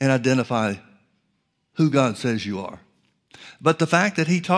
and 0.00 0.12
identify 0.12 0.74
who 1.74 1.90
God 1.90 2.16
says 2.16 2.46
you 2.46 2.60
are. 2.60 2.80
But 3.60 3.78
the 3.78 3.86
fact 3.86 4.16
that 4.16 4.28
he 4.28 4.40
taught 4.40 4.55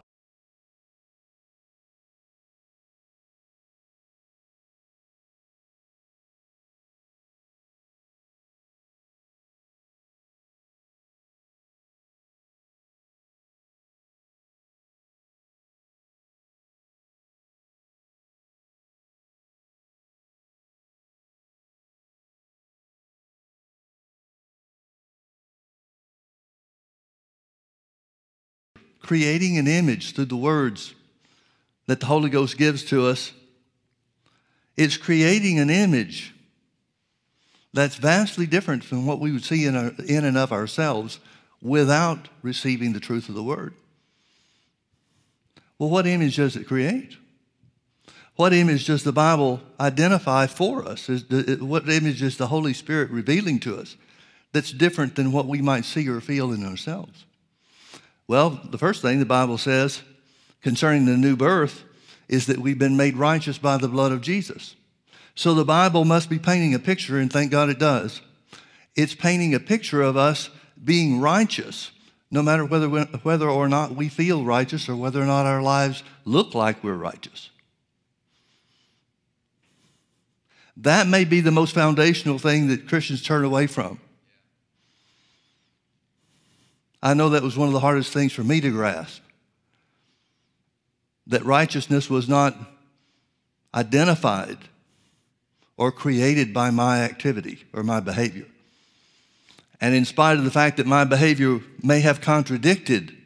creating 29.08 29.56
an 29.56 29.66
image 29.66 30.12
through 30.12 30.26
the 30.26 30.36
words 30.36 30.94
that 31.86 31.98
the 31.98 32.04
Holy 32.04 32.28
Ghost 32.28 32.58
gives 32.58 32.84
to 32.84 33.06
us. 33.06 33.32
It's 34.76 34.98
creating 34.98 35.58
an 35.58 35.70
image 35.70 36.34
that's 37.72 37.96
vastly 37.96 38.44
different 38.44 38.84
from 38.84 39.06
what 39.06 39.18
we 39.18 39.32
would 39.32 39.46
see 39.46 39.64
in, 39.64 39.74
our, 39.74 39.94
in 40.06 40.26
and 40.26 40.36
of 40.36 40.52
ourselves 40.52 41.20
without 41.62 42.28
receiving 42.42 42.92
the 42.92 43.00
truth 43.00 43.30
of 43.30 43.34
the 43.34 43.42
Word. 43.42 43.72
Well, 45.78 45.88
what 45.88 46.06
image 46.06 46.36
does 46.36 46.54
it 46.54 46.68
create? 46.68 47.16
What 48.36 48.52
image 48.52 48.84
does 48.84 49.04
the 49.04 49.12
Bible 49.12 49.62
identify 49.80 50.48
for 50.48 50.86
us? 50.86 51.08
Is 51.08 51.24
What 51.60 51.88
image 51.88 52.20
is 52.20 52.36
the 52.36 52.48
Holy 52.48 52.74
Spirit 52.74 53.10
revealing 53.10 53.58
to 53.60 53.78
us 53.78 53.96
that's 54.52 54.70
different 54.70 55.16
than 55.16 55.32
what 55.32 55.46
we 55.46 55.62
might 55.62 55.86
see 55.86 56.06
or 56.10 56.20
feel 56.20 56.52
in 56.52 56.62
ourselves? 56.62 57.24
Well, 58.28 58.60
the 58.62 58.78
first 58.78 59.00
thing 59.00 59.18
the 59.18 59.26
Bible 59.26 59.56
says 59.56 60.02
concerning 60.62 61.06
the 61.06 61.16
new 61.16 61.34
birth 61.34 61.84
is 62.28 62.46
that 62.46 62.58
we've 62.58 62.78
been 62.78 62.96
made 62.96 63.16
righteous 63.16 63.56
by 63.56 63.78
the 63.78 63.88
blood 63.88 64.12
of 64.12 64.20
Jesus. 64.20 64.76
So 65.34 65.54
the 65.54 65.64
Bible 65.64 66.04
must 66.04 66.28
be 66.28 66.38
painting 66.38 66.74
a 66.74 66.78
picture, 66.78 67.18
and 67.18 67.32
thank 67.32 67.50
God 67.50 67.70
it 67.70 67.78
does. 67.78 68.20
It's 68.94 69.14
painting 69.14 69.54
a 69.54 69.60
picture 69.60 70.02
of 70.02 70.16
us 70.16 70.50
being 70.84 71.20
righteous, 71.20 71.90
no 72.30 72.42
matter 72.42 72.66
whether, 72.66 72.88
whether 72.88 73.48
or 73.48 73.68
not 73.68 73.94
we 73.94 74.08
feel 74.08 74.44
righteous 74.44 74.88
or 74.88 74.96
whether 74.96 75.22
or 75.22 75.26
not 75.26 75.46
our 75.46 75.62
lives 75.62 76.02
look 76.24 76.54
like 76.54 76.84
we're 76.84 76.94
righteous. 76.94 77.48
That 80.76 81.06
may 81.06 81.24
be 81.24 81.40
the 81.40 81.50
most 81.50 81.74
foundational 81.74 82.38
thing 82.38 82.68
that 82.68 82.88
Christians 82.88 83.22
turn 83.22 83.44
away 83.44 83.66
from. 83.66 84.00
I 87.02 87.14
know 87.14 87.30
that 87.30 87.42
was 87.42 87.56
one 87.56 87.68
of 87.68 87.74
the 87.74 87.80
hardest 87.80 88.12
things 88.12 88.32
for 88.32 88.42
me 88.42 88.60
to 88.60 88.70
grasp. 88.70 89.22
That 91.26 91.44
righteousness 91.44 92.10
was 92.10 92.28
not 92.28 92.56
identified 93.74 94.58
or 95.76 95.92
created 95.92 96.52
by 96.52 96.70
my 96.70 97.02
activity 97.02 97.64
or 97.72 97.82
my 97.82 98.00
behavior. 98.00 98.46
And 99.80 99.94
in 99.94 100.04
spite 100.04 100.38
of 100.38 100.44
the 100.44 100.50
fact 100.50 100.78
that 100.78 100.86
my 100.86 101.04
behavior 101.04 101.60
may 101.82 102.00
have 102.00 102.20
contradicted 102.20 103.16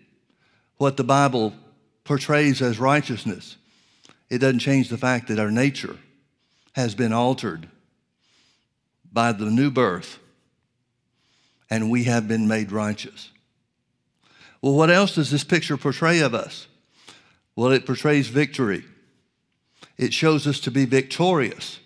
what 0.76 0.96
the 0.96 1.04
Bible 1.04 1.54
portrays 2.04 2.60
as 2.60 2.78
righteousness, 2.78 3.56
it 4.28 4.38
doesn't 4.38 4.58
change 4.58 4.88
the 4.88 4.98
fact 4.98 5.28
that 5.28 5.38
our 5.38 5.50
nature 5.50 5.96
has 6.72 6.94
been 6.94 7.12
altered 7.12 7.68
by 9.10 9.32
the 9.32 9.46
new 9.46 9.70
birth 9.70 10.18
and 11.70 11.90
we 11.90 12.04
have 12.04 12.28
been 12.28 12.46
made 12.46 12.70
righteous. 12.70 13.30
Well, 14.62 14.74
what 14.74 14.90
else 14.90 15.16
does 15.16 15.30
this 15.30 15.42
picture 15.42 15.76
portray 15.76 16.20
of 16.20 16.34
us? 16.34 16.68
Well, 17.56 17.72
it 17.72 17.84
portrays 17.84 18.28
victory. 18.28 18.84
It 19.98 20.14
shows 20.14 20.46
us 20.46 20.60
to 20.60 20.70
be 20.70 20.84
victorious, 20.84 21.80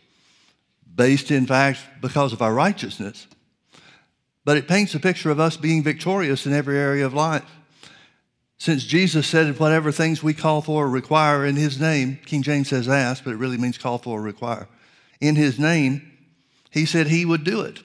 based 0.94 1.30
in 1.30 1.46
fact 1.46 1.80
because 2.00 2.32
of 2.32 2.42
our 2.42 2.54
righteousness. 2.54 3.26
But 4.44 4.58
it 4.58 4.68
paints 4.68 4.94
a 4.94 5.00
picture 5.00 5.30
of 5.30 5.40
us 5.40 5.56
being 5.56 5.82
victorious 5.82 6.46
in 6.46 6.52
every 6.52 6.78
area 6.78 7.04
of 7.04 7.14
life. 7.14 7.50
Since 8.58 8.84
Jesus 8.84 9.26
said, 9.26 9.58
whatever 9.58 9.90
things 9.90 10.22
we 10.22 10.34
call 10.34 10.62
for 10.62 10.84
or 10.84 10.88
require 10.88 11.44
in 11.44 11.56
His 11.56 11.80
name, 11.80 12.18
King 12.26 12.42
James 12.42 12.68
says 12.68 12.88
ask, 12.88 13.24
but 13.24 13.32
it 13.32 13.38
really 13.38 13.58
means 13.58 13.76
call 13.76 13.98
for 13.98 14.18
or 14.18 14.22
require. 14.22 14.68
In 15.20 15.34
His 15.34 15.58
name, 15.58 16.12
He 16.70 16.86
said 16.86 17.08
He 17.08 17.24
would 17.24 17.42
do 17.42 17.62
it. 17.62 17.82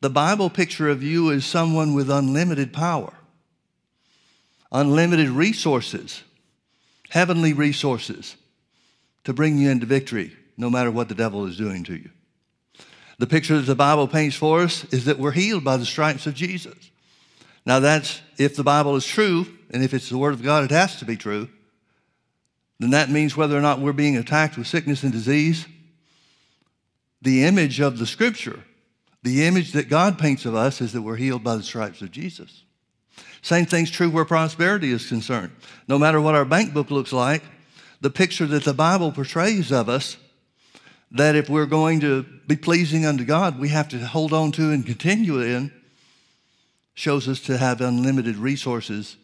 The 0.00 0.10
Bible 0.10 0.50
picture 0.50 0.88
of 0.88 1.02
you 1.02 1.30
is 1.30 1.46
someone 1.46 1.94
with 1.94 2.10
unlimited 2.10 2.72
power 2.72 3.14
unlimited 4.72 5.28
resources, 5.28 6.22
heavenly 7.10 7.52
resources 7.52 8.36
to 9.24 9.32
bring 9.32 9.58
you 9.58 9.70
into 9.70 9.86
victory 9.86 10.32
no 10.56 10.70
matter 10.70 10.90
what 10.90 11.08
the 11.08 11.14
devil 11.14 11.46
is 11.46 11.56
doing 11.56 11.84
to 11.84 11.94
you. 11.94 12.10
The 13.18 13.26
picture 13.26 13.56
that 13.56 13.66
the 13.66 13.74
Bible 13.74 14.08
paints 14.08 14.36
for 14.36 14.60
us 14.62 14.84
is 14.92 15.06
that 15.06 15.18
we're 15.18 15.32
healed 15.32 15.64
by 15.64 15.76
the 15.76 15.86
stripes 15.86 16.26
of 16.26 16.34
Jesus. 16.34 16.90
Now, 17.64 17.80
that's 17.80 18.20
if 18.38 18.56
the 18.56 18.64
Bible 18.64 18.94
is 18.96 19.06
true, 19.06 19.46
and 19.70 19.82
if 19.82 19.94
it's 19.94 20.08
the 20.08 20.18
Word 20.18 20.34
of 20.34 20.42
God, 20.42 20.64
it 20.64 20.70
has 20.70 20.96
to 21.00 21.04
be 21.04 21.16
true, 21.16 21.48
then 22.78 22.90
that 22.90 23.10
means 23.10 23.36
whether 23.36 23.56
or 23.56 23.62
not 23.62 23.80
we're 23.80 23.92
being 23.92 24.16
attacked 24.16 24.58
with 24.58 24.66
sickness 24.66 25.02
and 25.02 25.12
disease, 25.12 25.66
the 27.22 27.44
image 27.44 27.80
of 27.80 27.98
the 27.98 28.06
Scripture, 28.06 28.62
the 29.22 29.44
image 29.46 29.72
that 29.72 29.88
God 29.88 30.18
paints 30.18 30.44
of 30.44 30.54
us 30.54 30.80
is 30.80 30.92
that 30.92 31.02
we're 31.02 31.16
healed 31.16 31.42
by 31.42 31.56
the 31.56 31.62
stripes 31.62 32.02
of 32.02 32.12
Jesus. 32.12 32.62
Same 33.46 33.64
thing's 33.64 33.92
true 33.92 34.10
where 34.10 34.24
prosperity 34.24 34.90
is 34.90 35.06
concerned. 35.06 35.52
No 35.86 36.00
matter 36.00 36.20
what 36.20 36.34
our 36.34 36.44
bank 36.44 36.74
book 36.74 36.90
looks 36.90 37.12
like, 37.12 37.44
the 38.00 38.10
picture 38.10 38.44
that 38.44 38.64
the 38.64 38.74
Bible 38.74 39.12
portrays 39.12 39.70
of 39.70 39.88
us, 39.88 40.16
that 41.12 41.36
if 41.36 41.48
we're 41.48 41.66
going 41.66 42.00
to 42.00 42.24
be 42.48 42.56
pleasing 42.56 43.06
unto 43.06 43.24
God, 43.24 43.60
we 43.60 43.68
have 43.68 43.88
to 43.90 44.04
hold 44.04 44.32
on 44.32 44.50
to 44.50 44.72
and 44.72 44.84
continue 44.84 45.40
in, 45.40 45.70
shows 46.92 47.28
us 47.28 47.38
to 47.42 47.56
have 47.56 47.80
unlimited 47.80 48.34
resources 48.34 49.16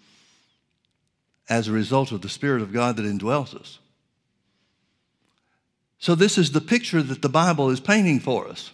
as 1.49 1.67
a 1.67 1.73
result 1.73 2.13
of 2.13 2.23
the 2.23 2.29
Spirit 2.29 2.63
of 2.63 2.73
God 2.73 2.97
that 2.99 3.05
indwells 3.05 3.61
us. 3.61 3.81
So, 5.99 6.15
this 6.15 6.39
is 6.39 6.53
the 6.53 6.61
picture 6.61 7.03
that 7.03 7.23
the 7.23 7.29
Bible 7.29 7.71
is 7.71 7.81
painting 7.81 8.21
for 8.21 8.47
us. 8.47 8.71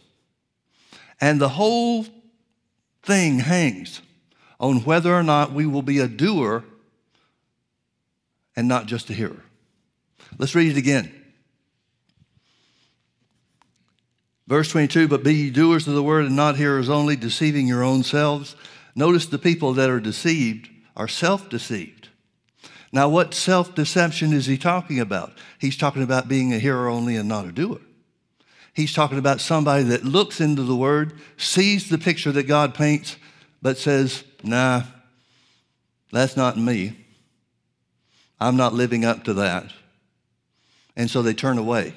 And 1.23 1.41
the 1.41 1.49
whole 1.49 2.05
thing 3.03 3.39
hangs 3.39 4.03
on 4.61 4.85
whether 4.85 5.15
or 5.15 5.23
not 5.23 5.53
we 5.53 5.67
will 5.67 5.83
be 5.83 5.99
a 5.99 6.09
doer 6.09 6.65
and 8.57 8.67
not 8.67 8.87
just 8.87 9.11
a 9.11 9.15
hearer. 9.15 9.43
Let's 10.37 10.55
read 10.55 10.73
it 10.73 10.79
again. 10.79 11.15
Verse 14.49 14.71
22 14.71 15.07
But 15.09 15.23
be 15.23 15.35
ye 15.35 15.51
doers 15.51 15.87
of 15.87 15.95
the 15.95 16.03
word 16.03 16.25
and 16.25 16.37
not 16.37 16.57
hearers 16.57 16.89
only, 16.89 17.15
deceiving 17.17 17.69
your 17.69 17.85
own 17.85 18.03
selves. 18.03 18.57
Notice 18.95 19.27
the 19.27 19.39
people 19.39 19.75
that 19.75 19.91
are 19.91 20.01
deceived 20.01 20.69
are 20.97 21.07
self 21.07 21.49
deceived. 21.49 22.09
Now, 22.91 23.09
what 23.09 23.35
self 23.35 23.75
deception 23.75 24.33
is 24.33 24.47
he 24.47 24.57
talking 24.57 24.99
about? 24.99 25.33
He's 25.59 25.77
talking 25.77 26.03
about 26.03 26.29
being 26.29 26.53
a 26.53 26.59
hearer 26.59 26.89
only 26.89 27.17
and 27.17 27.29
not 27.29 27.45
a 27.45 27.53
doer. 27.53 27.81
He's 28.73 28.95
talking 28.95 29.19
about 29.19 29.41
somebody 29.41 29.85
that 29.85 30.05
looks 30.05 30.41
into 30.41 30.63
the 30.63 30.77
word, 30.77 31.19
sees 31.37 31.89
the 31.89 31.99
picture 31.99 32.33
that 32.33 32.45
God 32.45 32.75
paints, 32.75 33.17
but 33.61 33.79
says, 33.79 34.25
nah, 34.43 34.83
that's 36.13 36.37
not 36.37 36.57
me. 36.57 36.97
I'm 38.41 38.57
not 38.57 38.75
living 38.75 39.05
up 39.05 39.25
to 39.25 39.35
that. 39.35 39.73
And 40.97 41.11
so 41.11 41.23
they 41.23 41.35
turn 41.35 41.59
away. 41.59 41.95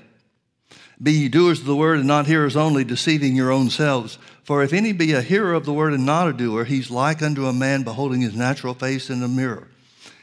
Be 1.02 1.14
ye 1.14 1.30
doers 1.30 1.62
of 1.62 1.66
the 1.66 1.76
word 1.76 2.00
and 2.00 2.08
not 2.08 2.28
hearers 2.28 2.56
only, 2.56 2.84
deceiving 2.84 3.36
your 3.36 3.52
own 3.52 3.70
selves. 3.70 4.20
For 4.44 4.64
if 4.64 4.74
any 4.74 4.92
be 4.92 5.14
a 5.14 5.22
hearer 5.22 5.54
of 5.54 5.66
the 5.66 5.74
word 5.74 5.94
and 5.94 6.06
not 6.06 6.28
a 6.28 6.34
doer, 6.34 6.64
he's 6.64 6.92
like 6.92 7.24
unto 7.24 7.48
a 7.48 7.54
man 7.54 7.84
beholding 7.84 8.22
his 8.22 8.36
natural 8.36 8.76
face 8.76 9.10
in 9.10 9.24
a 9.24 9.28
mirror. 9.28 9.68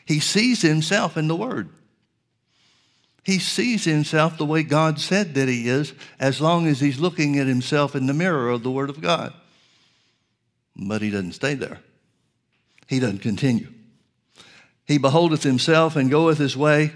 He 0.05 0.20
sees 0.20 0.62
himself 0.62 1.17
in 1.17 1.29
the 1.29 1.37
word. 1.37 1.69
He 3.25 3.38
sees 3.38 3.85
himself 3.85 4.38
the 4.38 4.46
way 4.46 4.62
God 4.62 5.00
said 5.00 5.35
that 5.35 5.49
he 5.49 5.69
is, 5.69 5.93
as 6.19 6.40
long 6.40 6.67
as 6.67 6.81
he's 6.81 7.00
looking 7.00 7.38
at 7.38 7.46
himself 7.46 7.94
in 7.94 8.06
the 8.06 8.14
mirror 8.14 8.49
of 8.49 8.62
the 8.62 8.70
word 8.70 8.88
of 8.88 9.00
God. 9.00 9.35
But 10.78 11.02
he 11.02 11.10
doesn't 11.10 11.32
stay 11.32 11.54
there 11.54 11.80
he 12.88 12.98
doesn't 12.98 13.19
continue. 13.19 13.69
He 14.86 14.98
beholdeth 14.98 15.42
himself 15.42 15.94
and 15.94 16.10
goeth 16.10 16.38
his 16.38 16.56
way, 16.56 16.92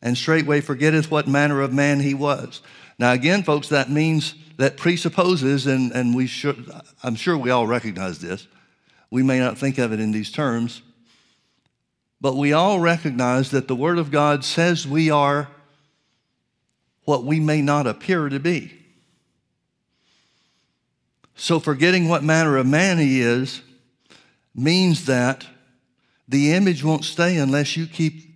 and 0.00 0.16
straightway 0.16 0.62
forgetteth 0.62 1.10
what 1.10 1.28
manner 1.28 1.60
of 1.60 1.72
man 1.72 2.00
he 2.00 2.14
was. 2.14 2.62
Now, 2.98 3.12
again, 3.12 3.42
folks, 3.42 3.68
that 3.68 3.90
means 3.90 4.34
that 4.56 4.78
presupposes, 4.78 5.66
and, 5.66 5.92
and 5.92 6.16
we 6.16 6.26
should, 6.26 6.68
I'm 7.02 7.14
sure 7.14 7.36
we 7.36 7.50
all 7.50 7.66
recognize 7.66 8.18
this. 8.18 8.48
We 9.10 9.22
may 9.22 9.38
not 9.38 9.58
think 9.58 9.78
of 9.78 9.92
it 9.92 10.00
in 10.00 10.12
these 10.12 10.32
terms, 10.32 10.82
but 12.20 12.34
we 12.34 12.54
all 12.54 12.80
recognize 12.80 13.50
that 13.50 13.68
the 13.68 13.76
Word 13.76 13.98
of 13.98 14.10
God 14.10 14.44
says 14.44 14.88
we 14.88 15.10
are 15.10 15.48
what 17.04 17.24
we 17.24 17.38
may 17.38 17.60
not 17.60 17.86
appear 17.86 18.28
to 18.30 18.40
be. 18.40 18.77
So, 21.40 21.60
forgetting 21.60 22.08
what 22.08 22.24
manner 22.24 22.56
of 22.56 22.66
man 22.66 22.98
he 22.98 23.20
is, 23.20 23.62
means 24.56 25.06
that 25.06 25.46
the 26.26 26.52
image 26.52 26.82
won't 26.82 27.04
stay 27.04 27.36
unless 27.36 27.76
you 27.76 27.86
keep 27.86 28.34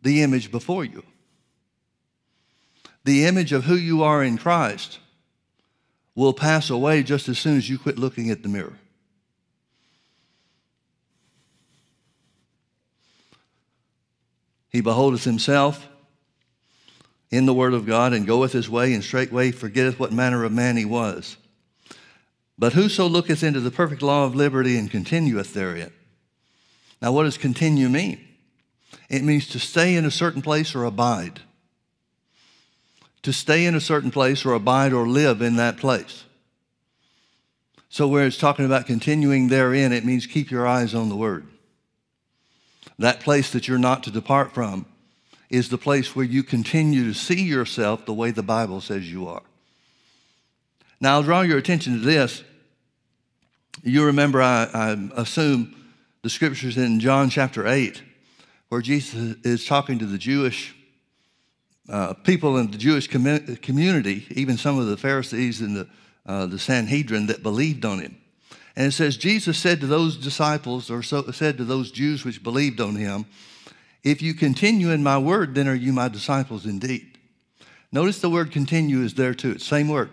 the 0.00 0.22
image 0.22 0.50
before 0.50 0.86
you. 0.86 1.02
The 3.04 3.26
image 3.26 3.52
of 3.52 3.64
who 3.64 3.74
you 3.74 4.02
are 4.02 4.24
in 4.24 4.38
Christ 4.38 5.00
will 6.14 6.32
pass 6.32 6.70
away 6.70 7.02
just 7.02 7.28
as 7.28 7.38
soon 7.38 7.58
as 7.58 7.68
you 7.68 7.78
quit 7.78 7.98
looking 7.98 8.30
at 8.30 8.42
the 8.42 8.48
mirror. 8.48 8.78
He 14.70 14.80
beholdeth 14.80 15.24
himself 15.24 15.86
in 17.30 17.44
the 17.44 17.54
Word 17.54 17.74
of 17.74 17.84
God 17.84 18.14
and 18.14 18.26
goeth 18.26 18.52
his 18.52 18.70
way, 18.70 18.94
and 18.94 19.04
straightway 19.04 19.50
forgetteth 19.50 20.00
what 20.00 20.10
manner 20.10 20.42
of 20.42 20.52
man 20.52 20.78
he 20.78 20.86
was. 20.86 21.36
But 22.58 22.72
whoso 22.72 23.06
looketh 23.06 23.42
into 23.42 23.60
the 23.60 23.70
perfect 23.70 24.02
law 24.02 24.24
of 24.24 24.34
liberty 24.34 24.78
and 24.78 24.90
continueth 24.90 25.52
therein. 25.52 25.92
Now, 27.02 27.12
what 27.12 27.24
does 27.24 27.36
continue 27.36 27.88
mean? 27.88 28.26
It 29.10 29.22
means 29.22 29.48
to 29.48 29.58
stay 29.58 29.94
in 29.94 30.04
a 30.04 30.10
certain 30.10 30.42
place 30.42 30.74
or 30.74 30.84
abide. 30.84 31.40
To 33.22 33.32
stay 33.32 33.66
in 33.66 33.74
a 33.74 33.80
certain 33.80 34.10
place 34.10 34.44
or 34.44 34.54
abide 34.54 34.92
or 34.92 35.06
live 35.06 35.42
in 35.42 35.56
that 35.56 35.76
place. 35.76 36.24
So, 37.88 38.08
where 38.08 38.26
it's 38.26 38.38
talking 38.38 38.64
about 38.64 38.86
continuing 38.86 39.48
therein, 39.48 39.92
it 39.92 40.04
means 40.04 40.26
keep 40.26 40.50
your 40.50 40.66
eyes 40.66 40.94
on 40.94 41.08
the 41.08 41.16
Word. 41.16 41.46
That 42.98 43.20
place 43.20 43.50
that 43.52 43.68
you're 43.68 43.78
not 43.78 44.02
to 44.04 44.10
depart 44.10 44.52
from 44.54 44.86
is 45.50 45.68
the 45.68 45.78
place 45.78 46.16
where 46.16 46.24
you 46.24 46.42
continue 46.42 47.04
to 47.04 47.14
see 47.14 47.42
yourself 47.42 48.06
the 48.06 48.14
way 48.14 48.30
the 48.30 48.42
Bible 48.42 48.80
says 48.80 49.10
you 49.10 49.28
are. 49.28 49.42
Now, 51.00 51.14
I'll 51.14 51.22
draw 51.22 51.42
your 51.42 51.58
attention 51.58 51.94
to 51.94 52.00
this. 52.00 52.42
You 53.82 54.04
remember, 54.06 54.40
I, 54.40 54.68
I 54.72 55.08
assume, 55.16 55.74
the 56.22 56.30
scriptures 56.30 56.76
in 56.76 56.98
John 56.98 57.30
chapter 57.30 57.68
8, 57.68 58.02
where 58.68 58.80
Jesus 58.80 59.36
is 59.44 59.64
talking 59.64 59.98
to 60.00 60.06
the 60.06 60.18
Jewish 60.18 60.74
uh, 61.88 62.14
people 62.14 62.56
in 62.56 62.70
the 62.70 62.78
Jewish 62.78 63.06
com- 63.06 63.56
community, 63.62 64.26
even 64.30 64.56
some 64.56 64.78
of 64.78 64.86
the 64.86 64.96
Pharisees 64.96 65.60
and 65.60 65.76
the, 65.76 65.88
uh, 66.26 66.46
the 66.46 66.58
Sanhedrin 66.58 67.26
that 67.26 67.44
believed 67.44 67.84
on 67.84 68.00
him. 68.00 68.16
And 68.74 68.88
it 68.88 68.92
says, 68.92 69.16
Jesus 69.16 69.56
said 69.56 69.80
to 69.80 69.86
those 69.86 70.16
disciples, 70.16 70.90
or 70.90 71.02
so, 71.02 71.30
said 71.30 71.58
to 71.58 71.64
those 71.64 71.92
Jews 71.92 72.24
which 72.24 72.42
believed 72.42 72.80
on 72.80 72.96
him, 72.96 73.26
If 74.02 74.20
you 74.20 74.34
continue 74.34 74.90
in 74.90 75.02
my 75.02 75.18
word, 75.18 75.54
then 75.54 75.68
are 75.68 75.74
you 75.74 75.92
my 75.92 76.08
disciples 76.08 76.66
indeed. 76.66 77.18
Notice 77.92 78.20
the 78.20 78.30
word 78.30 78.50
continue 78.50 79.02
is 79.02 79.14
there 79.14 79.32
too. 79.32 79.52
It's 79.52 79.64
same 79.64 79.88
word. 79.88 80.10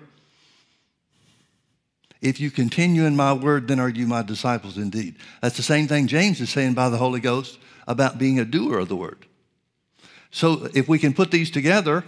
If 2.23 2.39
you 2.39 2.51
continue 2.51 3.03
in 3.05 3.17
my 3.17 3.33
word, 3.33 3.67
then 3.67 3.81
are 3.81 3.89
you 3.89 4.07
my 4.07 4.21
disciples 4.21 4.77
indeed. 4.77 5.17
That's 5.41 5.57
the 5.57 5.61
same 5.61 5.89
thing 5.89 6.07
James 6.07 6.39
is 6.39 6.49
saying 6.49 6.73
by 6.73 6.87
the 6.87 6.97
Holy 6.97 7.19
Ghost 7.19 7.59
about 7.85 8.17
being 8.17 8.39
a 8.39 8.45
doer 8.45 8.79
of 8.79 8.87
the 8.87 8.95
word. 8.95 9.25
So 10.31 10.69
if 10.73 10.87
we 10.87 10.99
can 10.99 11.13
put 11.13 11.31
these 11.31 11.51
together, 11.51 12.05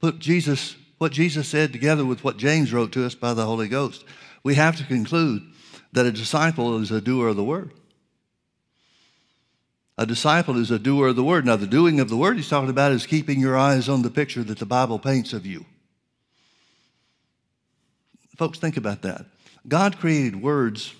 put 0.00 0.18
Jesus, 0.18 0.74
what 0.98 1.12
Jesus 1.12 1.46
said 1.46 1.72
together 1.72 2.04
with 2.04 2.24
what 2.24 2.38
James 2.38 2.72
wrote 2.72 2.90
to 2.92 3.06
us 3.06 3.14
by 3.14 3.34
the 3.34 3.46
Holy 3.46 3.68
Ghost, 3.68 4.04
we 4.42 4.56
have 4.56 4.74
to 4.78 4.84
conclude 4.84 5.44
that 5.92 6.06
a 6.06 6.12
disciple 6.12 6.80
is 6.80 6.90
a 6.90 7.00
doer 7.00 7.28
of 7.28 7.36
the 7.36 7.44
word. 7.44 7.70
A 9.96 10.06
disciple 10.06 10.58
is 10.58 10.72
a 10.72 10.78
doer 10.80 11.08
of 11.08 11.16
the 11.16 11.22
word. 11.22 11.46
Now, 11.46 11.54
the 11.54 11.68
doing 11.68 12.00
of 12.00 12.08
the 12.08 12.16
word 12.16 12.36
he's 12.36 12.48
talking 12.48 12.68
about 12.68 12.90
is 12.90 13.06
keeping 13.06 13.38
your 13.38 13.56
eyes 13.56 13.88
on 13.88 14.02
the 14.02 14.10
picture 14.10 14.42
that 14.42 14.58
the 14.58 14.66
Bible 14.66 14.98
paints 14.98 15.32
of 15.32 15.46
you. 15.46 15.64
Folks, 18.36 18.58
think 18.58 18.76
about 18.76 19.02
that. 19.02 19.26
God 19.66 19.98
created 19.98 20.42
words 20.42 20.94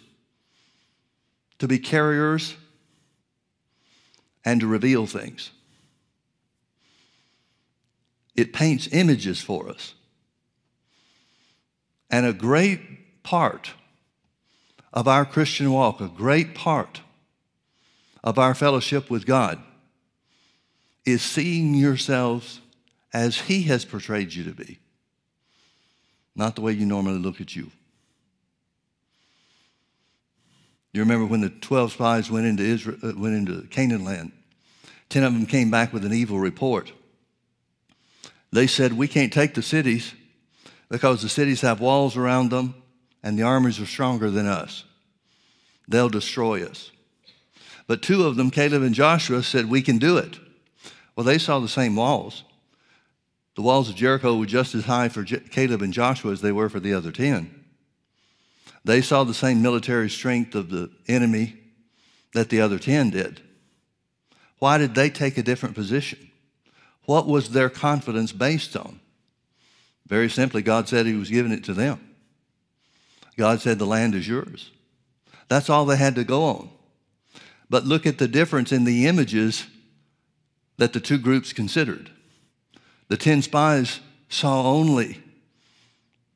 to 1.59 1.69
be 1.69 1.79
carriers 1.79 2.55
and 4.45 4.61
to 4.61 4.67
reveal 4.67 5.07
things. 5.07 5.51
It 8.35 8.53
paints 8.53 8.89
images 8.93 9.41
for 9.41 9.69
us. 9.69 9.95
And 12.11 12.27
a 12.27 12.33
great 12.33 13.23
part 13.23 13.73
of 14.93 15.09
our 15.09 15.25
Christian 15.25 15.73
walk, 15.73 16.01
a 16.01 16.09
great 16.09 16.55
part 16.55 17.01
of 18.23 18.39
our 18.39 18.55
fellowship 18.55 19.11
with 19.11 19.27
God, 19.27 19.59
is 21.05 21.23
seeing 21.23 21.75
yourselves 21.75 22.61
as 23.13 23.43
He 23.43 23.63
has 23.63 23.85
portrayed 23.85 24.33
you 24.33 24.45
to 24.45 24.53
be, 24.53 24.79
not 26.35 26.55
the 26.55 26.61
way 26.61 26.73
you 26.73 26.87
normally 26.87 27.19
look 27.19 27.41
at 27.41 27.57
you. 27.57 27.71
You 30.93 31.01
remember 31.01 31.25
when 31.25 31.41
the 31.41 31.51
12 31.51 31.93
spies 31.93 32.31
went 32.31 32.47
into, 32.47 32.63
Israel, 32.63 32.99
uh, 33.03 33.13
went 33.17 33.35
into 33.35 33.67
Canaan 33.69 34.05
land? 34.05 34.33
Ten 35.09 35.25
of 35.25 35.33
them 35.33 35.47
came 35.47 35.71
back 35.71 35.93
with 35.93 36.05
an 36.05 36.13
evil 36.13 36.39
report. 36.39 36.93
They 38.51 38.67
said, 38.67 38.93
We 38.93 39.09
can't 39.09 39.33
take 39.33 39.55
the 39.55 39.63
cities 39.63 40.15
because 40.89 41.23
the 41.23 41.29
cities 41.29 41.63
have 41.63 41.81
walls 41.81 42.17
around 42.17 42.51
them 42.51 42.75
and 43.23 43.39
the 43.39 43.43
armies 43.43 43.81
are 43.81 43.87
stronger 43.87 44.31
than 44.31 44.47
us. 44.47 44.85
They'll 45.89 46.09
destroy 46.09 46.65
us. 46.65 46.91
But 47.87 48.03
two 48.03 48.25
of 48.25 48.37
them, 48.37 48.51
Caleb 48.51 48.83
and 48.83 48.95
Joshua, 48.95 49.43
said, 49.43 49.71
We 49.71 49.83
can 49.83 49.99
do 49.99 50.19
it. 50.19 50.39
Well, 51.17 51.25
they 51.25 51.39
saw 51.39 51.59
the 51.59 51.69
same 51.69 51.97
walls. 51.97 52.45
The 53.55 53.63
walls 53.63 53.91
of 53.91 53.97
Jericho 53.97 54.37
were 54.37 54.47
just 54.47 54.75
as 54.75 54.85
high 54.85 55.09
for 55.09 55.25
Caleb 55.25 55.83
and 55.83 55.93
Joshua 55.93 56.33
as 56.33 56.41
they 56.41 56.53
were 56.53 56.69
for 56.69 56.81
the 56.81 56.95
other 56.95 57.13
10. 57.13 57.62
They 58.85 59.01
saw 59.01 59.25
the 59.25 59.35
same 59.35 59.63
military 59.63 60.11
strength 60.11 60.55
of 60.55 60.71
the 60.71 60.91
enemy 61.09 61.57
that 62.35 62.49
the 62.49 62.61
other 62.61 62.79
10 62.79 63.11
did. 63.11 63.41
Why 64.59 64.79
did 64.79 64.95
they 64.95 65.11
take 65.11 65.39
a 65.39 65.43
different 65.43 65.75
position? 65.75 66.31
What 67.05 67.27
was 67.27 67.51
their 67.51 67.69
confidence 67.69 68.33
based 68.33 68.77
on? 68.77 69.01
Very 70.07 70.29
simply, 70.29 70.63
God 70.63 70.89
said 70.89 71.07
He 71.07 71.15
was 71.15 71.31
giving 71.31 71.53
it 71.53 71.65
to 71.65 71.75
them. 71.75 72.01
God 73.37 73.61
said, 73.61 73.79
The 73.79 73.87
land 73.87 74.15
is 74.15 74.29
yours. 74.29 74.71
That's 75.49 75.71
all 75.71 75.85
they 75.85 75.97
had 75.97 76.15
to 76.17 76.25
go 76.25 76.45
on. 76.45 76.71
But 77.69 77.85
look 77.85 78.07
at 78.07 78.19
the 78.19 78.29
difference 78.29 78.73
in 78.73 78.85
the 78.85 79.07
images 79.07 79.67
that 80.77 80.93
the 80.93 81.01
two 81.01 81.19
groups 81.19 81.53
considered. 81.53 82.11
The 83.09 83.17
10 83.17 83.43
spies 83.43 84.01
saw 84.29 84.65
only 84.65 85.22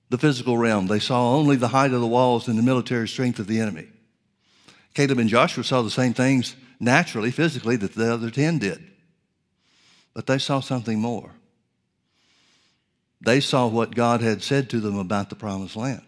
the 0.08 0.18
physical 0.18 0.56
realm. 0.56 0.86
They 0.86 0.98
saw 0.98 1.34
only 1.34 1.56
the 1.56 1.68
height 1.68 1.92
of 1.92 2.00
the 2.00 2.06
walls 2.06 2.48
and 2.48 2.58
the 2.58 2.62
military 2.62 3.08
strength 3.08 3.38
of 3.38 3.46
the 3.46 3.60
enemy. 3.60 3.88
Caleb 4.94 5.18
and 5.18 5.28
Joshua 5.28 5.64
saw 5.64 5.82
the 5.82 5.90
same 5.90 6.14
things 6.14 6.56
naturally, 6.80 7.30
physically, 7.30 7.76
that 7.76 7.94
the 7.94 8.12
other 8.12 8.30
10 8.30 8.58
did. 8.58 8.82
But 10.14 10.26
they 10.26 10.38
saw 10.38 10.60
something 10.60 10.98
more. 10.98 11.32
They 13.20 13.40
saw 13.40 13.66
what 13.66 13.94
God 13.94 14.20
had 14.20 14.42
said 14.42 14.70
to 14.70 14.80
them 14.80 14.98
about 14.98 15.30
the 15.30 15.36
promised 15.36 15.76
land. 15.76 16.02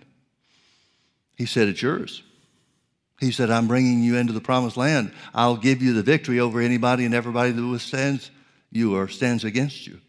He 1.37 1.47
said, 1.47 1.69
It's 1.69 1.83
yours. 1.83 2.23
He 3.21 3.33
said, 3.33 3.51
I'm 3.51 3.67
bringing 3.67 4.03
you 4.03 4.17
into 4.17 4.33
the 4.33 4.41
promised 4.41 4.77
land. 4.77 5.13
I'll 5.35 5.57
give 5.57 5.83
you 5.83 5.93
the 5.93 6.03
victory 6.03 6.39
over 6.39 6.61
anybody 6.61 7.05
and 7.05 7.15
everybody 7.15 7.51
that 7.51 7.67
withstands 7.67 8.31
you 8.71 8.97
or 8.97 9.09
stands 9.09 9.45
against 9.45 9.87
you. 9.87 10.01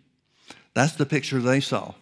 That's 0.73 0.93
the 0.93 1.05
picture 1.05 1.39
they 1.39 1.59
saw. 1.59 1.93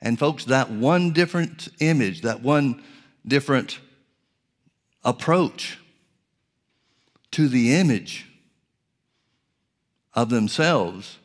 And 0.00 0.18
folks, 0.18 0.44
that 0.44 0.70
one 0.70 1.12
different 1.12 1.68
image, 1.80 2.22
that 2.22 2.42
one 2.42 2.82
different 3.26 3.80
approach 5.04 5.78
to 7.32 7.48
the 7.48 7.74
image 7.74 8.26
of 10.14 10.30
themselves, 10.30 11.18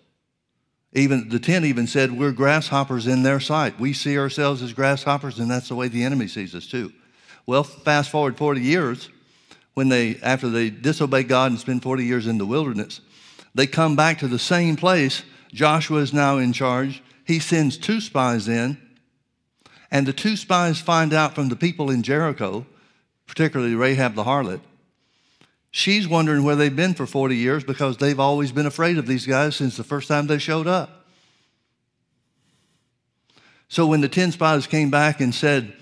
even 0.93 1.29
the 1.29 1.39
10 1.39 1.65
even 1.65 1.87
said, 1.87 2.11
We're 2.11 2.31
grasshoppers 2.31 3.07
in 3.07 3.23
their 3.23 3.39
sight. 3.39 3.79
We 3.79 3.93
see 3.93 4.17
ourselves 4.17 4.61
as 4.61 4.73
grasshoppers, 4.73 5.39
and 5.39 5.49
that's 5.49 5.69
the 5.69 5.75
way 5.75 5.87
the 5.87 6.03
enemy 6.03 6.27
sees 6.27 6.55
us 6.55 6.67
too. 6.67 6.91
Well, 7.45 7.63
fast 7.63 8.09
forward 8.09 8.37
40 8.37 8.61
years, 8.61 9.09
when 9.73 9.89
they, 9.89 10.17
after 10.17 10.49
they 10.49 10.69
disobey 10.69 11.23
God 11.23 11.51
and 11.51 11.59
spend 11.59 11.83
40 11.83 12.05
years 12.05 12.27
in 12.27 12.37
the 12.37 12.45
wilderness, 12.45 13.01
they 13.55 13.67
come 13.67 13.95
back 13.95 14.19
to 14.19 14.27
the 14.27 14.39
same 14.39 14.75
place. 14.75 15.23
Joshua 15.51 15.99
is 15.99 16.13
now 16.13 16.37
in 16.37 16.53
charge 16.53 17.01
he 17.25 17.39
sends 17.39 17.77
two 17.77 18.01
spies 18.01 18.47
in, 18.47 18.77
and 19.91 20.05
the 20.05 20.13
two 20.13 20.35
spies 20.35 20.79
find 20.79 21.13
out 21.13 21.35
from 21.35 21.49
the 21.49 21.55
people 21.55 21.89
in 21.89 22.03
Jericho, 22.03 22.65
particularly 23.27 23.75
Rahab 23.75 24.15
the 24.15 24.23
harlot, 24.23 24.61
she's 25.71 26.07
wondering 26.07 26.43
where 26.43 26.55
they've 26.55 26.75
been 26.75 26.93
for 26.93 27.05
40 27.05 27.35
years 27.35 27.63
because 27.63 27.97
they've 27.97 28.19
always 28.19 28.51
been 28.51 28.65
afraid 28.65 28.97
of 28.97 29.07
these 29.07 29.25
guys 29.25 29.55
since 29.55 29.75
the 29.75 29.83
first 29.83 30.07
time 30.07 30.27
they 30.27 30.37
showed 30.37 30.67
up. 30.67 31.05
So 33.67 33.87
when 33.87 34.01
the 34.01 34.07
10 34.07 34.31
spies 34.31 34.67
came 34.67 34.91
back 34.91 35.19
and 35.19 35.33
said, 35.33 35.73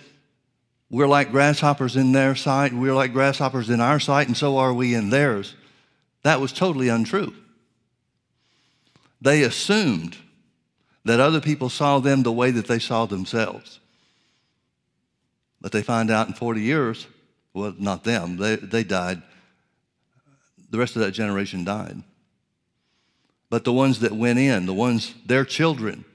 We're 0.90 1.08
like 1.08 1.32
grasshoppers 1.32 1.98
in 1.98 2.14
their 2.14 2.36
sight, 2.36 2.74
we're 2.74 2.96
like 2.96 3.12
grasshoppers 3.12 3.70
in 3.70 3.82
our 3.82 4.00
sight, 4.00 4.28
and 4.28 4.38
so 4.38 4.58
are 4.58 4.74
we 4.74 4.96
in 4.96 5.10
theirs, 5.10 5.56
that 6.24 6.40
was 6.40 6.54
totally 6.54 6.88
untrue. 6.88 7.34
They 9.20 9.44
assumed 9.44 10.16
that 11.06 11.20
other 11.20 11.42
people 11.42 11.70
saw 11.70 12.00
them 12.00 12.24
the 12.24 12.32
way 12.32 12.52
that 12.52 12.68
they 12.68 12.80
saw 12.80 13.06
themselves. 13.06 13.80
But 15.60 15.72
they 15.72 15.82
find 15.82 16.12
out 16.12 16.28
in 16.28 16.34
40 16.34 16.62
years 16.62 17.08
Well, 17.54 17.74
not 17.78 18.04
them, 18.04 18.38
they, 18.38 18.56
they 18.56 18.84
died. 18.84 19.22
The 20.70 20.78
rest 20.78 20.96
of 20.96 21.02
that 21.02 21.12
generation 21.12 21.64
died. 21.66 22.02
But 23.50 23.66
the 23.66 23.74
ones 23.74 24.00
that 24.00 24.14
went 24.14 24.40
in, 24.40 24.66
the 24.66 24.74
ones, 24.74 25.14
their 25.26 25.44
children, 25.44 26.06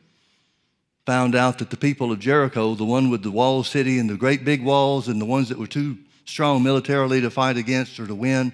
found 1.05 1.35
out 1.35 1.59
that 1.59 1.71
the 1.71 1.77
people 1.77 2.11
of 2.11 2.19
Jericho, 2.19 2.75
the 2.75 2.85
one 2.85 3.11
with 3.11 3.23
the 3.23 3.31
wall 3.31 3.63
city 3.63 3.99
and 3.99 4.11
the 4.11 4.17
great 4.17 4.45
big 4.45 4.65
walls, 4.65 5.07
and 5.09 5.21
the 5.21 5.27
ones 5.27 5.51
that 5.51 5.59
were 5.59 5.67
too 5.67 5.99
strong 6.25 6.63
militarily 6.63 7.21
to 7.21 7.31
fight 7.31 7.57
against 7.57 8.01
or 8.01 8.07
to 8.07 8.15
win 8.15 8.53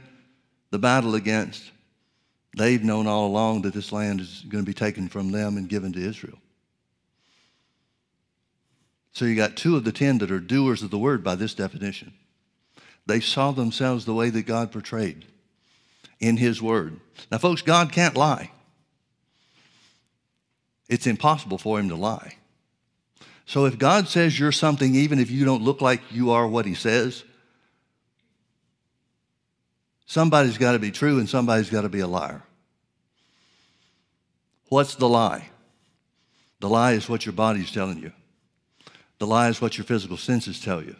the 0.71 0.79
battle 0.79 1.15
against, 1.15 1.72
they've 2.57 2.83
known 2.83 3.07
all 3.07 3.27
along 3.27 3.63
that 3.63 3.75
this 3.75 3.93
land 3.93 4.21
is 4.21 4.45
going 4.49 4.65
to 4.65 4.69
be 4.69 4.75
taken 4.75 5.09
from 5.09 5.33
them 5.33 5.57
and 5.57 5.69
given 5.69 5.93
to 5.93 6.01
Israel. 6.01 6.39
So 9.13 9.25
you 9.25 9.37
got 9.37 9.57
two 9.57 9.77
of 9.77 9.85
the 9.85 9.93
ten 9.93 10.19
that 10.19 10.31
are 10.31 10.41
doers 10.41 10.83
of 10.83 10.91
the 10.91 10.99
word 10.99 11.23
by 11.23 11.35
this 11.35 11.55
definition. 11.55 12.15
They 13.07 13.21
saw 13.21 13.53
themselves 13.53 14.05
the 14.05 14.15
way 14.15 14.31
that 14.31 14.47
God 14.47 14.73
portrayed 14.73 15.27
in 16.21 16.37
His 16.37 16.63
word. 16.63 17.01
Now, 17.31 17.39
folks, 17.39 17.63
God 17.63 17.93
can't 17.93 18.17
lie. 18.17 18.51
It's 20.89 21.07
impossible 21.07 21.59
for 21.59 21.79
Him 21.79 21.89
to 21.89 21.97
lie. 21.97 22.37
So 23.45 23.65
if 23.67 23.79
God 23.79 24.09
says 24.09 24.39
you're 24.39 24.53
something, 24.53 24.95
even 24.95 25.19
if 25.19 25.31
you 25.31 25.45
don't 25.45 25.63
look 25.63 25.81
like 25.81 26.01
you 26.11 26.31
are 26.31 26.47
what 26.47 26.65
He 26.65 26.75
says, 26.75 27.25
somebody's 30.13 30.59
got 30.59 30.73
to 30.73 30.79
be 30.79 30.91
true 30.91 31.19
and 31.19 31.27
somebody's 31.27 31.71
got 31.71 31.83
to 31.83 31.89
be 31.89 32.01
a 32.01 32.07
liar. 32.07 32.43
What's 34.69 34.95
the 34.95 35.09
lie? 35.09 35.49
The 36.61 36.69
lie 36.69 36.93
is 36.93 37.09
what 37.09 37.25
your 37.25 37.33
body's 37.33 37.73
telling 37.73 37.99
you. 37.99 38.13
The 39.19 39.27
lie 39.27 39.49
is 39.49 39.63
what 39.63 39.79
your 39.79 39.87
physical 39.87 40.19
senses 40.19 40.61
tell 40.61 40.85
you. 40.85 40.97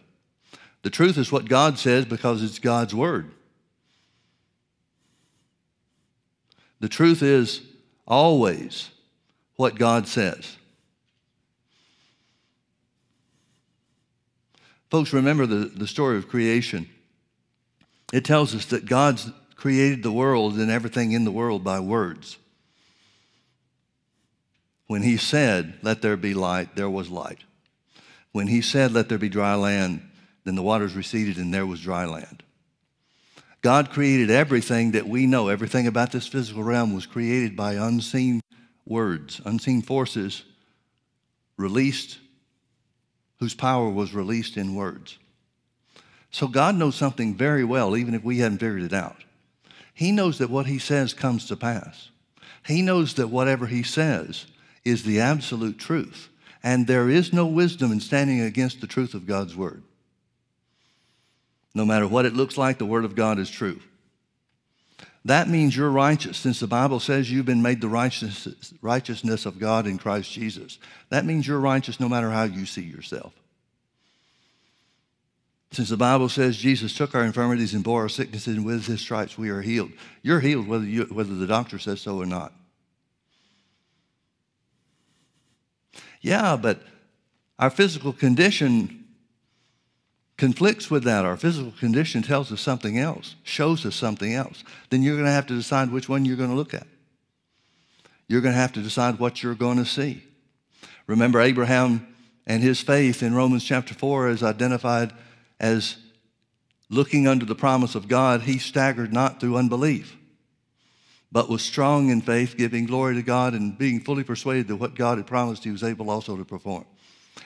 The 0.81 0.89
truth 0.89 1.19
is 1.19 1.31
what 1.31 1.45
God 1.47 1.77
says 1.77 2.05
because 2.05 2.41
it's 2.41 2.57
God's 2.57 2.95
word. 2.95 3.29
The 6.79 6.89
truth 6.89 7.21
is 7.21 7.61
always 8.07 8.89
what 9.57 9.75
God 9.75 10.07
says. 10.07 10.57
Folks, 14.89 15.13
remember 15.13 15.45
the, 15.45 15.65
the 15.65 15.87
story 15.87 16.17
of 16.17 16.27
creation. 16.27 16.89
It 18.13 18.23
tells 18.23 18.53
us 18.53 18.65
that 18.67 18.85
God's 18.85 19.29
created 19.55 20.03
the 20.03 20.11
world 20.11 20.53
and 20.53 20.69
everything 20.69 21.13
in 21.13 21.25
the 21.25 21.31
world 21.31 21.63
by 21.63 21.79
words. 21.79 22.37
When 24.85 25.01
He 25.01 25.17
said, 25.17 25.79
Let 25.81 26.03
there 26.03 26.15
be 26.15 26.35
light, 26.35 26.75
there 26.75 26.89
was 26.89 27.09
light. 27.09 27.39
When 28.31 28.47
he 28.47 28.61
said, 28.61 28.91
Let 28.91 29.09
there 29.09 29.17
be 29.17 29.29
dry 29.29 29.55
land, 29.55 30.07
then 30.43 30.55
the 30.55 30.61
waters 30.61 30.95
receded 30.95 31.37
and 31.37 31.51
there 31.51 31.65
was 31.65 31.81
dry 31.81 32.05
land. 32.05 32.43
God 33.61 33.89
created 33.89 34.29
everything 34.29 34.91
that 34.91 35.07
we 35.07 35.25
know. 35.25 35.47
Everything 35.47 35.87
about 35.87 36.11
this 36.11 36.27
physical 36.27 36.63
realm 36.63 36.93
was 36.93 37.05
created 37.05 37.55
by 37.55 37.73
unseen 37.73 38.41
words, 38.85 39.41
unseen 39.45 39.81
forces 39.81 40.43
released, 41.57 42.19
whose 43.39 43.55
power 43.55 43.89
was 43.89 44.13
released 44.13 44.57
in 44.57 44.75
words. 44.75 45.17
So 46.33 46.47
God 46.47 46.75
knows 46.75 46.95
something 46.95 47.35
very 47.35 47.63
well, 47.63 47.95
even 47.95 48.15
if 48.15 48.23
we 48.23 48.39
hadn't 48.39 48.57
figured 48.57 48.81
it 48.81 48.91
out. 48.91 49.23
He 49.93 50.11
knows 50.11 50.39
that 50.39 50.49
what 50.49 50.65
He 50.65 50.79
says 50.79 51.13
comes 51.13 51.45
to 51.45 51.55
pass. 51.55 52.09
He 52.65 52.81
knows 52.81 53.13
that 53.13 53.27
whatever 53.27 53.67
He 53.67 53.83
says 53.83 54.47
is 54.83 55.03
the 55.03 55.19
absolute 55.19 55.77
truth. 55.77 56.29
And 56.63 56.87
there 56.87 57.07
is 57.07 57.33
no 57.33 57.45
wisdom 57.45 57.91
in 57.91 57.99
standing 57.99 58.41
against 58.41 58.81
the 58.81 58.87
truth 58.87 59.13
of 59.13 59.27
God's 59.27 59.55
word. 59.55 59.83
No 61.75 61.85
matter 61.85 62.07
what 62.07 62.25
it 62.25 62.33
looks 62.33 62.57
like, 62.57 62.79
the 62.79 62.85
word 62.85 63.05
of 63.05 63.15
God 63.15 63.37
is 63.37 63.51
true. 63.51 63.79
That 65.25 65.47
means 65.47 65.77
you're 65.77 65.91
righteous, 65.91 66.37
since 66.37 66.59
the 66.59 66.67
Bible 66.67 66.99
says 66.99 67.31
you've 67.31 67.45
been 67.45 67.61
made 67.61 67.79
the 67.79 67.87
righteousness, 67.87 69.45
of 69.45 69.59
God 69.59 69.85
in 69.85 69.99
Christ 69.99 70.31
Jesus. 70.31 70.79
That 71.09 71.25
means 71.25 71.45
you're 71.45 71.59
righteous 71.59 71.99
no 71.99 72.09
matter 72.09 72.31
how 72.31 72.43
you 72.43 72.65
see 72.65 72.81
yourself. 72.81 73.33
Since 75.73 75.89
the 75.89 75.97
Bible 75.97 76.29
says 76.29 76.55
Jesus 76.55 76.95
took 76.95 77.15
our 77.15 77.23
infirmities 77.23 77.73
and 77.73 77.83
bore 77.83 78.03
our 78.03 78.09
sicknesses, 78.09 78.55
and 78.55 78.65
with 78.65 78.85
his 78.85 79.01
stripes 79.01 79.39
we 79.39 79.49
are 79.49 79.61
healed. 79.61 79.91
You're 80.21 80.39
healed 80.39 80.67
whether, 80.67 80.85
you, 80.85 81.05
whether 81.05 81.33
the 81.33 81.47
doctor 81.47 81.79
says 81.79 81.99
so 81.99 82.17
or 82.19 82.27
not. 82.27 82.53
Yeah, 86.21 86.57
but 86.57 86.83
our 87.57 87.71
physical 87.71 88.13
condition 88.13 89.05
conflicts 90.37 90.91
with 90.91 91.05
that. 91.05 91.25
Our 91.25 91.37
physical 91.37 91.71
condition 91.71 92.21
tells 92.21 92.51
us 92.51 92.61
something 92.61 92.99
else, 92.99 93.35
shows 93.41 93.83
us 93.83 93.95
something 93.95 94.31
else. 94.31 94.63
Then 94.91 95.01
you're 95.01 95.15
going 95.15 95.25
to 95.25 95.31
have 95.31 95.47
to 95.47 95.55
decide 95.55 95.91
which 95.91 96.07
one 96.07 96.23
you're 96.23 96.37
going 96.37 96.51
to 96.51 96.55
look 96.55 96.75
at. 96.75 96.85
You're 98.27 98.41
going 98.41 98.53
to 98.53 98.59
have 98.59 98.73
to 98.73 98.81
decide 98.81 99.17
what 99.17 99.41
you're 99.41 99.55
going 99.55 99.77
to 99.77 99.85
see. 99.85 100.23
Remember, 101.07 101.41
Abraham 101.41 102.15
and 102.45 102.61
his 102.61 102.79
faith 102.79 103.23
in 103.23 103.33
Romans 103.33 103.63
chapter 103.63 103.95
4 103.95 104.29
is 104.29 104.43
identified 104.43 105.13
as 105.59 105.97
looking 106.89 107.27
under 107.27 107.45
the 107.45 107.55
promise 107.55 107.95
of 107.95 108.07
God, 108.07 108.41
he 108.41 108.57
staggered 108.57 109.13
not 109.13 109.39
through 109.39 109.57
unbelief 109.57 110.17
but 111.33 111.49
was 111.49 111.63
strong 111.63 112.09
in 112.09 112.21
faith, 112.21 112.55
giving 112.55 112.85
glory 112.85 113.15
to 113.15 113.23
God 113.23 113.55
and 113.55 113.75
being 113.75 113.99
fully 113.99 114.23
persuaded 114.23 114.67
that 114.67 114.75
what 114.75 114.93
God 114.93 115.17
had 115.17 115.25
promised 115.25 115.63
he 115.63 115.71
was 115.71 115.83
able 115.83 116.11
also 116.11 116.37
to 116.37 116.45
perform. 116.45 116.85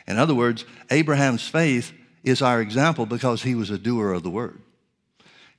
In 0.05 0.19
other 0.19 0.35
words, 0.35 0.65
Abraham's 0.91 1.47
faith 1.47 1.93
is 2.21 2.41
our 2.41 2.59
example 2.59 3.05
because 3.05 3.43
he 3.43 3.55
was 3.55 3.69
a 3.69 3.77
doer 3.77 4.11
of 4.11 4.23
the 4.23 4.29
word. 4.29 4.61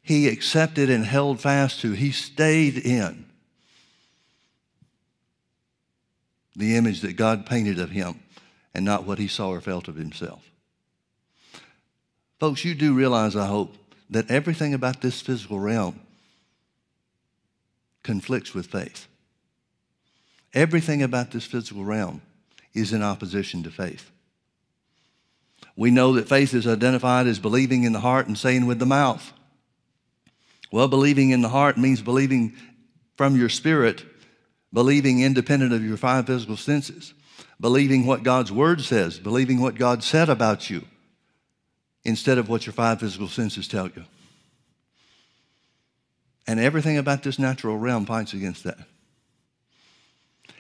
He 0.03 0.29
accepted 0.29 0.91
and 0.91 1.07
held 1.07 1.41
fast 1.41 1.81
to, 1.81 1.93
he 1.93 2.13
stayed 2.13 2.77
in 2.77 3.25
the 6.55 6.77
image 6.77 7.01
that 7.01 7.15
God 7.15 7.47
painted 7.47 7.79
of 7.79 7.91
him 7.91 8.21
and 8.75 8.85
not 8.85 9.05
what 9.05 9.19
he 9.19 9.27
saw 9.27 9.49
or 9.49 9.63
felt 9.63 9.89
of 9.89 9.97
himself. 9.97 10.48
Folks, 12.39 12.65
you 12.65 12.75
do 12.75 12.95
realize, 12.95 13.35
I 13.35 13.47
hope, 13.47 13.75
that 14.11 14.31
everything 14.31 14.75
about 14.75 15.01
this 15.01 15.21
physical 15.21 15.59
realm 15.59 16.01
conflicts 18.03 18.55
with 18.55 18.67
faith. 18.67 19.07
Everything 20.55 21.03
about 21.03 21.31
this 21.31 21.45
physical 21.45 21.85
realm 21.85 22.23
is 22.73 22.93
in 22.93 23.03
opposition 23.03 23.63
to 23.65 23.71
faith. 23.71 24.11
We 25.77 25.91
know 25.91 26.15
that 26.15 26.29
faith 26.29 26.55
is 26.55 26.67
identified 26.67 27.27
as 27.27 27.39
believing 27.39 27.85
in 27.85 27.93
the 27.93 28.01
heart 28.01 28.27
and 28.27 28.39
saying 28.39 28.67
with 28.67 28.79
the 28.79 28.87
mouth. 28.87 29.33
Well, 30.73 30.89
believing 30.89 31.31
in 31.31 31.43
the 31.43 31.49
heart 31.49 31.77
means 31.79 32.03
believing 32.03 32.55
from 33.17 33.37
your 33.37 33.49
spirit, 33.49 34.05
believing 34.73 35.21
independent 35.21 35.73
of 35.73 35.85
your 35.85 35.97
five 35.97 36.27
physical 36.27 36.57
senses, 36.57 37.15
believing 37.61 38.07
what 38.07 38.23
God's 38.23 38.53
word 38.53 38.81
says, 38.81 39.19
believing 39.19 39.61
what 39.61 39.75
God 39.75 40.03
said 40.03 40.29
about 40.29 40.71
you, 40.71 40.85
instead 42.09 42.39
of 42.39 42.49
what 42.49 42.65
your 42.65 42.73
five 42.73 43.01
physical 43.01 43.29
senses 43.29 43.69
tell 43.69 43.87
you. 43.89 44.05
And 46.47 46.59
everything 46.59 46.97
about 46.97 47.23
this 47.23 47.39
natural 47.39 47.77
realm 47.77 48.07
fights 48.07 48.33
against 48.33 48.65
that. 48.65 48.79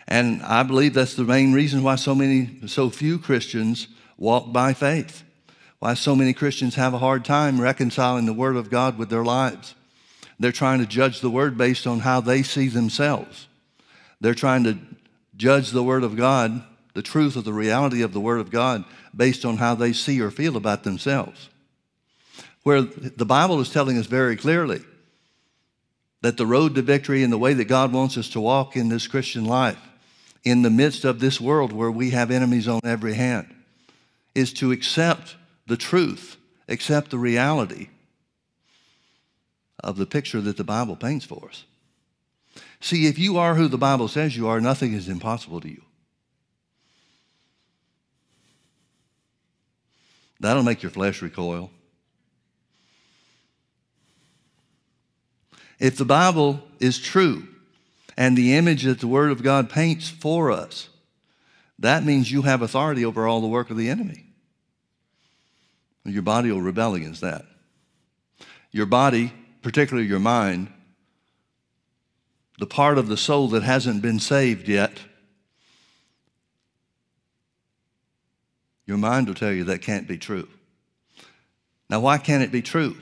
And 0.06 0.42
I 0.42 0.62
believe 0.62 0.92
that's 0.92 1.14
the 1.14 1.24
main 1.24 1.54
reason 1.54 1.82
why 1.82 1.96
so 1.96 2.14
many, 2.14 2.60
so 2.66 2.90
few 2.90 3.18
Christians 3.18 3.88
walk 4.18 4.52
by 4.52 4.74
faith. 4.74 5.24
Why 5.78 5.94
so 5.94 6.14
many 6.14 6.34
Christians 6.34 6.74
have 6.74 6.92
a 6.92 6.98
hard 6.98 7.24
time 7.24 7.60
reconciling 7.60 8.26
the 8.26 8.32
Word 8.32 8.56
of 8.56 8.68
God 8.68 8.98
with 8.98 9.08
their 9.08 9.24
lives. 9.24 9.74
They're 10.38 10.52
trying 10.52 10.80
to 10.80 10.86
judge 10.86 11.20
the 11.20 11.30
Word 11.30 11.56
based 11.56 11.86
on 11.86 12.00
how 12.00 12.20
they 12.20 12.42
see 12.42 12.68
themselves. 12.68 13.48
They're 14.20 14.34
trying 14.34 14.64
to 14.64 14.78
judge 15.36 15.70
the 15.70 15.82
Word 15.82 16.04
of 16.04 16.16
God, 16.16 16.62
the 16.98 17.02
truth 17.02 17.36
of 17.36 17.44
the 17.44 17.52
reality 17.52 18.02
of 18.02 18.12
the 18.12 18.18
Word 18.18 18.40
of 18.40 18.50
God, 18.50 18.84
based 19.14 19.44
on 19.44 19.58
how 19.58 19.76
they 19.76 19.92
see 19.92 20.20
or 20.20 20.32
feel 20.32 20.56
about 20.56 20.82
themselves. 20.82 21.48
Where 22.64 22.82
the 22.82 23.24
Bible 23.24 23.60
is 23.60 23.70
telling 23.70 23.96
us 23.98 24.06
very 24.06 24.34
clearly 24.34 24.80
that 26.22 26.36
the 26.36 26.44
road 26.44 26.74
to 26.74 26.82
victory 26.82 27.22
and 27.22 27.32
the 27.32 27.38
way 27.38 27.54
that 27.54 27.66
God 27.66 27.92
wants 27.92 28.18
us 28.18 28.28
to 28.30 28.40
walk 28.40 28.74
in 28.74 28.88
this 28.88 29.06
Christian 29.06 29.44
life, 29.44 29.78
in 30.42 30.62
the 30.62 30.70
midst 30.70 31.04
of 31.04 31.20
this 31.20 31.40
world 31.40 31.72
where 31.72 31.88
we 31.88 32.10
have 32.10 32.32
enemies 32.32 32.66
on 32.66 32.80
every 32.82 33.14
hand, 33.14 33.46
is 34.34 34.52
to 34.54 34.72
accept 34.72 35.36
the 35.68 35.76
truth, 35.76 36.36
accept 36.68 37.12
the 37.12 37.18
reality 37.18 37.90
of 39.84 39.98
the 39.98 40.06
picture 40.06 40.40
that 40.40 40.56
the 40.56 40.64
Bible 40.64 40.96
paints 40.96 41.24
for 41.24 41.48
us. 41.48 41.62
See, 42.80 43.06
if 43.06 43.20
you 43.20 43.38
are 43.38 43.54
who 43.54 43.68
the 43.68 43.78
Bible 43.78 44.08
says 44.08 44.36
you 44.36 44.48
are, 44.48 44.60
nothing 44.60 44.94
is 44.94 45.08
impossible 45.08 45.60
to 45.60 45.68
you. 45.68 45.82
That'll 50.40 50.62
make 50.62 50.82
your 50.82 50.90
flesh 50.90 51.20
recoil. 51.22 51.70
If 55.78 55.96
the 55.96 56.04
Bible 56.04 56.62
is 56.80 56.98
true 56.98 57.46
and 58.16 58.36
the 58.36 58.54
image 58.54 58.82
that 58.82 59.00
the 59.00 59.06
Word 59.08 59.30
of 59.30 59.42
God 59.42 59.70
paints 59.70 60.08
for 60.08 60.50
us, 60.50 60.88
that 61.78 62.04
means 62.04 62.32
you 62.32 62.42
have 62.42 62.62
authority 62.62 63.04
over 63.04 63.26
all 63.26 63.40
the 63.40 63.46
work 63.46 63.70
of 63.70 63.76
the 63.76 63.88
enemy. 63.88 64.24
Your 66.04 66.22
body 66.22 66.50
will 66.50 66.62
rebel 66.62 66.94
against 66.94 67.20
that. 67.20 67.44
your 68.72 68.86
body, 68.86 69.32
particularly 69.62 70.08
your 70.08 70.18
mind, 70.18 70.72
the 72.58 72.66
part 72.66 72.98
of 72.98 73.08
the 73.08 73.16
soul 73.16 73.48
that 73.48 73.62
hasn't 73.62 74.02
been 74.02 74.18
saved 74.18 74.68
yet, 74.68 75.00
your 78.88 78.96
mind 78.96 79.28
will 79.28 79.34
tell 79.34 79.52
you 79.52 79.64
that 79.64 79.82
can't 79.82 80.08
be 80.08 80.16
true. 80.16 80.48
Now, 81.90 82.00
why 82.00 82.16
can't 82.16 82.42
it 82.42 82.50
be 82.50 82.62
true? 82.62 82.96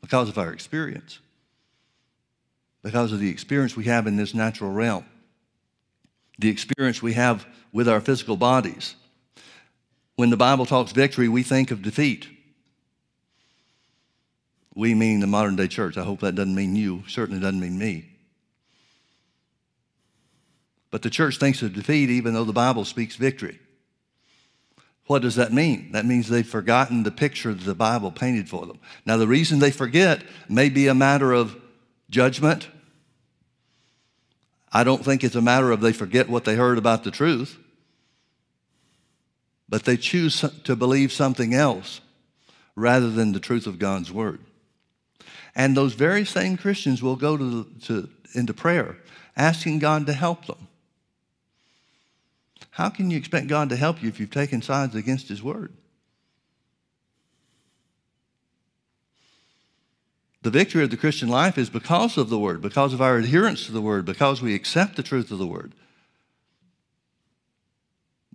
Because 0.00 0.28
of 0.28 0.38
our 0.38 0.52
experience, 0.52 1.18
because 2.82 3.12
of 3.12 3.18
the 3.18 3.28
experience 3.28 3.76
we 3.76 3.84
have 3.84 4.06
in 4.06 4.16
this 4.16 4.34
natural 4.34 4.70
realm, 4.70 5.04
the 6.38 6.48
experience 6.48 7.02
we 7.02 7.14
have 7.14 7.44
with 7.72 7.88
our 7.88 8.00
physical 8.00 8.36
bodies. 8.36 8.94
When 10.14 10.30
the 10.30 10.36
Bible 10.36 10.64
talks 10.64 10.92
victory, 10.92 11.28
we 11.28 11.42
think 11.42 11.72
of 11.72 11.82
defeat. 11.82 12.28
We 14.76 14.94
mean 14.94 15.18
the 15.18 15.26
modern 15.26 15.56
day 15.56 15.66
church. 15.66 15.98
I 15.98 16.04
hope 16.04 16.20
that 16.20 16.36
doesn't 16.36 16.54
mean 16.54 16.76
you, 16.76 17.02
certainly 17.08 17.40
doesn't 17.40 17.60
mean 17.60 17.78
me. 17.78 18.10
But 20.92 21.02
the 21.02 21.10
church 21.10 21.38
thinks 21.38 21.62
of 21.62 21.74
defeat 21.74 22.10
even 22.10 22.32
though 22.32 22.44
the 22.44 22.52
Bible 22.52 22.84
speaks 22.84 23.16
victory. 23.16 23.58
What 25.06 25.22
does 25.22 25.36
that 25.36 25.52
mean? 25.52 25.92
That 25.92 26.04
means 26.04 26.28
they've 26.28 26.46
forgotten 26.46 27.02
the 27.04 27.12
picture 27.12 27.54
that 27.54 27.64
the 27.64 27.74
Bible 27.74 28.10
painted 28.10 28.48
for 28.48 28.66
them. 28.66 28.78
Now, 29.04 29.16
the 29.16 29.28
reason 29.28 29.60
they 29.60 29.70
forget 29.70 30.22
may 30.48 30.68
be 30.68 30.88
a 30.88 30.94
matter 30.94 31.32
of 31.32 31.56
judgment. 32.10 32.68
I 34.72 34.82
don't 34.82 35.04
think 35.04 35.22
it's 35.22 35.36
a 35.36 35.42
matter 35.42 35.70
of 35.70 35.80
they 35.80 35.92
forget 35.92 36.28
what 36.28 36.44
they 36.44 36.56
heard 36.56 36.76
about 36.76 37.04
the 37.04 37.12
truth, 37.12 37.56
but 39.68 39.84
they 39.84 39.96
choose 39.96 40.44
to 40.64 40.76
believe 40.76 41.12
something 41.12 41.54
else 41.54 42.00
rather 42.74 43.10
than 43.10 43.32
the 43.32 43.40
truth 43.40 43.66
of 43.66 43.78
God's 43.78 44.12
word. 44.12 44.40
And 45.54 45.76
those 45.76 45.94
very 45.94 46.24
same 46.24 46.56
Christians 46.56 47.02
will 47.02 47.16
go 47.16 47.36
to, 47.36 47.64
to, 47.84 48.08
into 48.34 48.52
prayer 48.52 48.96
asking 49.36 49.78
God 49.78 50.06
to 50.06 50.12
help 50.12 50.46
them. 50.46 50.68
How 52.76 52.90
can 52.90 53.10
you 53.10 53.16
expect 53.16 53.46
God 53.46 53.70
to 53.70 53.76
help 53.76 54.02
you 54.02 54.10
if 54.10 54.20
you've 54.20 54.30
taken 54.30 54.60
sides 54.60 54.94
against 54.94 55.28
His 55.28 55.42
Word? 55.42 55.72
The 60.42 60.50
victory 60.50 60.84
of 60.84 60.90
the 60.90 60.98
Christian 60.98 61.30
life 61.30 61.56
is 61.56 61.70
because 61.70 62.18
of 62.18 62.28
the 62.28 62.38
Word, 62.38 62.60
because 62.60 62.92
of 62.92 63.00
our 63.00 63.16
adherence 63.16 63.64
to 63.64 63.72
the 63.72 63.80
Word, 63.80 64.04
because 64.04 64.42
we 64.42 64.54
accept 64.54 64.96
the 64.96 65.02
truth 65.02 65.30
of 65.30 65.38
the 65.38 65.46
Word. 65.46 65.72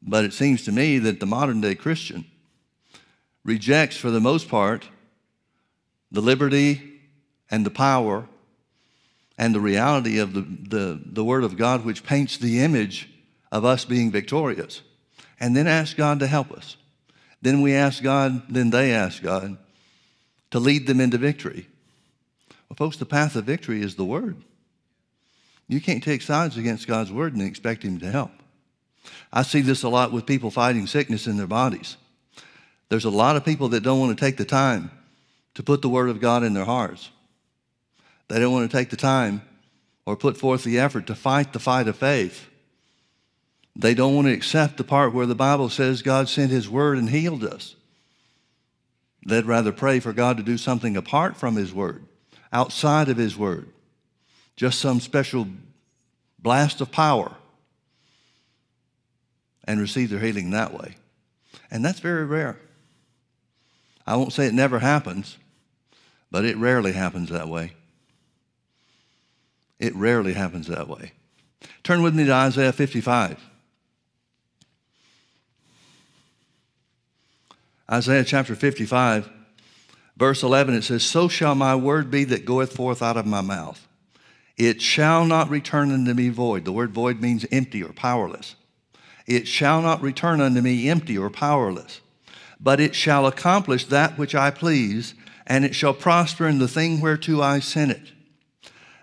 But 0.01 0.25
it 0.25 0.34
seems 0.34 0.65
to 0.65 0.71
me 0.71 0.97
that 0.97 1.19
the 1.19 1.27
modern 1.27 1.62
day 1.62 1.75
Christian 1.75 2.25
rejects, 3.45 3.95
for 3.95 4.10
the 4.10 4.19
most 4.19 4.49
part, 4.49 4.89
the 6.12 6.19
liberty 6.19 6.99
and 7.51 7.63
the 7.63 7.69
power 7.69 8.27
and 9.38 9.54
the 9.54 9.60
reality 9.60 10.17
of 10.17 10.34
the, 10.34 10.41
the, 10.41 10.99
the 11.06 11.23
Word 11.23 11.43
of 11.43 11.58
God, 11.58 11.86
which 11.86 12.04
paints 12.04 12.38
the 12.38 12.60
image 12.62 13.08
of 13.52 13.66
us 13.66 13.86
being 13.86 14.12
victorious. 14.12 14.82
And 15.40 15.56
then 15.56 15.68
ask 15.68 15.98
God 15.98 16.20
to 16.20 16.28
help 16.28 16.52
us. 16.52 16.78
Then 17.42 17.62
we 17.62 17.74
ask 17.74 18.04
God, 18.04 18.44
then 18.48 18.70
they 18.70 18.94
ask 18.94 19.22
God 19.22 19.58
to 20.52 20.60
lead 20.60 20.86
them 20.86 21.02
into 21.02 21.18
victory. 21.18 21.68
Well, 22.70 22.76
folks, 22.76 22.98
the 22.98 23.06
path 23.06 23.36
of 23.36 23.46
victory 23.46 23.82
is 23.82 23.96
the 23.96 24.06
Word. 24.06 24.38
You 25.68 25.82
can't 25.82 26.04
take 26.04 26.22
sides 26.22 26.58
against 26.58 26.88
God's 26.88 27.12
Word 27.12 27.34
and 27.34 27.42
expect 27.42 27.84
Him 27.84 28.00
to 28.00 28.12
help. 28.12 28.32
I 29.34 29.42
see 29.42 29.62
this 29.62 29.84
a 29.84 29.90
lot 29.90 30.12
with 30.12 30.26
people 30.26 30.52
fighting 30.52 30.86
sickness 30.86 31.26
in 31.26 31.38
their 31.38 31.48
bodies. 31.48 31.98
There's 32.90 33.06
a 33.06 33.10
lot 33.10 33.36
of 33.36 33.46
people 33.46 33.70
that 33.70 33.82
don't 33.82 34.00
want 34.00 34.18
to 34.18 34.24
take 34.24 34.38
the 34.38 34.46
time 34.46 34.92
to 35.56 35.64
put 35.64 35.82
the 35.82 35.90
Word 35.90 36.10
of 36.10 36.20
God 36.20 36.44
in 36.44 36.54
their 36.54 36.66
hearts. 36.66 37.10
They 38.28 38.40
don't 38.40 38.54
want 38.54 38.70
to 38.70 38.78
take 38.78 38.90
the 38.90 38.98
time 38.98 39.42
or 40.06 40.16
put 40.16 40.38
forth 40.38 40.64
the 40.64 40.80
effort 40.80 41.08
to 41.08 41.16
fight 41.16 41.54
the 41.54 41.60
fight 41.60 41.88
of 41.88 41.98
faith 41.98 42.48
they 43.76 43.94
don't 43.94 44.16
want 44.16 44.28
to 44.28 44.34
accept 44.34 44.78
the 44.78 44.84
part 44.84 45.14
where 45.14 45.26
the 45.26 45.36
Bible 45.36 45.70
says 45.70 46.02
God 46.02 46.28
sent 46.28 46.52
His 46.52 46.70
Word 46.70 46.98
and 46.98 47.10
healed 47.10 47.44
us. 47.44 47.76
They'd 49.26 49.46
rather 49.46 49.72
pray 49.72 50.00
for 50.00 50.14
God 50.14 50.38
to 50.38 50.44
do 50.44 50.58
something 50.58 50.98
apart 50.98 51.38
from 51.38 51.56
His 51.56 51.74
Word, 51.74 52.06
outside 52.52 53.08
of 53.08 53.18
His 53.18 53.38
Word, 53.38 53.70
just 54.56 54.80
some 54.80 55.00
special 55.00 55.48
blast 56.40 56.82
of 56.82 56.92
power, 56.92 57.36
and 59.64 59.80
receive 59.80 60.10
their 60.10 60.20
healing 60.20 60.50
that 60.52 60.74
way. 60.74 60.96
And 61.70 61.86
that's 61.86 62.00
very 62.00 62.26
rare. 62.26 62.60
I 64.06 64.16
won't 64.16 64.34
say 64.34 64.48
it 64.48 64.54
never 64.54 64.80
happens, 64.80 65.38
but 66.32 66.44
it 66.44 66.58
rarely 66.58 66.92
happens 66.92 67.30
that 67.30 67.48
way. 67.48 67.74
It 69.80 69.96
rarely 69.96 70.34
happens 70.34 70.68
that 70.68 70.88
way. 70.88 71.14
Turn 71.84 72.02
with 72.02 72.16
me 72.16 72.26
to 72.26 72.34
Isaiah 72.34 72.74
55. 72.74 73.51
Isaiah 77.91 78.23
chapter 78.23 78.56
55, 78.56 79.30
verse 80.15 80.43
11, 80.43 80.75
it 80.75 80.84
says, 80.84 81.04
So 81.04 81.27
shall 81.27 81.56
my 81.56 81.75
word 81.75 82.10
be 82.10 82.23
that 82.23 82.45
goeth 82.45 82.73
forth 82.73 83.01
out 83.01 83.17
of 83.17 83.25
my 83.25 83.41
mouth. 83.41 83.86
It 84.56 84.82
shall 84.82 85.25
not 85.25 85.49
return 85.49 85.91
unto 85.91 86.13
me 86.13 86.30
void. 86.30 86.63
The 86.63 86.71
word 86.71 86.91
void 86.91 87.19
means 87.19 87.45
empty 87.51 87.84
or 87.84 87.91
powerless. 87.91 88.56
It 89.27 89.45
shall 89.45 89.82
not 89.82 90.01
return 90.01 90.39
unto 90.39 90.62
me 90.62 90.89
empty 90.89 91.17
or 91.17 91.30
powerless, 91.30 91.99
but 92.62 92.80
it 92.80 92.95
shall 92.95 93.27
accomplish 93.27 93.86
that 93.88 94.17
which 94.17 94.36
I 94.36 94.51
please, 94.51 95.13
and 95.45 95.65
it 95.65 95.75
shall 95.75 95.93
prosper 95.93 96.47
in 96.47 96.60
the 96.60 96.67
thing 96.69 97.01
whereto 97.01 97.41
I 97.41 97.60
sent 97.60 97.91
it. 97.91 98.12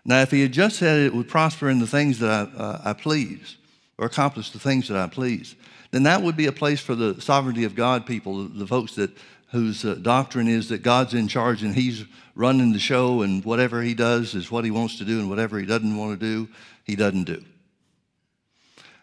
Now, 0.04 0.22
if 0.22 0.30
he 0.30 0.40
had 0.40 0.52
just 0.52 0.78
said 0.78 1.00
it 1.00 1.14
would 1.14 1.28
prosper 1.28 1.68
in 1.68 1.78
the 1.78 1.86
things 1.86 2.20
that 2.20 2.30
I, 2.30 2.56
uh, 2.56 2.80
I 2.86 2.92
please, 2.94 3.58
or 3.98 4.06
accomplish 4.06 4.50
the 4.50 4.58
things 4.58 4.88
that 4.88 4.96
I 4.96 5.08
please, 5.08 5.56
then 5.90 6.02
that 6.02 6.22
would 6.22 6.36
be 6.36 6.46
a 6.46 6.52
place 6.52 6.80
for 6.80 6.94
the 6.94 7.20
sovereignty 7.20 7.64
of 7.64 7.74
God 7.74 8.06
people, 8.06 8.44
the 8.48 8.66
folks 8.66 8.94
that 8.96 9.10
whose 9.50 9.84
uh, 9.84 9.94
doctrine 9.94 10.48
is 10.48 10.68
that 10.68 10.82
God's 10.82 11.14
in 11.14 11.28
charge 11.28 11.62
and 11.62 11.74
he's 11.74 12.04
running 12.34 12.72
the 12.72 12.78
show 12.78 13.22
and 13.22 13.44
whatever 13.44 13.82
he 13.82 13.94
does 13.94 14.34
is 14.34 14.50
what 14.50 14.64
he 14.64 14.70
wants 14.70 14.98
to 14.98 15.04
do 15.04 15.18
and 15.18 15.30
whatever 15.30 15.58
he 15.58 15.66
doesn't 15.66 15.96
want 15.96 16.18
to 16.18 16.26
do, 16.26 16.48
he 16.84 16.94
doesn't 16.94 17.24
do. 17.24 17.42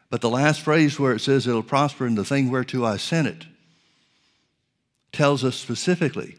But 0.10 0.22
the 0.22 0.30
last 0.30 0.62
phrase 0.62 1.00
where 1.00 1.14
it 1.14 1.20
says 1.20 1.48
it'll 1.48 1.64
prosper 1.64 2.06
in 2.06 2.16
the 2.16 2.24
thing 2.24 2.50
whereto 2.50 2.86
I 2.86 2.98
sent 2.98 3.28
it 3.28 3.46
tells 5.12 5.44
us 5.44 5.56
specifically 5.56 6.36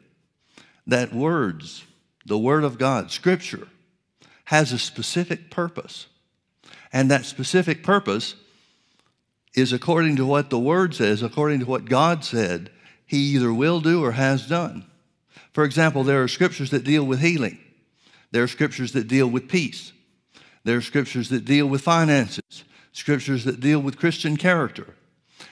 that 0.87 1.13
words, 1.13 1.85
the 2.25 2.39
Word 2.39 2.63
of 2.63 2.79
God, 2.79 3.11
Scripture, 3.11 3.67
has 4.45 4.73
a 4.73 4.79
specific 4.79 5.51
purpose. 5.51 6.07
And 6.93 7.11
that 7.11 7.25
specific 7.25 7.83
purpose 7.83 8.37
is 9.57 9.73
according 9.73 10.17
to 10.17 10.27
what 10.27 10.51
the 10.51 10.59
Word 10.59 10.95
says, 10.95 11.23
according 11.23 11.61
to 11.61 11.67
what 11.67 11.87
God 11.87 12.25
said, 12.25 12.71
He 13.07 13.35
either 13.35 13.53
will 13.53 13.81
do 13.81 14.05
or 14.05 14.13
has 14.13 14.47
done. 14.47 14.87
For 15.53 15.65
example, 15.65 16.05
there 16.05 16.23
are 16.23 16.29
scriptures 16.29 16.71
that 16.71 16.85
deal 16.85 17.05
with 17.05 17.21
healing, 17.21 17.59
there 18.31 18.43
are 18.43 18.49
scriptures 18.49 18.93
that 18.93 19.09
deal 19.09 19.27
with 19.27 19.49
peace, 19.49 19.93
there 20.65 20.77
are 20.77 20.83
scriptures 20.83 21.31
that 21.31 21.47
deal 21.47 21.67
with 21.67 21.81
finances, 21.81 22.65
scriptures 22.93 23.45
that 23.45 23.61
deal 23.61 23.81
with 23.81 23.99
Christian 23.99 24.37
character. 24.37 24.95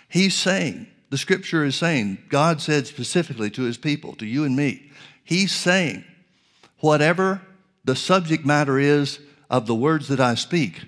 He's 0.08 0.34
saying, 0.34 0.86
the 1.10 1.18
scripture 1.18 1.64
is 1.64 1.76
saying, 1.76 2.18
God 2.28 2.60
said 2.60 2.86
specifically 2.86 3.50
to 3.50 3.62
his 3.62 3.78
people, 3.78 4.14
to 4.16 4.26
you 4.26 4.44
and 4.44 4.54
me, 4.54 4.90
He's 5.24 5.52
saying, 5.52 6.04
whatever 6.80 7.40
the 7.84 7.96
subject 7.96 8.44
matter 8.44 8.78
is 8.78 9.18
of 9.48 9.66
the 9.66 9.74
words 9.74 10.08
that 10.08 10.20
I 10.20 10.34
speak, 10.34 10.82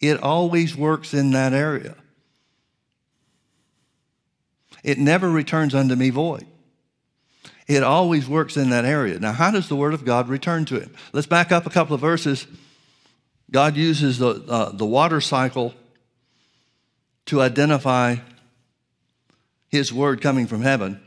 it 0.00 0.20
always 0.20 0.76
works 0.76 1.14
in 1.14 1.30
that 1.30 1.52
area. 1.52 1.94
It 4.88 4.96
never 4.96 5.28
returns 5.28 5.74
unto 5.74 5.94
me 5.94 6.08
void. 6.08 6.46
It 7.66 7.82
always 7.82 8.26
works 8.26 8.56
in 8.56 8.70
that 8.70 8.86
area. 8.86 9.18
Now, 9.18 9.32
how 9.32 9.50
does 9.50 9.68
the 9.68 9.76
Word 9.76 9.92
of 9.92 10.02
God 10.02 10.30
return 10.30 10.64
to 10.64 10.80
him? 10.80 10.94
Let's 11.12 11.26
back 11.26 11.52
up 11.52 11.66
a 11.66 11.70
couple 11.70 11.94
of 11.94 12.00
verses. 12.00 12.46
God 13.50 13.76
uses 13.76 14.16
the, 14.16 14.42
uh, 14.48 14.72
the 14.72 14.86
water 14.86 15.20
cycle 15.20 15.74
to 17.26 17.42
identify 17.42 18.16
His 19.68 19.92
Word 19.92 20.22
coming 20.22 20.46
from 20.46 20.62
heaven. 20.62 21.02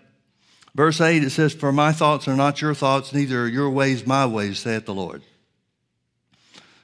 Verse 0.76 1.02
8, 1.02 1.24
it 1.24 1.32
says, 1.32 1.52
For 1.52 1.72
my 1.72 1.91
thoughts 1.91 2.28
are 2.28 2.36
not 2.36 2.62
your 2.62 2.76
thoughts, 2.76 3.12
neither 3.12 3.46
are 3.46 3.48
your 3.48 3.72
ways 3.72 4.06
my 4.06 4.28
ways, 4.28 4.60
saith 4.60 4.86
the 4.86 4.94
Lord. 4.94 5.24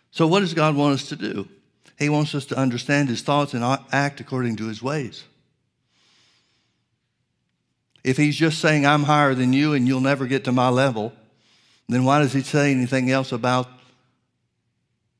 So, 0.10 0.25
what 0.25 0.39
does 0.39 0.55
God 0.55 0.75
want 0.75 0.95
us 0.95 1.10
to 1.10 1.15
do? 1.15 1.47
He 1.99 2.10
wants 2.10 2.33
us 2.33 2.45
to 2.45 2.57
understand 2.57 3.07
His 3.07 3.21
thoughts 3.21 3.53
and 3.53 3.63
act 3.91 4.19
according 4.19 4.55
to 4.55 4.65
His 4.65 4.81
ways. 4.81 5.23
If 8.07 8.15
he's 8.15 8.37
just 8.37 8.59
saying, 8.59 8.85
I'm 8.85 9.03
higher 9.03 9.35
than 9.35 9.51
you 9.51 9.73
and 9.73 9.85
you'll 9.85 9.99
never 9.99 10.27
get 10.27 10.45
to 10.45 10.53
my 10.53 10.69
level, 10.69 11.11
then 11.89 12.05
why 12.05 12.19
does 12.19 12.31
he 12.31 12.41
say 12.41 12.71
anything 12.71 13.11
else 13.11 13.33
about 13.33 13.67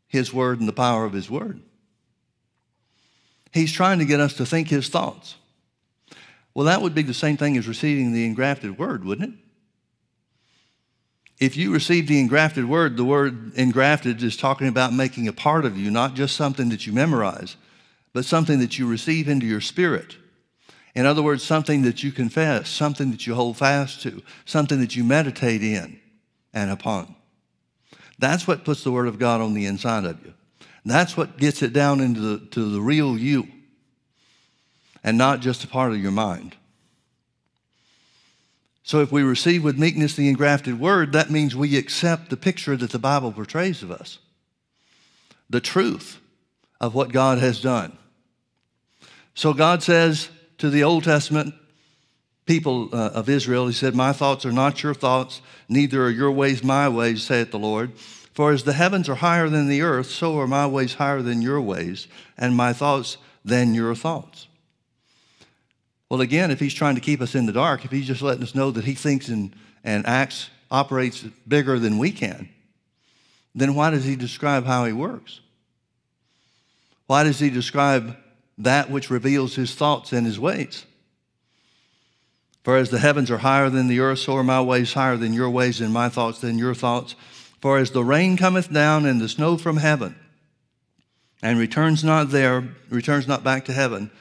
his 0.08 0.34
word 0.34 0.62
and 0.62 0.70
the 0.70 0.74
power 0.74 1.04
of 1.04 1.12
his 1.12 1.30
word? 1.30 1.60
He's 3.52 3.74
trying 3.74 4.00
to 4.00 4.06
get 4.06 4.22
us 4.22 4.36
to 4.36 4.46
think 4.46 4.70
his 4.70 4.88
thoughts. 4.88 5.36
Well, 6.54 6.68
that 6.68 6.82
would 6.82 6.96
be 6.96 7.02
the 7.02 7.14
same 7.14 7.36
thing 7.36 7.58
as 7.58 7.68
receiving 7.68 8.14
the 8.14 8.26
engrafted 8.26 8.80
word, 8.80 9.04
wouldn't 9.04 9.34
it? 9.34 9.40
If 11.44 11.58
you 11.58 11.74
receive 11.74 12.08
the 12.08 12.22
engrafted 12.22 12.70
word, 12.70 12.96
the 12.96 13.04
word 13.04 13.54
engrafted 13.56 14.24
is 14.24 14.38
talking 14.38 14.70
about 14.70 14.94
making 14.94 15.28
a 15.28 15.34
part 15.34 15.66
of 15.66 15.78
you, 15.78 15.92
not 15.92 16.14
just 16.14 16.38
something 16.38 16.70
that 16.70 16.88
you 16.88 16.94
memorize, 16.94 17.58
but 18.14 18.24
something 18.24 18.60
that 18.60 18.80
you 18.80 18.88
receive 18.88 19.28
into 19.28 19.46
your 19.46 19.60
spirit. 19.60 20.16
In 20.98 21.06
other 21.06 21.22
words, 21.22 21.44
something 21.44 21.84
that 21.84 22.02
you 22.02 22.12
confess, 22.12 22.70
something 22.70 23.12
that 23.12 23.28
you 23.28 23.36
hold 23.36 23.56
fast 23.56 24.02
to, 24.02 24.24
something 24.46 24.80
that 24.80 24.96
you 24.96 25.04
meditate 25.04 25.62
in 25.62 26.00
and 26.56 26.72
upon. 26.72 27.14
That's 28.18 28.48
what 28.48 28.66
puts 28.66 28.84
the 28.84 28.92
Word 28.92 29.08
of 29.08 29.20
God 29.20 29.40
on 29.40 29.54
the 29.54 29.68
inside 29.68 30.06
of 30.06 30.20
you. 30.26 30.34
That's 30.84 31.16
what 31.16 31.38
gets 31.38 31.62
it 31.62 31.72
down 31.72 32.00
into 32.00 32.20
the, 32.20 32.46
to 32.48 32.72
the 32.72 32.82
real 32.82 33.16
you 33.16 33.48
and 35.04 35.20
not 35.20 35.40
just 35.40 35.64
a 35.64 35.68
part 35.68 35.92
of 35.92 36.00
your 36.00 36.12
mind. 36.12 36.56
So 38.82 39.02
if 39.02 39.12
we 39.12 39.22
receive 39.22 39.64
with 39.64 39.78
meekness 39.78 40.16
the 40.16 40.28
engrafted 40.28 40.80
word, 40.80 41.12
that 41.14 41.30
means 41.30 41.56
we 41.56 41.78
accept 41.78 42.32
the 42.32 42.38
picture 42.38 42.76
that 42.76 42.90
the 42.90 42.98
Bible 42.98 43.32
portrays 43.32 43.84
of 43.84 43.92
us, 43.92 44.18
the 45.48 45.62
truth 45.62 46.20
of 46.82 46.96
what 46.96 47.12
God 47.12 47.38
has 47.38 47.62
done. 47.62 47.96
So 49.36 49.54
God 49.54 49.84
says 49.84 50.30
to 50.58 50.70
the 50.70 50.84
Old 50.84 51.04
Testament 51.04 51.54
people 52.46 52.90
uh, 52.94 53.10
of 53.10 53.30
Israel, 53.30 53.68
He 53.68 53.74
said, 53.74 53.96
My 53.96 54.14
thoughts 54.14 54.46
are 54.46 54.52
not 54.52 54.82
your 54.82 54.94
thoughts, 54.94 55.42
neither 55.70 56.04
are 56.06 56.10
your 56.10 56.32
ways 56.32 56.64
my 56.64 56.90
ways, 56.90 57.24
saith 57.24 57.52
the 57.52 57.60
Lord. 57.60 57.98
For 58.34 58.52
as 58.52 58.64
the 58.64 58.74
heavens 58.74 59.10
are 59.10 59.16
higher 59.16 59.50
than 59.50 59.68
the 59.68 59.82
earth, 59.82 60.08
so 60.08 60.40
are 60.40 60.48
my 60.48 60.68
ways 60.68 60.96
higher 60.96 61.22
than 61.22 61.42
your 61.42 61.60
ways, 61.60 62.08
and 62.38 62.56
my 62.56 62.72
thoughts 62.72 63.18
than 63.44 63.74
your 63.74 63.96
thoughts. 63.96 64.48
Well, 66.10 66.22
again, 66.22 66.52
if 66.52 66.60
he's 66.60 66.74
trying 66.74 66.96
to 66.96 67.02
keep 67.02 67.20
us 67.20 67.36
in 67.36 67.46
the 67.46 67.52
dark, 67.52 67.84
if 67.84 67.92
he's 67.92 68.08
just 68.08 68.22
letting 68.22 68.44
us 68.44 68.56
know 68.56 68.72
that 68.72 68.86
he 68.86 68.94
thinks 68.94 69.28
and, 69.28 69.54
and 69.84 70.06
acts, 70.06 70.50
operates 70.70 71.24
bigger 71.48 71.80
than 71.80 71.98
we 71.98 72.12
can, 72.12 72.50
then 73.56 73.74
why 73.74 73.90
does 73.90 74.06
he 74.06 74.16
describe 74.16 74.66
how 74.66 74.86
he 74.86 74.94
works? 74.94 75.42
Why 77.08 77.24
does 77.24 77.40
he 77.40 77.50
describe 77.50 78.16
that 78.58 78.90
which 78.90 79.10
reveals 79.10 79.56
his 79.56 79.76
thoughts 79.76 80.14
and 80.14 80.26
his 80.26 80.40
ways? 80.40 80.86
For 82.64 82.76
as 82.76 82.90
the 82.90 83.00
heavens 83.00 83.32
are 83.32 83.38
higher 83.38 83.70
than 83.70 83.88
the 83.88 84.02
earth, 84.02 84.20
so 84.20 84.36
are 84.36 84.44
my 84.44 84.62
ways 84.62 84.94
higher 84.94 85.16
than 85.16 85.32
your 85.32 85.50
ways, 85.50 85.80
and 85.80 85.94
my 85.94 86.10
thoughts 86.10 86.40
than 86.40 86.58
your 86.60 86.74
thoughts. 86.74 87.16
For 87.62 87.78
as 87.78 87.92
the 87.92 88.04
rain 88.04 88.36
cometh 88.36 88.72
down 88.72 89.06
and 89.06 89.22
the 89.22 89.30
snow 89.30 89.58
from 89.58 89.78
heaven, 89.78 90.16
and 91.42 91.58
returns 91.58 92.04
not 92.04 92.30
there, 92.32 92.68
returns 92.90 93.28
not 93.28 93.44
back 93.44 93.66
to 93.66 93.74
heaven, 93.74 94.12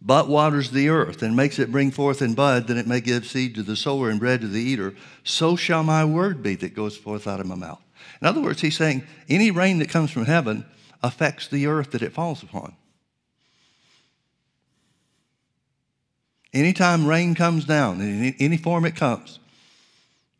but 0.00 0.28
waters 0.28 0.70
the 0.70 0.88
earth 0.88 1.22
and 1.22 1.34
makes 1.34 1.58
it 1.58 1.72
bring 1.72 1.90
forth 1.90 2.22
and 2.22 2.36
bud, 2.36 2.68
that 2.68 2.76
it 2.76 2.86
may 2.86 3.00
give 3.00 3.26
seed 3.26 3.54
to 3.56 3.62
the 3.62 3.74
sower 3.74 4.10
and 4.10 4.20
bread 4.20 4.42
to 4.42 4.48
the 4.48 4.60
eater, 4.60 4.94
so 5.24 5.56
shall 5.56 5.82
my 5.82 6.04
word 6.04 6.42
be 6.42 6.54
that 6.54 6.74
goes 6.74 6.96
forth 6.96 7.26
out 7.26 7.40
of 7.40 7.46
my 7.46 7.56
mouth. 7.56 7.82
In 8.20 8.26
other 8.26 8.40
words, 8.40 8.60
he's 8.60 8.76
saying 8.76 9.04
any 9.28 9.50
rain 9.50 9.78
that 9.78 9.88
comes 9.88 10.10
from 10.10 10.26
heaven 10.26 10.64
affects 11.02 11.48
the 11.48 11.66
earth 11.66 11.90
that 11.90 12.02
it 12.02 12.12
falls 12.12 12.42
upon. 12.42 12.74
Anytime 16.52 17.06
rain 17.06 17.34
comes 17.34 17.64
down, 17.64 18.00
in 18.00 18.34
any 18.38 18.56
form 18.56 18.84
it 18.84 18.96
comes, 18.96 19.38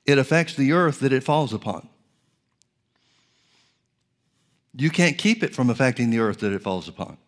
it 0.07 0.19
affects 0.19 0.55
the 0.55 0.73
earth 0.73 1.01
that 1.01 1.13
it 1.13 1.23
falls 1.23 1.53
upon. 1.53 1.89
You 4.75 4.91
can't 4.91 5.19
keep 5.19 5.43
it 5.43 5.55
from 5.55 5.69
affecting 5.71 6.11
the 6.11 6.21
earth 6.21 6.41
that 6.41 6.53
it 6.53 6.63
falls 6.63 6.89
upon. 6.89 7.19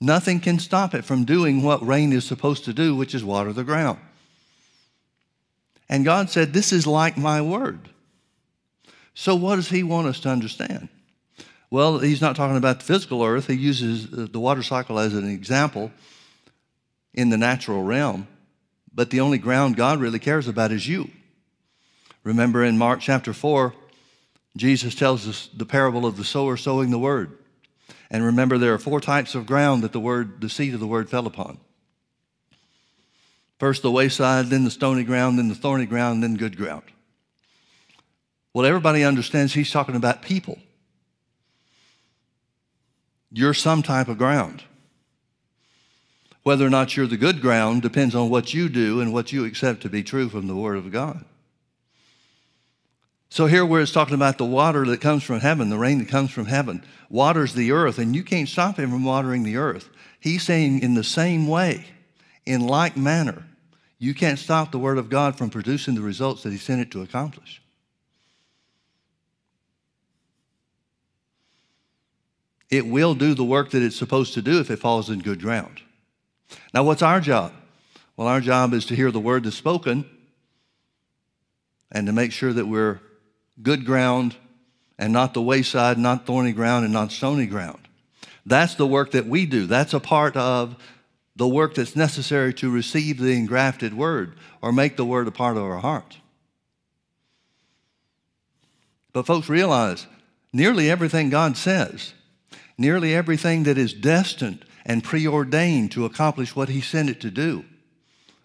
Nothing 0.00 0.40
can 0.40 0.58
stop 0.58 0.94
it 0.94 1.04
from 1.04 1.24
doing 1.24 1.62
what 1.62 1.86
rain 1.86 2.12
is 2.12 2.24
supposed 2.24 2.64
to 2.66 2.72
do, 2.72 2.94
which 2.94 3.14
is 3.14 3.24
water 3.24 3.52
the 3.52 3.64
ground. 3.64 3.98
And 5.88 6.04
God 6.04 6.30
said, 6.30 6.52
This 6.52 6.72
is 6.72 6.86
like 6.86 7.16
my 7.16 7.40
word. 7.40 7.90
So, 9.14 9.34
what 9.34 9.56
does 9.56 9.68
He 9.68 9.82
want 9.82 10.06
us 10.06 10.20
to 10.20 10.28
understand? 10.28 10.88
Well, 11.70 11.98
He's 11.98 12.20
not 12.20 12.36
talking 12.36 12.56
about 12.56 12.80
the 12.80 12.84
physical 12.84 13.24
earth. 13.24 13.46
He 13.46 13.54
uses 13.54 14.10
the 14.10 14.40
water 14.40 14.62
cycle 14.62 14.98
as 14.98 15.14
an 15.14 15.28
example 15.28 15.90
in 17.16 17.30
the 17.30 17.38
natural 17.38 17.82
realm. 17.82 18.28
But 18.94 19.10
the 19.10 19.20
only 19.20 19.38
ground 19.38 19.76
God 19.76 19.98
really 19.98 20.18
cares 20.18 20.46
about 20.46 20.70
is 20.70 20.86
you. 20.86 21.10
Remember 22.22 22.62
in 22.62 22.78
Mark 22.78 23.00
chapter 23.00 23.32
4, 23.32 23.74
Jesus 24.56 24.94
tells 24.94 25.28
us 25.28 25.48
the 25.54 25.66
parable 25.66 26.06
of 26.06 26.16
the 26.16 26.24
sower 26.24 26.56
sowing 26.56 26.90
the 26.90 26.98
word. 26.98 27.36
And 28.10 28.24
remember, 28.24 28.58
there 28.58 28.72
are 28.72 28.78
four 28.78 29.00
types 29.00 29.34
of 29.34 29.46
ground 29.46 29.82
that 29.82 29.92
the 29.92 30.00
word, 30.00 30.40
the 30.40 30.48
seed 30.48 30.74
of 30.74 30.80
the 30.80 30.86
word 30.86 31.10
fell 31.10 31.26
upon. 31.26 31.58
First 33.58 33.82
the 33.82 33.90
wayside, 33.90 34.46
then 34.46 34.64
the 34.64 34.70
stony 34.70 35.02
ground, 35.02 35.38
then 35.38 35.48
the 35.48 35.54
thorny 35.54 35.86
ground, 35.86 36.22
then 36.22 36.36
good 36.36 36.56
ground. 36.56 36.84
Well, 38.52 38.66
everybody 38.66 39.04
understands 39.04 39.54
he's 39.54 39.70
talking 39.70 39.96
about 39.96 40.22
people. 40.22 40.58
You're 43.30 43.54
some 43.54 43.82
type 43.82 44.08
of 44.08 44.18
ground. 44.18 44.62
Whether 46.46 46.64
or 46.64 46.70
not 46.70 46.96
you're 46.96 47.08
the 47.08 47.16
good 47.16 47.40
ground 47.40 47.82
depends 47.82 48.14
on 48.14 48.30
what 48.30 48.54
you 48.54 48.68
do 48.68 49.00
and 49.00 49.12
what 49.12 49.32
you 49.32 49.44
accept 49.44 49.80
to 49.80 49.88
be 49.88 50.04
true 50.04 50.28
from 50.28 50.46
the 50.46 50.54
Word 50.54 50.76
of 50.76 50.92
God. 50.92 51.24
So 53.30 53.46
here 53.46 53.66
where 53.66 53.80
it's 53.80 53.90
talking 53.90 54.14
about 54.14 54.38
the 54.38 54.44
water 54.44 54.86
that 54.86 55.00
comes 55.00 55.24
from 55.24 55.40
heaven, 55.40 55.70
the 55.70 55.76
rain 55.76 55.98
that 55.98 56.06
comes 56.06 56.30
from 56.30 56.46
heaven, 56.46 56.84
waters 57.10 57.52
the 57.52 57.72
earth, 57.72 57.98
and 57.98 58.14
you 58.14 58.22
can't 58.22 58.48
stop 58.48 58.78
him 58.78 58.92
from 58.92 59.02
watering 59.02 59.42
the 59.42 59.56
earth. 59.56 59.88
He's 60.20 60.44
saying 60.44 60.82
in 60.82 60.94
the 60.94 61.02
same 61.02 61.48
way, 61.48 61.84
in 62.46 62.64
like 62.64 62.96
manner, 62.96 63.42
you 63.98 64.14
can't 64.14 64.38
stop 64.38 64.70
the 64.70 64.78
word 64.78 64.98
of 64.98 65.10
God 65.10 65.36
from 65.36 65.50
producing 65.50 65.96
the 65.96 66.00
results 66.00 66.44
that 66.44 66.52
he 66.52 66.58
sent 66.58 66.80
it 66.80 66.92
to 66.92 67.02
accomplish. 67.02 67.60
It 72.70 72.86
will 72.86 73.16
do 73.16 73.34
the 73.34 73.42
work 73.42 73.70
that 73.70 73.82
it's 73.82 73.96
supposed 73.96 74.34
to 74.34 74.42
do 74.42 74.60
if 74.60 74.70
it 74.70 74.78
falls 74.78 75.10
in 75.10 75.18
good 75.18 75.40
ground. 75.40 75.80
Now, 76.72 76.84
what's 76.84 77.02
our 77.02 77.20
job? 77.20 77.52
Well, 78.16 78.28
our 78.28 78.40
job 78.40 78.72
is 78.72 78.86
to 78.86 78.96
hear 78.96 79.10
the 79.10 79.20
word 79.20 79.44
that's 79.44 79.56
spoken 79.56 80.04
and 81.92 82.06
to 82.06 82.12
make 82.12 82.32
sure 82.32 82.52
that 82.52 82.66
we're 82.66 83.00
good 83.62 83.84
ground 83.84 84.36
and 84.98 85.12
not 85.12 85.34
the 85.34 85.42
wayside, 85.42 85.98
not 85.98 86.26
thorny 86.26 86.52
ground, 86.52 86.84
and 86.84 86.92
not 86.92 87.12
stony 87.12 87.46
ground. 87.46 87.86
That's 88.46 88.74
the 88.74 88.86
work 88.86 89.10
that 89.10 89.26
we 89.26 89.44
do. 89.44 89.66
That's 89.66 89.92
a 89.92 90.00
part 90.00 90.36
of 90.36 90.76
the 91.34 91.48
work 91.48 91.74
that's 91.74 91.94
necessary 91.94 92.54
to 92.54 92.70
receive 92.70 93.18
the 93.18 93.32
engrafted 93.32 93.92
word 93.92 94.36
or 94.62 94.72
make 94.72 94.96
the 94.96 95.04
word 95.04 95.28
a 95.28 95.32
part 95.32 95.56
of 95.56 95.64
our 95.64 95.78
heart. 95.78 96.16
But, 99.12 99.26
folks, 99.26 99.48
realize 99.48 100.06
nearly 100.52 100.90
everything 100.90 101.28
God 101.28 101.56
says, 101.56 102.14
nearly 102.78 103.14
everything 103.14 103.64
that 103.64 103.76
is 103.76 103.92
destined 103.92 104.64
and 104.86 105.04
preordained 105.04 105.90
to 105.92 106.04
accomplish 106.06 106.56
what 106.56 106.70
He 106.70 106.80
sent 106.80 107.10
it 107.10 107.20
to 107.20 107.30
do, 107.30 107.64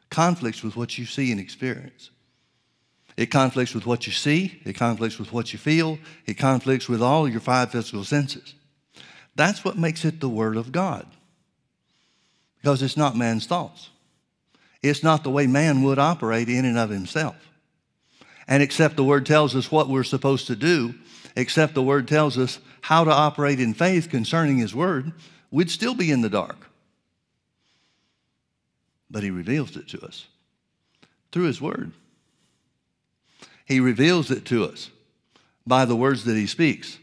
conflicts 0.10 0.64
with 0.64 0.76
what 0.76 0.98
you 0.98 1.06
see 1.06 1.32
and 1.32 1.40
experience. 1.40 2.10
It 3.16 3.28
conflicts 3.28 3.76
with 3.76 3.86
what 3.86 4.08
you 4.08 4.12
see, 4.12 4.60
it 4.66 4.74
conflicts 4.74 5.20
with 5.20 5.32
what 5.32 5.54
you 5.54 5.60
feel, 5.60 6.00
it 6.26 6.34
conflicts 6.34 6.90
with 6.90 7.02
all 7.02 7.30
your 7.30 7.40
five 7.40 7.72
physical 7.72 8.04
senses. 8.04 8.56
That's 9.36 9.64
what 9.64 9.78
makes 9.78 10.04
it 10.04 10.20
the 10.20 10.30
Word 10.30 10.58
of 10.58 10.72
God. 10.72 11.06
Because 12.58 12.82
it's 12.82 12.98
not 12.98 13.16
man's 13.16 13.46
thoughts. 13.46 13.90
It's 14.82 15.04
not 15.04 15.24
the 15.24 15.30
way 15.30 15.46
man 15.46 15.84
would 15.84 16.00
operate 16.00 16.50
in 16.50 16.66
and 16.66 16.78
of 16.78 16.90
himself. 16.90 17.36
And 18.48 18.64
except 18.64 18.96
the 18.96 19.04
Word 19.04 19.26
tells 19.26 19.56
us 19.56 19.72
what 19.72 19.90
we're 19.90 20.04
supposed 20.04 20.48
to 20.48 20.56
do, 20.56 20.96
except 21.36 21.76
the 21.76 21.84
Word 21.84 22.08
tells 22.08 22.38
us 22.38 22.60
how 22.82 23.04
to 23.04 23.12
operate 23.12 23.60
in 23.60 23.76
faith 23.76 24.10
concerning 24.10 24.58
His 24.58 24.74
Word, 24.74 25.14
we'd 25.52 25.70
still 25.70 25.94
be 25.94 26.10
in 26.12 26.22
the 26.22 26.30
dark. 26.30 26.68
But 29.10 29.24
He 29.24 29.30
reveals 29.30 29.76
it 29.76 29.88
to 29.90 30.02
us 30.02 30.28
through 31.32 31.46
His 31.46 31.62
Word. 31.62 31.92
He 33.66 33.80
reveals 33.80 34.32
it 34.32 34.44
to 34.46 34.66
us 34.66 34.90
by 35.66 35.86
the 35.86 35.96
words 35.96 36.26
that 36.26 36.36
he 36.36 36.46
speaks. 36.46 36.98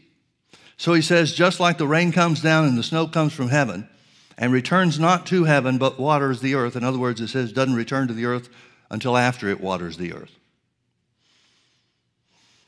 So 0.77 0.93
he 0.93 1.01
says, 1.01 1.33
just 1.33 1.59
like 1.59 1.77
the 1.77 1.87
rain 1.87 2.11
comes 2.11 2.41
down 2.41 2.65
and 2.65 2.77
the 2.77 2.83
snow 2.83 3.07
comes 3.07 3.33
from 3.33 3.49
heaven 3.49 3.89
and 4.37 4.53
returns 4.53 4.99
not 4.99 5.25
to 5.27 5.45
heaven 5.45 5.77
but 5.77 5.99
waters 5.99 6.41
the 6.41 6.55
earth. 6.55 6.75
In 6.75 6.83
other 6.83 6.99
words, 6.99 7.21
it 7.21 7.29
says, 7.29 7.51
doesn't 7.51 7.73
return 7.73 8.07
to 8.07 8.13
the 8.13 8.25
earth 8.25 8.49
until 8.91 9.17
after 9.17 9.49
it 9.49 9.59
waters 9.59 9.97
the 9.97 10.13
earth. 10.13 10.31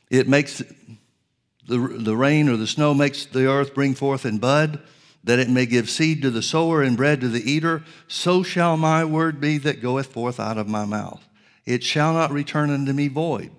It 0.09 0.27
makes 0.27 0.63
the, 1.67 1.77
the 1.77 2.17
rain 2.17 2.49
or 2.49 2.57
the 2.57 2.67
snow 2.67 2.93
makes 2.93 3.25
the 3.25 3.47
earth 3.47 3.73
bring 3.73 3.93
forth 3.93 4.25
and 4.25 4.41
bud, 4.41 4.81
that 5.23 5.39
it 5.39 5.49
may 5.49 5.65
give 5.65 5.89
seed 5.89 6.21
to 6.21 6.31
the 6.31 6.41
sower 6.41 6.81
and 6.81 6.97
bread 6.97 7.21
to 7.21 7.29
the 7.29 7.49
eater. 7.49 7.83
So 8.07 8.43
shall 8.43 8.77
my 8.77 9.05
word 9.05 9.39
be 9.39 9.57
that 9.59 9.81
goeth 9.81 10.07
forth 10.07 10.39
out 10.39 10.57
of 10.57 10.67
my 10.67 10.85
mouth. 10.85 11.27
It 11.65 11.83
shall 11.83 12.13
not 12.13 12.31
return 12.31 12.69
unto 12.69 12.93
me 12.93 13.07
void 13.07 13.51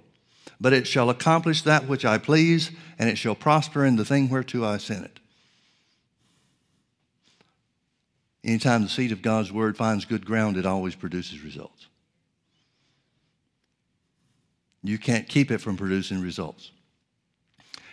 but 0.62 0.72
it 0.72 0.87
shall 0.87 1.11
accomplish 1.11 1.62
that 1.62 1.88
which 1.88 2.05
I 2.05 2.18
please, 2.18 2.70
and 2.96 3.11
it 3.11 3.18
shall 3.18 3.35
prosper 3.35 3.85
in 3.85 3.96
the 3.96 4.05
thing 4.05 4.29
whereto 4.29 4.64
I 4.64 4.77
sent 4.77 5.05
it. 5.05 5.18
Anytime 8.44 8.85
the 8.85 8.88
seed 8.88 9.11
of 9.11 9.22
God's 9.22 9.51
word 9.51 9.77
finds 9.77 10.05
good 10.05 10.25
ground, 10.25 10.57
it 10.57 10.64
always 10.64 10.94
produces 10.94 11.42
results. 11.42 11.88
You 14.85 14.98
can't 14.98 15.29
keep 15.29 15.51
it 15.51 15.59
from 15.59 15.77
producing 15.77 16.22
results. 16.22 16.70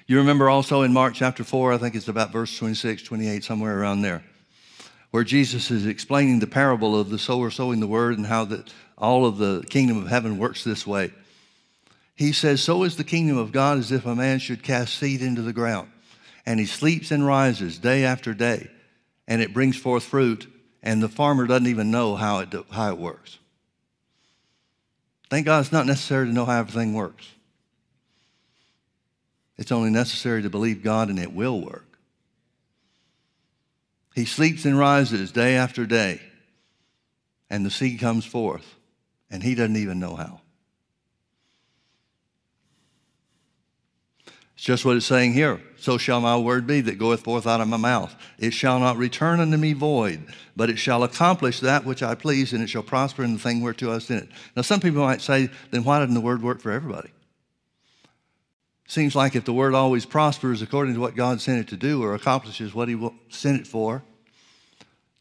You 0.10 0.18
remember 0.18 0.50
also 0.50 0.82
in 0.82 0.92
Mark 0.92 1.14
chapter 1.14 1.44
4, 1.44 1.74
I 1.74 1.78
think 1.78 1.94
it's 1.94 2.08
about 2.08 2.32
verse 2.32 2.58
26, 2.58 3.04
28, 3.04 3.44
somewhere 3.44 3.80
around 3.80 4.02
there, 4.02 4.24
where 5.12 5.24
Jesus 5.24 5.70
is 5.70 5.86
explaining 5.86 6.40
the 6.40 6.48
parable 6.48 7.00
of 7.00 7.12
the 7.12 7.20
sower 7.20 7.52
sowing 7.52 7.80
the 7.80 7.86
word 7.86 8.18
and 8.18 8.26
how 8.26 8.44
that 8.46 8.74
all 8.98 9.28
of 9.28 9.38
the 9.38 9.64
kingdom 9.70 10.00
of 10.00 10.08
heaven 10.08 10.40
works 10.40 10.64
this 10.64 10.88
way. 10.88 11.14
He 12.16 12.34
says, 12.34 12.60
So 12.60 12.82
is 12.82 12.98
the 12.98 13.04
kingdom 13.04 13.38
of 13.38 13.52
God 13.52 13.78
as 13.78 13.92
if 13.92 14.08
a 14.08 14.16
man 14.16 14.40
should 14.40 14.64
cast 14.64 14.96
seed 14.96 15.22
into 15.22 15.44
the 15.44 15.54
ground, 15.54 15.92
and 16.44 16.60
he 16.60 16.66
sleeps 16.66 17.12
and 17.12 17.24
rises 17.24 17.78
day 17.78 18.04
after 18.04 18.34
day, 18.34 18.68
and 19.28 19.44
it 19.44 19.54
brings 19.54 19.78
forth 19.78 20.06
fruit, 20.06 20.48
and 20.82 21.04
the 21.04 21.08
farmer 21.08 21.46
doesn't 21.46 21.68
even 21.68 21.92
know 21.92 22.16
how 22.16 22.40
it, 22.40 22.52
how 22.72 22.90
it 22.90 22.98
works. 22.98 23.38
Thank 25.30 25.46
God 25.46 25.60
it's 25.60 25.72
not 25.72 25.86
necessary 25.86 26.26
to 26.26 26.34
know 26.34 26.46
how 26.46 26.62
everything 26.62 26.96
works. 26.96 27.28
It's 29.60 29.74
only 29.74 29.90
necessary 29.90 30.42
to 30.44 30.50
believe 30.50 30.82
God 30.82 31.10
and 31.10 31.20
it 31.20 31.34
will 31.34 31.60
work. 31.60 31.98
He 34.16 34.24
sleeps 34.24 34.64
and 34.64 34.80
rises 34.80 35.34
day 35.34 35.58
after 35.58 35.86
day, 35.86 36.22
and 37.50 37.66
the 37.66 37.70
seed 37.70 38.00
comes 38.00 38.26
forth, 38.26 38.76
and 39.30 39.44
he 39.44 39.56
doesn't 39.56 39.76
even 39.76 40.00
know 40.00 40.16
how. 40.16 40.40
It's 44.56 44.64
just 44.64 44.86
what 44.86 44.96
it's 44.96 45.06
saying 45.06 45.34
here. 45.34 45.62
So 45.78 45.98
shall 45.98 46.22
my 46.22 46.38
word 46.38 46.66
be 46.66 46.80
that 46.82 46.98
goeth 46.98 47.22
forth 47.22 47.46
out 47.46 47.60
of 47.60 47.68
my 47.68 47.78
mouth. 47.78 48.16
It 48.38 48.54
shall 48.54 48.80
not 48.80 48.96
return 48.96 49.42
unto 49.42 49.58
me 49.58 49.74
void, 49.74 50.22
but 50.56 50.70
it 50.70 50.80
shall 50.80 51.04
accomplish 51.04 51.60
that 51.60 51.84
which 51.84 52.02
I 52.02 52.16
please, 52.16 52.54
and 52.54 52.64
it 52.64 52.70
shall 52.70 52.84
prosper 52.84 53.26
in 53.26 53.34
the 53.34 53.40
thing 53.40 53.62
whereto 53.62 53.94
I 53.94 54.00
sent 54.00 54.24
it. 54.24 54.30
Now, 54.56 54.62
some 54.62 54.80
people 54.80 55.02
might 55.02 55.22
say, 55.22 55.50
then 55.72 55.84
why 55.84 56.00
doesn't 56.00 56.16
the 56.16 56.22
word 56.22 56.42
work 56.42 56.62
for 56.62 56.72
everybody? 56.72 57.10
Seems 58.90 59.16
like 59.16 59.36
if 59.36 59.46
the 59.46 59.54
word 59.54 59.76
always 59.76 60.08
prospers 60.08 60.64
according 60.64 60.96
to 60.96 61.00
what 61.00 61.16
God 61.16 61.40
sent 61.42 61.60
it 61.60 61.68
to 61.68 61.78
do 61.78 62.02
or 62.02 62.16
accomplishes 62.16 62.74
what 62.74 62.90
he 62.90 62.98
sent 63.30 63.62
it 63.62 63.68
for, 63.68 64.02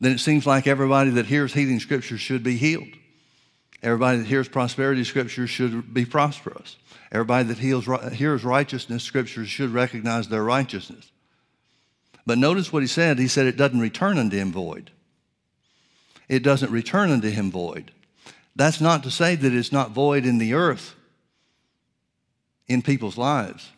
then 0.00 0.10
it 0.10 0.20
seems 0.20 0.46
like 0.46 0.66
everybody 0.66 1.10
that 1.10 1.26
hears 1.26 1.52
healing 1.52 1.78
scriptures 1.78 2.18
should 2.18 2.42
be 2.42 2.56
healed. 2.56 2.88
Everybody 3.82 4.18
that 4.18 4.26
hears 4.26 4.48
prosperity 4.48 5.04
scriptures 5.04 5.50
should 5.50 5.92
be 5.92 6.06
prosperous. 6.06 6.78
Everybody 7.12 7.48
that 7.48 7.58
heals, 7.58 7.86
hears 8.14 8.42
righteousness 8.42 9.04
scriptures 9.04 9.50
should 9.50 9.70
recognize 9.70 10.28
their 10.28 10.42
righteousness. 10.42 11.12
But 12.24 12.38
notice 12.38 12.72
what 12.72 12.82
he 12.82 12.86
said. 12.86 13.18
He 13.18 13.28
said 13.28 13.44
it 13.44 13.58
doesn't 13.58 13.80
return 13.80 14.16
unto 14.16 14.38
him 14.38 14.50
void. 14.50 14.92
It 16.26 16.42
doesn't 16.42 16.72
return 16.72 17.10
unto 17.10 17.28
him 17.28 17.50
void. 17.50 17.92
That's 18.56 18.80
not 18.80 19.02
to 19.02 19.10
say 19.10 19.34
that 19.34 19.52
it's 19.52 19.72
not 19.72 19.90
void 19.90 20.24
in 20.24 20.38
the 20.38 20.54
earth, 20.54 20.94
in 22.68 22.82
people's 22.82 23.18
lives. 23.18 23.70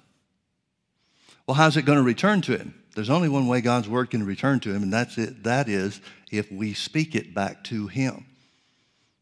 Well, 1.47 1.55
how's 1.55 1.77
it 1.77 1.83
going 1.83 1.99
to 1.99 2.05
return 2.05 2.43
to 2.43 2.57
him? 2.57 2.75
There's 2.95 3.11
only 3.11 3.29
one 3.29 3.47
way 3.47 3.61
God's 3.61 3.89
word 3.89 4.11
can 4.11 4.25
return 4.25 4.61
to 4.61 4.75
him, 4.75 4.83
and 4.83 4.93
that's 4.93 5.17
it. 5.17 5.45
That 5.45 5.69
is 5.69 6.01
if 6.31 6.51
we 6.51 6.75
speak 6.75 7.15
it 7.15 7.35
back 7.35 7.65
to 7.65 7.87
him. 7.87 8.27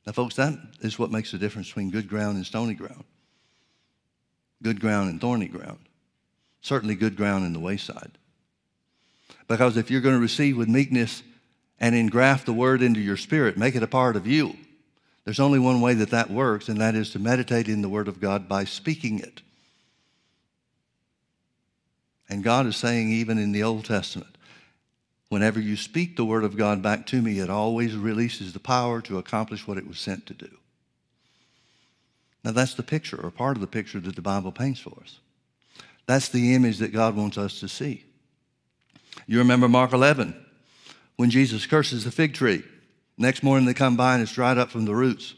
Now, 0.06 0.12
folks, 0.12 0.36
that 0.36 0.54
is 0.80 0.98
what 0.98 1.10
makes 1.10 1.32
the 1.32 1.38
difference 1.38 1.68
between 1.68 1.90
good 1.90 2.08
ground 2.08 2.36
and 2.36 2.46
stony 2.46 2.74
ground. 2.74 3.04
Good 4.62 4.80
ground 4.80 5.10
and 5.10 5.20
thorny 5.20 5.48
ground. 5.48 5.78
Certainly 6.62 6.96
good 6.96 7.16
ground 7.16 7.44
in 7.44 7.52
the 7.52 7.60
wayside. 7.60 8.18
Because 9.46 9.76
if 9.76 9.90
you're 9.90 10.00
going 10.00 10.14
to 10.14 10.20
receive 10.20 10.56
with 10.56 10.68
meekness 10.68 11.22
and 11.78 11.94
engraft 11.94 12.46
the 12.46 12.52
word 12.52 12.82
into 12.82 13.00
your 13.00 13.16
spirit, 13.16 13.56
make 13.56 13.74
it 13.74 13.82
a 13.82 13.86
part 13.86 14.16
of 14.16 14.26
you, 14.26 14.56
there's 15.24 15.40
only 15.40 15.58
one 15.58 15.80
way 15.82 15.94
that 15.94 16.10
that 16.10 16.30
works, 16.30 16.68
and 16.68 16.80
that 16.80 16.94
is 16.94 17.10
to 17.10 17.18
meditate 17.18 17.68
in 17.68 17.82
the 17.82 17.88
word 17.88 18.08
of 18.08 18.20
God 18.20 18.48
by 18.48 18.64
speaking 18.64 19.18
it. 19.18 19.42
And 22.28 22.44
God 22.44 22.66
is 22.66 22.76
saying, 22.76 23.10
even 23.10 23.38
in 23.38 23.52
the 23.52 23.62
Old 23.62 23.84
Testament, 23.84 24.38
Whenever 25.28 25.60
you 25.60 25.76
speak 25.76 26.16
the 26.16 26.24
word 26.24 26.44
of 26.44 26.56
God 26.56 26.82
back 26.82 27.06
to 27.06 27.20
me, 27.20 27.38
it 27.38 27.50
always 27.50 27.94
releases 27.94 28.52
the 28.52 28.60
power 28.60 29.00
to 29.02 29.18
accomplish 29.18 29.66
what 29.66 29.76
it 29.76 29.86
was 29.86 29.98
sent 29.98 30.26
to 30.26 30.34
do. 30.34 30.48
Now, 32.44 32.52
that's 32.52 32.74
the 32.74 32.82
picture, 32.82 33.20
or 33.20 33.30
part 33.30 33.56
of 33.56 33.60
the 33.60 33.66
picture 33.66 34.00
that 34.00 34.16
the 34.16 34.22
Bible 34.22 34.52
paints 34.52 34.80
for 34.80 34.96
us. 35.02 35.18
That's 36.06 36.30
the 36.30 36.54
image 36.54 36.78
that 36.78 36.92
God 36.92 37.14
wants 37.14 37.36
us 37.36 37.60
to 37.60 37.68
see. 37.68 38.04
You 39.26 39.38
remember 39.38 39.68
Mark 39.68 39.92
11, 39.92 40.34
when 41.16 41.28
Jesus 41.28 41.66
curses 41.66 42.04
the 42.04 42.10
fig 42.10 42.32
tree. 42.32 42.62
Next 43.18 43.42
morning 43.42 43.66
they 43.66 43.74
come 43.74 43.96
by 43.96 44.14
and 44.14 44.22
it's 44.22 44.32
dried 44.32 44.56
up 44.56 44.70
from 44.70 44.86
the 44.86 44.94
roots. 44.94 45.34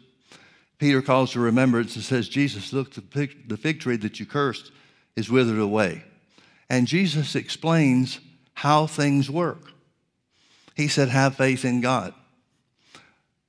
Peter 0.79 1.03
calls 1.03 1.33
to 1.33 1.41
remembrance 1.41 1.97
and 1.97 2.05
says, 2.05 2.29
Jesus, 2.29 2.73
look, 2.73 2.93
the 2.95 3.57
fig 3.57 3.81
tree 3.81 3.97
that 3.97 4.21
you 4.21 4.27
cursed 4.27 4.71
is 5.17 5.31
withered 5.31 5.59
away. 5.59 6.05
And 6.71 6.87
Jesus 6.87 7.35
explains 7.35 8.21
how 8.55 8.87
things 8.87 9.29
work. 9.29 9.73
He 10.77 10.87
said, 10.87 11.09
have 11.09 11.37
faith 11.37 11.65
in 11.65 11.81
God. 11.81 12.15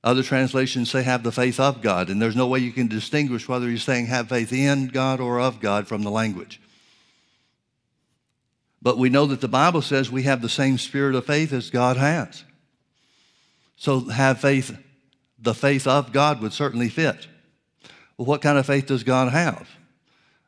Other 0.02 0.24
translations 0.24 0.90
say, 0.90 1.04
have 1.04 1.22
the 1.22 1.30
faith 1.30 1.60
of 1.60 1.80
God. 1.80 2.10
And 2.10 2.20
there's 2.20 2.34
no 2.34 2.48
way 2.48 2.58
you 2.58 2.72
can 2.72 2.88
distinguish 2.88 3.48
whether 3.48 3.68
he's 3.68 3.84
saying 3.84 4.06
have 4.06 4.28
faith 4.28 4.52
in 4.52 4.88
God 4.88 5.20
or 5.20 5.40
of 5.40 5.60
God 5.60 5.86
from 5.86 6.02
the 6.02 6.10
language. 6.10 6.60
But 8.82 8.98
we 8.98 9.08
know 9.08 9.26
that 9.26 9.40
the 9.40 9.46
Bible 9.46 9.82
says 9.82 10.10
we 10.10 10.24
have 10.24 10.42
the 10.42 10.48
same 10.48 10.76
spirit 10.76 11.14
of 11.14 11.24
faith 11.24 11.52
as 11.52 11.70
God 11.70 11.96
has. 11.96 12.42
So 13.76 14.00
have 14.00 14.40
faith, 14.40 14.76
the 15.38 15.54
faith 15.54 15.86
of 15.86 16.12
God 16.12 16.42
would 16.42 16.52
certainly 16.52 16.88
fit. 16.88 17.28
Well, 18.18 18.26
what 18.26 18.42
kind 18.42 18.58
of 18.58 18.66
faith 18.66 18.86
does 18.86 19.04
God 19.04 19.30
have? 19.30 19.68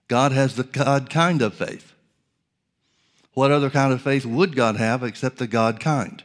God 0.08 0.32
has 0.32 0.56
the 0.56 0.64
God 0.64 1.08
kind 1.08 1.40
of 1.40 1.54
faith. 1.54 1.93
What 3.34 3.50
other 3.50 3.70
kind 3.70 3.92
of 3.92 4.00
faith 4.00 4.24
would 4.24 4.56
God 4.56 4.76
have 4.76 5.02
except 5.02 5.38
the 5.38 5.46
God 5.46 5.80
kind? 5.80 6.22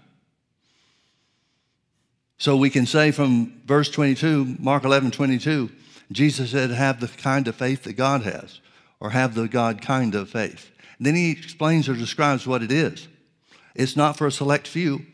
So 2.37 2.55
we 2.55 2.69
can 2.69 2.85
say 2.85 3.11
from 3.11 3.61
verse 3.65 3.89
22, 3.89 4.55
Mark 4.59 4.85
11, 4.85 5.11
22, 5.11 5.69
Jesus 6.11 6.51
said, 6.51 6.69
have 6.71 6.99
the 6.99 7.07
kind 7.07 7.47
of 7.47 7.55
faith 7.55 7.83
that 7.83 7.93
God 7.93 8.21
has, 8.23 8.61
or 8.99 9.09
have 9.09 9.35
the 9.35 9.47
God 9.47 9.81
kind 9.81 10.15
of 10.15 10.29
faith. 10.29 10.71
And 10.97 11.05
then 11.05 11.15
he 11.15 11.31
explains 11.31 11.89
or 11.89 11.95
describes 11.95 12.47
what 12.47 12.63
it 12.63 12.71
is. 12.71 13.07
It's 13.75 13.95
not 13.95 14.17
for 14.17 14.27
a 14.27 14.31
select 14.31 14.67
few, 14.67 15.05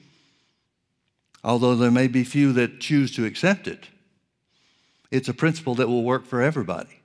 although 1.43 1.75
there 1.75 1.91
may 1.91 2.07
be 2.07 2.23
few 2.23 2.53
that 2.53 2.79
choose 2.79 3.15
to 3.15 3.25
accept 3.25 3.67
it. 3.67 3.87
It's 5.11 5.29
a 5.29 5.33
principle 5.33 5.75
that 5.75 5.87
will 5.87 6.03
work 6.03 6.25
for 6.25 6.41
everybody. 6.41 7.01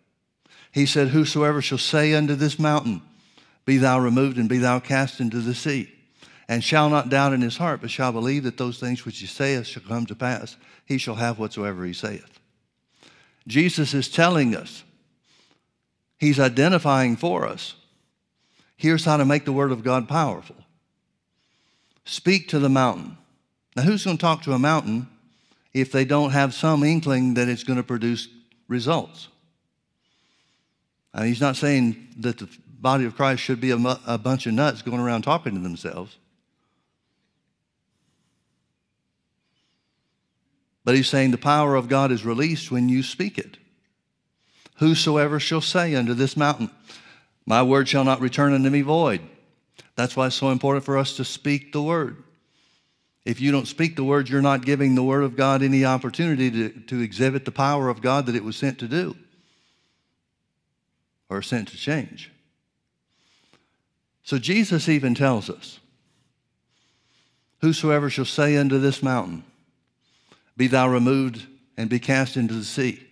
He 0.73 0.87
said, 0.87 1.09
Whosoever 1.09 1.61
shall 1.61 1.79
say 1.79 2.15
unto 2.15 2.35
this 2.35 2.59
mountain, 2.59 3.03
Be 3.71 3.79
thou 3.79 4.01
removed 4.01 4.37
and 4.37 4.49
be 4.49 4.59
thou 4.59 4.81
cast 4.81 5.21
into 5.21 5.39
the 5.39 5.55
sea 5.55 5.93
and 6.49 6.65
shall 6.65 6.91
not 6.91 7.09
doubt 7.09 7.33
in 7.33 7.41
his 7.41 7.57
heart, 7.57 7.81
but 7.81 7.89
shall 7.89 8.11
believe 8.11 8.43
that 8.43 8.57
those 8.57 8.81
things 8.81 9.05
which 9.05 9.21
he 9.21 9.29
saith 9.29 9.65
shall 9.65 9.85
come 9.85 10.07
to 10.07 10.17
pass, 10.17 10.57
he 10.87 10.99
shall 10.99 11.15
have 11.15 11.39
whatsoever 11.39 11.85
he 11.85 11.93
saith. 11.93 12.41
Jesus 13.47 13.95
is 13.95 14.09
telling 14.09 14.57
us, 14.57 14.83
he's 16.19 16.41
identifying 16.41 17.17
for 17.17 17.47
us. 17.47 17.77
Here's 18.77 19.05
how 19.05 19.19
to 19.19 19.25
make 19.25 19.45
the 19.45 19.53
word 19.53 19.71
of 19.71 19.85
God 19.85 20.09
powerful. 20.09 20.57
Speak 22.05 22.49
to 22.49 22.59
the 22.59 22.69
mountain. 22.69 23.19
Now, 23.77 23.85
who's 23.85 24.05
going 24.05 24.17
to 24.17 24.21
talk 24.21 24.43
to 24.43 24.53
a 24.53 24.59
mountain 24.59 25.07
if 25.73 25.93
they 25.93 26.05
don't 26.05 26.33
have 26.33 26.55
some 26.55 26.83
inkling 26.83 27.35
that 27.35 27.49
it's 27.49 27.63
going 27.63 27.77
to 27.77 27.85
produce 27.85 28.27
results? 28.67 29.29
Now, 31.15 31.23
he's 31.23 31.41
not 31.41 31.55
saying 31.55 32.09
that 32.19 32.39
the 32.39 32.49
body 32.81 33.05
of 33.05 33.15
Christ 33.15 33.43
should 33.43 33.61
be 33.61 33.71
a, 33.71 33.77
a 34.07 34.19
bunch 34.19 34.47
of 34.47 34.55
nuts 34.55 34.83
going 34.83 35.01
around 35.01 35.23
talking 35.23 35.55
to 35.55 35.61
themselves. 35.61 36.17
But 40.85 40.95
he's 40.95 41.09
saying 41.09 41.31
the 41.31 41.39
power 41.39 41.77
of 41.77 41.89
God 41.89 42.11
is 42.11 42.25
released 42.25 42.71
when 42.71 42.89
you 42.89 43.03
speak 43.03 43.39
it. 43.39 43.59
Whosoever 44.77 45.39
shall 45.39 45.61
say 45.61 45.95
unto 45.95 46.15
this 46.15 46.37
mountain, 46.37 46.71
My 47.45 47.63
word 47.63 47.87
shall 47.87 48.05
not 48.05 48.21
return 48.21 48.55
unto 48.55 48.71
me 48.71 48.81
void. 48.81 49.21
That's 49.95 50.17
why 50.17 50.29
it's 50.29 50.37
so 50.37 50.51
important 50.51 50.85
for 50.85 50.97
us 50.97 51.17
to 51.17 51.25
speak 51.25 51.73
the 51.73 51.83
word. 51.83 52.23
If 53.27 53.43
you 53.43 53.53
don't 53.53 53.69
speak 53.69 53.97
the 53.97 54.05
word, 54.05 54.31
you're 54.31 54.41
not 54.41 54.65
giving 54.65 54.95
the 54.95 55.03
word 55.03 55.23
of 55.23 55.37
God 55.37 55.63
any 55.63 55.85
opportunity 55.85 56.51
to, 56.51 56.71
to 56.81 57.01
exhibit 57.01 57.45
the 57.45 57.53
power 57.53 57.91
of 57.91 58.01
God 58.01 58.25
that 58.27 58.35
it 58.35 58.43
was 58.43 58.57
sent 58.57 58.79
to 58.79 58.89
do 58.89 59.15
or 61.29 61.43
sent 61.43 61.69
to 61.69 61.77
change. 61.77 62.33
So 64.23 64.39
Jesus 64.39 64.89
even 64.89 65.15
tells 65.15 65.51
us, 65.51 65.81
Whosoever 67.61 68.09
shall 68.09 68.25
say 68.25 68.57
unto 68.57 68.79
this 68.79 69.03
mountain, 69.03 69.45
be 70.57 70.67
thou 70.67 70.89
removed 70.89 71.47
and 71.77 71.91
be 71.91 71.99
cast 71.99 72.37
into 72.37 72.55
the 72.55 72.65
sea. 72.65 73.07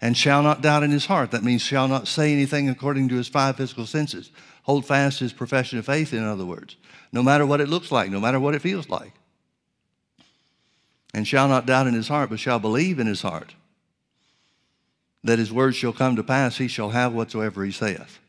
And 0.00 0.16
shall 0.16 0.42
not 0.42 0.60
doubt 0.60 0.82
in 0.82 0.90
his 0.90 1.06
heart. 1.06 1.30
That 1.30 1.42
means 1.42 1.62
shall 1.62 1.88
not 1.88 2.08
say 2.08 2.32
anything 2.32 2.68
according 2.68 3.08
to 3.08 3.14
his 3.14 3.28
five 3.28 3.56
physical 3.56 3.86
senses. 3.86 4.30
Hold 4.64 4.84
fast 4.84 5.20
his 5.20 5.32
profession 5.32 5.78
of 5.78 5.86
faith, 5.86 6.12
in 6.12 6.22
other 6.22 6.44
words, 6.44 6.76
no 7.12 7.22
matter 7.22 7.46
what 7.46 7.60
it 7.60 7.68
looks 7.68 7.90
like, 7.90 8.10
no 8.10 8.20
matter 8.20 8.38
what 8.40 8.54
it 8.54 8.62
feels 8.62 8.88
like. 8.90 9.12
And 11.14 11.26
shall 11.26 11.48
not 11.48 11.64
doubt 11.64 11.86
in 11.86 11.94
his 11.94 12.08
heart, 12.08 12.28
but 12.28 12.40
shall 12.40 12.58
believe 12.58 12.98
in 12.98 13.06
his 13.06 13.22
heart 13.22 13.54
that 15.24 15.38
his 15.38 15.52
word 15.52 15.74
shall 15.74 15.92
come 15.92 16.16
to 16.16 16.22
pass, 16.22 16.58
he 16.58 16.68
shall 16.68 16.90
have 16.90 17.14
whatsoever 17.14 17.64
he 17.64 17.72
saith. 17.72 18.20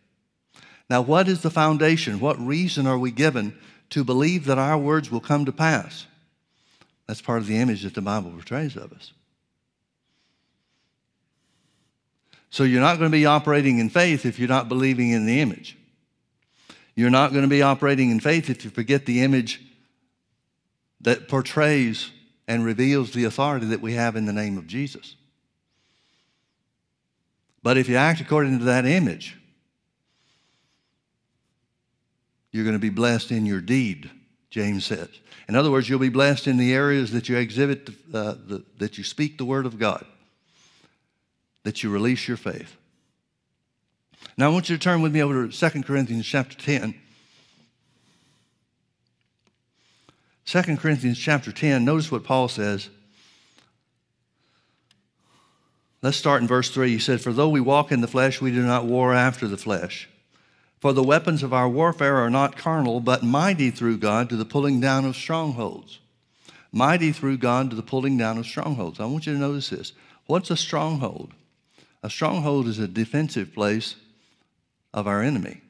Now, 0.89 1.01
what 1.01 1.27
is 1.27 1.41
the 1.41 1.49
foundation? 1.49 2.19
What 2.19 2.39
reason 2.39 2.85
are 2.85 2.97
we 2.97 3.11
given 3.11 3.57
to 3.89 4.03
believe 4.03 4.45
that 4.45 4.57
our 4.57 4.77
words 4.77 5.09
will 5.09 5.19
come 5.19 5.45
to 5.45 5.51
pass? 5.51 6.05
That's 7.07 7.21
part 7.21 7.39
of 7.39 7.47
the 7.47 7.57
image 7.57 7.83
that 7.83 7.93
the 7.93 8.01
Bible 8.01 8.31
portrays 8.31 8.75
of 8.75 8.91
us. 8.93 9.11
So 12.49 12.63
you're 12.63 12.81
not 12.81 12.99
going 12.99 13.11
to 13.11 13.17
be 13.17 13.25
operating 13.25 13.79
in 13.79 13.89
faith 13.89 14.25
if 14.25 14.39
you're 14.39 14.47
not 14.47 14.69
believing 14.69 15.11
in 15.11 15.25
the 15.25 15.41
image. 15.41 15.77
You're 16.95 17.09
not 17.09 17.31
going 17.31 17.43
to 17.43 17.49
be 17.49 17.61
operating 17.61 18.11
in 18.11 18.19
faith 18.19 18.49
if 18.49 18.63
you 18.63 18.69
forget 18.71 19.05
the 19.05 19.21
image 19.21 19.61
that 21.01 21.27
portrays 21.27 22.11
and 22.47 22.63
reveals 22.63 23.11
the 23.11 23.25
authority 23.25 23.65
that 23.67 23.81
we 23.81 23.93
have 23.93 24.15
in 24.15 24.25
the 24.25 24.33
name 24.33 24.57
of 24.57 24.67
Jesus. 24.67 25.15
But 27.61 27.77
if 27.77 27.89
you 27.89 27.97
act 27.97 28.21
according 28.21 28.59
to 28.59 28.65
that 28.65 28.85
image, 28.85 29.37
you're 32.55 32.63
going 32.63 32.73
to 32.73 32.79
be 32.79 32.89
blessed 32.89 33.31
in 33.31 33.45
your 33.45 33.59
deed, 33.59 34.09
James 34.49 34.85
says. 34.85 35.09
In 35.49 35.57
other 35.57 35.69
words, 35.69 35.89
you'll 35.89 35.99
be 35.99 36.07
blessed 36.07 36.47
in 36.47 36.55
the 36.55 36.73
areas 36.73 37.11
that 37.11 37.27
you 37.27 37.35
exhibit, 37.35 37.89
uh, 38.13 38.35
the, 38.47 38.63
that 38.77 38.97
you 38.97 39.03
speak 39.03 39.37
the 39.37 39.43
word 39.43 39.65
of 39.65 39.77
God, 39.77 40.05
that 41.63 41.83
you 41.83 41.89
release 41.89 42.29
your 42.29 42.37
faith. 42.37 42.77
Now, 44.37 44.45
I 44.45 44.53
want 44.53 44.69
you 44.69 44.77
to 44.77 44.81
turn 44.81 45.01
with 45.01 45.13
me 45.13 45.21
over 45.21 45.49
to 45.49 45.69
2 45.69 45.83
Corinthians 45.83 46.25
chapter 46.25 46.57
10. 46.57 46.95
2 50.45 50.77
Corinthians 50.77 51.19
chapter 51.19 51.51
10, 51.51 51.83
notice 51.83 52.09
what 52.09 52.23
Paul 52.23 52.47
says. 52.47 52.87
Let's 56.01 56.15
start 56.15 56.41
in 56.41 56.47
verse 56.47 56.69
3. 56.69 56.89
He 56.89 56.99
said, 56.99 57.19
For 57.19 57.33
though 57.33 57.49
we 57.49 57.59
walk 57.59 57.91
in 57.91 57.99
the 57.99 58.07
flesh, 58.07 58.39
we 58.39 58.51
do 58.51 58.65
not 58.65 58.85
war 58.85 59.13
after 59.13 59.45
the 59.45 59.57
flesh. 59.57 60.07
For 60.85 60.93
the 60.93 61.01
weapons 61.01 61.41
of 61.41 61.51
our 61.51 61.67
warfare 61.67 62.17
are 62.17 62.29
not 62.29 62.57
carnal, 62.57 62.99
but 62.99 63.23
mighty 63.23 63.71
through 63.71 63.97
God 63.97 64.29
to 64.29 64.35
the 64.35 64.45
pulling 64.45 64.79
down 64.79 65.03
of 65.03 65.15
strongholds. 65.15 65.97
Mighty 66.71 67.11
through 67.11 67.39
God 67.39 67.71
to 67.71 67.75
the 67.75 67.81
pulling 67.81 68.19
down 68.19 68.37
of 68.37 68.45
strongholds. 68.45 68.99
I 68.99 69.05
want 69.05 69.25
you 69.25 69.33
to 69.33 69.39
notice 69.39 69.71
this. 69.71 69.93
What's 70.27 70.51
a 70.51 70.55
stronghold? 70.55 71.33
A 72.03 72.09
stronghold 72.11 72.67
is 72.67 72.77
a 72.77 72.87
defensive 72.87 73.51
place 73.51 73.95
of 74.93 75.07
our 75.07 75.23
enemy. 75.23 75.61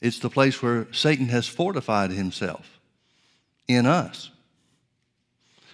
It's 0.00 0.20
the 0.20 0.30
place 0.30 0.62
where 0.62 0.86
Satan 0.92 1.26
has 1.30 1.48
fortified 1.48 2.12
himself 2.12 2.78
in 3.66 3.86
us. 3.86 4.30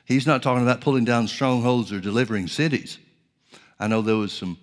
He's 0.07 0.27
not 0.27 0.43
talking 0.43 0.63
about 0.63 0.81
pulling 0.81 1.05
down 1.05 1.29
strongholds 1.29 1.93
or 1.93 2.01
delivering 2.01 2.49
cities. 2.49 2.97
I 3.79 3.89
know 3.89 4.01
there 4.01 4.17
was 4.17 4.33
some 4.33 4.57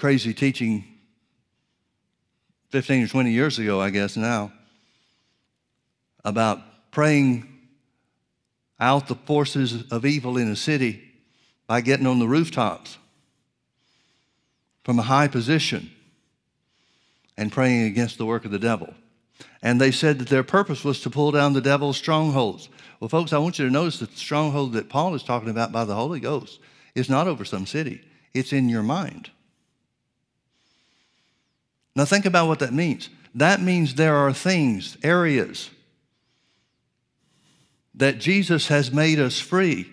crazy 0.00 0.32
teaching 0.32 0.82
15 2.70 3.04
or 3.04 3.06
20 3.06 3.32
years 3.32 3.58
ago, 3.58 3.82
I 3.82 3.90
guess 3.90 4.16
now, 4.16 4.50
about 6.24 6.90
praying 6.90 7.46
out 8.80 9.08
the 9.08 9.14
forces 9.14 9.84
of 9.92 10.06
evil 10.06 10.38
in 10.38 10.50
a 10.50 10.56
city 10.56 11.02
by 11.66 11.82
getting 11.82 12.06
on 12.06 12.18
the 12.18 12.26
rooftops 12.26 12.96
from 14.84 14.98
a 14.98 15.02
high 15.02 15.28
position 15.28 15.90
and 17.36 17.52
praying 17.52 17.84
against 17.84 18.16
the 18.16 18.24
work 18.24 18.46
of 18.46 18.50
the 18.50 18.58
devil. 18.58 18.94
And 19.62 19.78
they 19.78 19.90
said 19.90 20.18
that 20.18 20.28
their 20.28 20.42
purpose 20.42 20.82
was 20.82 21.02
to 21.02 21.10
pull 21.10 21.30
down 21.30 21.52
the 21.52 21.60
devil's 21.60 21.98
strongholds. 21.98 22.70
Well, 23.00 23.10
folks, 23.10 23.34
I 23.34 23.38
want 23.38 23.58
you 23.58 23.66
to 23.66 23.70
notice 23.70 23.98
that 23.98 24.12
the 24.12 24.16
stronghold 24.16 24.72
that 24.72 24.88
Paul 24.88 25.14
is 25.14 25.22
talking 25.22 25.50
about 25.50 25.72
by 25.72 25.84
the 25.84 25.94
Holy 25.94 26.20
Ghost 26.20 26.58
is 26.94 27.10
not 27.10 27.28
over 27.28 27.44
some 27.44 27.66
city, 27.66 28.00
it's 28.32 28.54
in 28.54 28.70
your 28.70 28.82
mind. 28.82 29.30
Now, 31.96 32.04
think 32.04 32.24
about 32.26 32.48
what 32.48 32.60
that 32.60 32.72
means. 32.72 33.08
That 33.34 33.60
means 33.60 33.94
there 33.94 34.16
are 34.16 34.32
things, 34.32 34.96
areas, 35.02 35.70
that 37.94 38.18
Jesus 38.18 38.68
has 38.68 38.92
made 38.92 39.18
us 39.18 39.38
free 39.38 39.92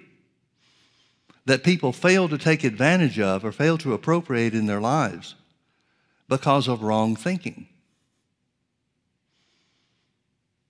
that 1.47 1.63
people 1.63 1.93
fail 1.93 2.27
to 2.27 2.37
take 2.37 2.65
advantage 2.65 3.17
of 3.19 3.45
or 3.45 3.53
fail 3.53 3.77
to 3.77 3.93
appropriate 3.93 4.53
in 4.53 4.65
their 4.65 4.81
lives 4.81 5.35
because 6.27 6.67
of 6.67 6.83
wrong 6.83 7.15
thinking. 7.15 7.67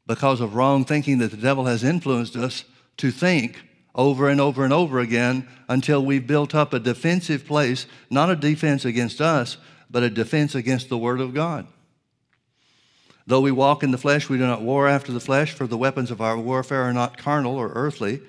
Because 0.05 0.39
of 0.39 0.53
wrong 0.53 0.85
thinking 0.85 1.17
that 1.17 1.31
the 1.31 1.37
devil 1.37 1.65
has 1.65 1.83
influenced 1.83 2.35
us 2.35 2.63
to 2.97 3.09
think 3.09 3.63
over 3.95 4.29
and 4.29 4.39
over 4.39 4.63
and 4.63 4.71
over 4.71 4.99
again 4.99 5.47
until 5.67 6.05
we've 6.05 6.27
built 6.27 6.53
up 6.53 6.73
a 6.73 6.79
defensive 6.79 7.47
place, 7.47 7.87
not 8.11 8.29
a 8.29 8.35
defense 8.35 8.85
against 8.85 9.19
us, 9.19 9.57
but 9.89 10.03
a 10.03 10.09
defense 10.09 10.55
against 10.55 10.89
the 10.89 10.97
Word 10.97 11.19
of 11.19 11.33
God. 11.33 11.67
Though 13.25 13.41
we 13.41 13.51
walk 13.51 13.83
in 13.83 13.91
the 13.91 13.97
flesh, 13.97 14.29
we 14.29 14.37
do 14.37 14.47
not 14.47 14.61
war 14.61 14.87
after 14.87 15.11
the 15.11 15.19
flesh, 15.19 15.51
for 15.51 15.67
the 15.67 15.77
weapons 15.77 16.11
of 16.11 16.21
our 16.21 16.37
warfare 16.37 16.83
are 16.83 16.93
not 16.93 17.17
carnal 17.17 17.55
or 17.55 17.71
earthly, 17.73 18.21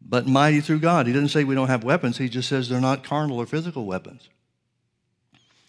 but 0.00 0.26
mighty 0.26 0.60
through 0.60 0.80
God. 0.80 1.06
He 1.06 1.12
doesn't 1.12 1.30
say 1.30 1.44
we 1.44 1.54
don't 1.54 1.68
have 1.68 1.84
weapons, 1.84 2.18
he 2.18 2.28
just 2.28 2.48
says 2.48 2.68
they're 2.68 2.80
not 2.80 3.04
carnal 3.04 3.38
or 3.38 3.46
physical 3.46 3.86
weapons 3.86 4.28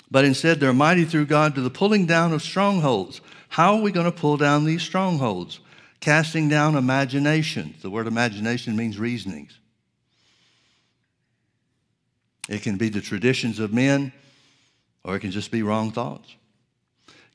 but 0.10 0.26
instead 0.26 0.60
they're 0.60 0.74
mighty 0.74 1.06
through 1.06 1.26
God 1.26 1.56
to 1.56 1.62
the 1.62 1.70
pulling 1.70 2.06
down 2.06 2.34
of 2.34 2.42
strongholds. 2.42 3.22
How 3.50 3.76
are 3.76 3.82
we 3.82 3.92
going 3.92 4.06
to 4.06 4.12
pull 4.12 4.38
down 4.38 4.66
these 4.66 4.82
strongholds? 4.82 5.60
Casting 6.00 6.48
down 6.48 6.76
imaginations. 6.76 7.82
The 7.82 7.90
word 7.90 8.08
imagination 8.08 8.76
means 8.76 9.00
reasonings. 9.00 9.58
It 12.48 12.62
can 12.62 12.78
be 12.78 12.90
the 12.90 13.02
traditions 13.02 13.60
of 13.60 13.74
men, 13.74 14.14
or 15.08 15.16
it 15.16 15.22
can 15.22 15.32
just 15.32 15.50
be 15.50 15.64
wrong 15.64 15.92
thoughts. 15.92 16.36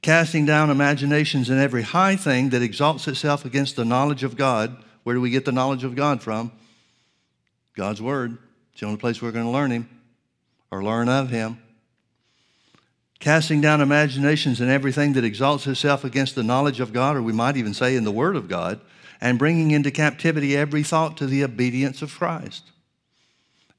Casting 0.00 0.46
down 0.46 0.70
imaginations 0.70 1.50
and 1.50 1.58
every 1.58 1.82
high 1.82 2.14
thing 2.14 2.50
that 2.50 2.62
exalts 2.62 3.08
itself 3.08 3.44
against 3.44 3.74
the 3.74 3.84
knowledge 3.84 4.22
of 4.22 4.36
God. 4.36 4.76
Where 5.02 5.16
do 5.16 5.20
we 5.20 5.30
get 5.30 5.44
the 5.44 5.50
knowledge 5.50 5.82
of 5.82 5.96
God 5.96 6.22
from? 6.22 6.52
God's 7.76 8.00
Word. 8.00 8.38
It's 8.70 8.80
the 8.80 8.86
only 8.86 8.98
place 8.98 9.20
we're 9.20 9.32
going 9.32 9.46
to 9.46 9.50
learn 9.50 9.72
Him 9.72 9.88
or 10.70 10.84
learn 10.84 11.08
of 11.08 11.30
Him 11.30 11.58
casting 13.22 13.60
down 13.60 13.80
imaginations 13.80 14.60
and 14.60 14.68
everything 14.68 15.12
that 15.12 15.24
exalts 15.24 15.64
itself 15.68 16.02
against 16.02 16.34
the 16.34 16.42
knowledge 16.42 16.80
of 16.80 16.92
God, 16.92 17.16
or 17.16 17.22
we 17.22 17.32
might 17.32 17.56
even 17.56 17.72
say 17.72 17.94
in 17.94 18.02
the 18.02 18.10
Word 18.10 18.34
of 18.34 18.48
God, 18.48 18.80
and 19.20 19.38
bringing 19.38 19.70
into 19.70 19.92
captivity 19.92 20.56
every 20.56 20.82
thought 20.82 21.16
to 21.16 21.26
the 21.26 21.44
obedience 21.44 22.02
of 22.02 22.12
Christ. 22.12 22.72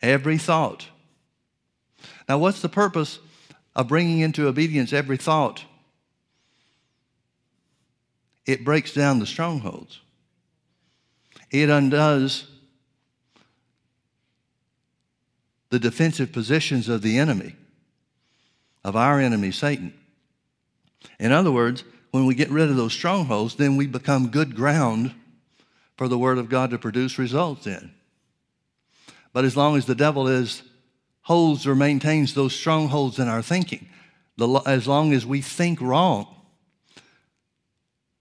Every 0.01 0.37
thought. 0.37 0.87
Now, 2.29 2.37
what's 2.37 2.61
the 2.61 2.69
purpose 2.69 3.19
of 3.75 3.87
bringing 3.87 4.19
into 4.19 4.47
obedience 4.47 4.93
every 4.93 5.17
thought? 5.17 5.65
It 8.45 8.65
breaks 8.65 8.93
down 8.93 9.19
the 9.19 9.25
strongholds, 9.25 10.01
it 11.51 11.69
undoes 11.69 12.47
the 15.69 15.79
defensive 15.79 16.31
positions 16.31 16.87
of 16.87 17.01
the 17.01 17.17
enemy 17.17 17.55
of 18.83 18.95
our 18.95 19.19
enemy, 19.19 19.51
Satan. 19.51 19.93
In 21.19 21.31
other 21.31 21.51
words, 21.51 21.83
when 22.11 22.25
we 22.25 22.35
get 22.35 22.49
rid 22.49 22.69
of 22.69 22.75
those 22.75 22.93
strongholds, 22.93 23.55
then 23.55 23.75
we 23.75 23.87
become 23.87 24.29
good 24.29 24.55
ground 24.55 25.13
for 25.97 26.07
the 26.07 26.17
Word 26.17 26.37
of 26.37 26.49
God 26.49 26.69
to 26.71 26.77
produce 26.77 27.17
results 27.17 27.65
in. 27.65 27.91
But 29.31 29.45
as 29.45 29.57
long 29.57 29.77
as 29.77 29.85
the 29.85 29.95
devil 29.95 30.27
is 30.27 30.63
holds 31.23 31.65
or 31.65 31.75
maintains 31.75 32.33
those 32.33 32.53
strongholds 32.53 33.19
in 33.19 33.27
our 33.27 33.41
thinking, 33.41 33.87
the, 34.37 34.47
as 34.65 34.87
long 34.87 35.13
as 35.13 35.25
we 35.25 35.41
think 35.41 35.81
wrong, 35.81 36.27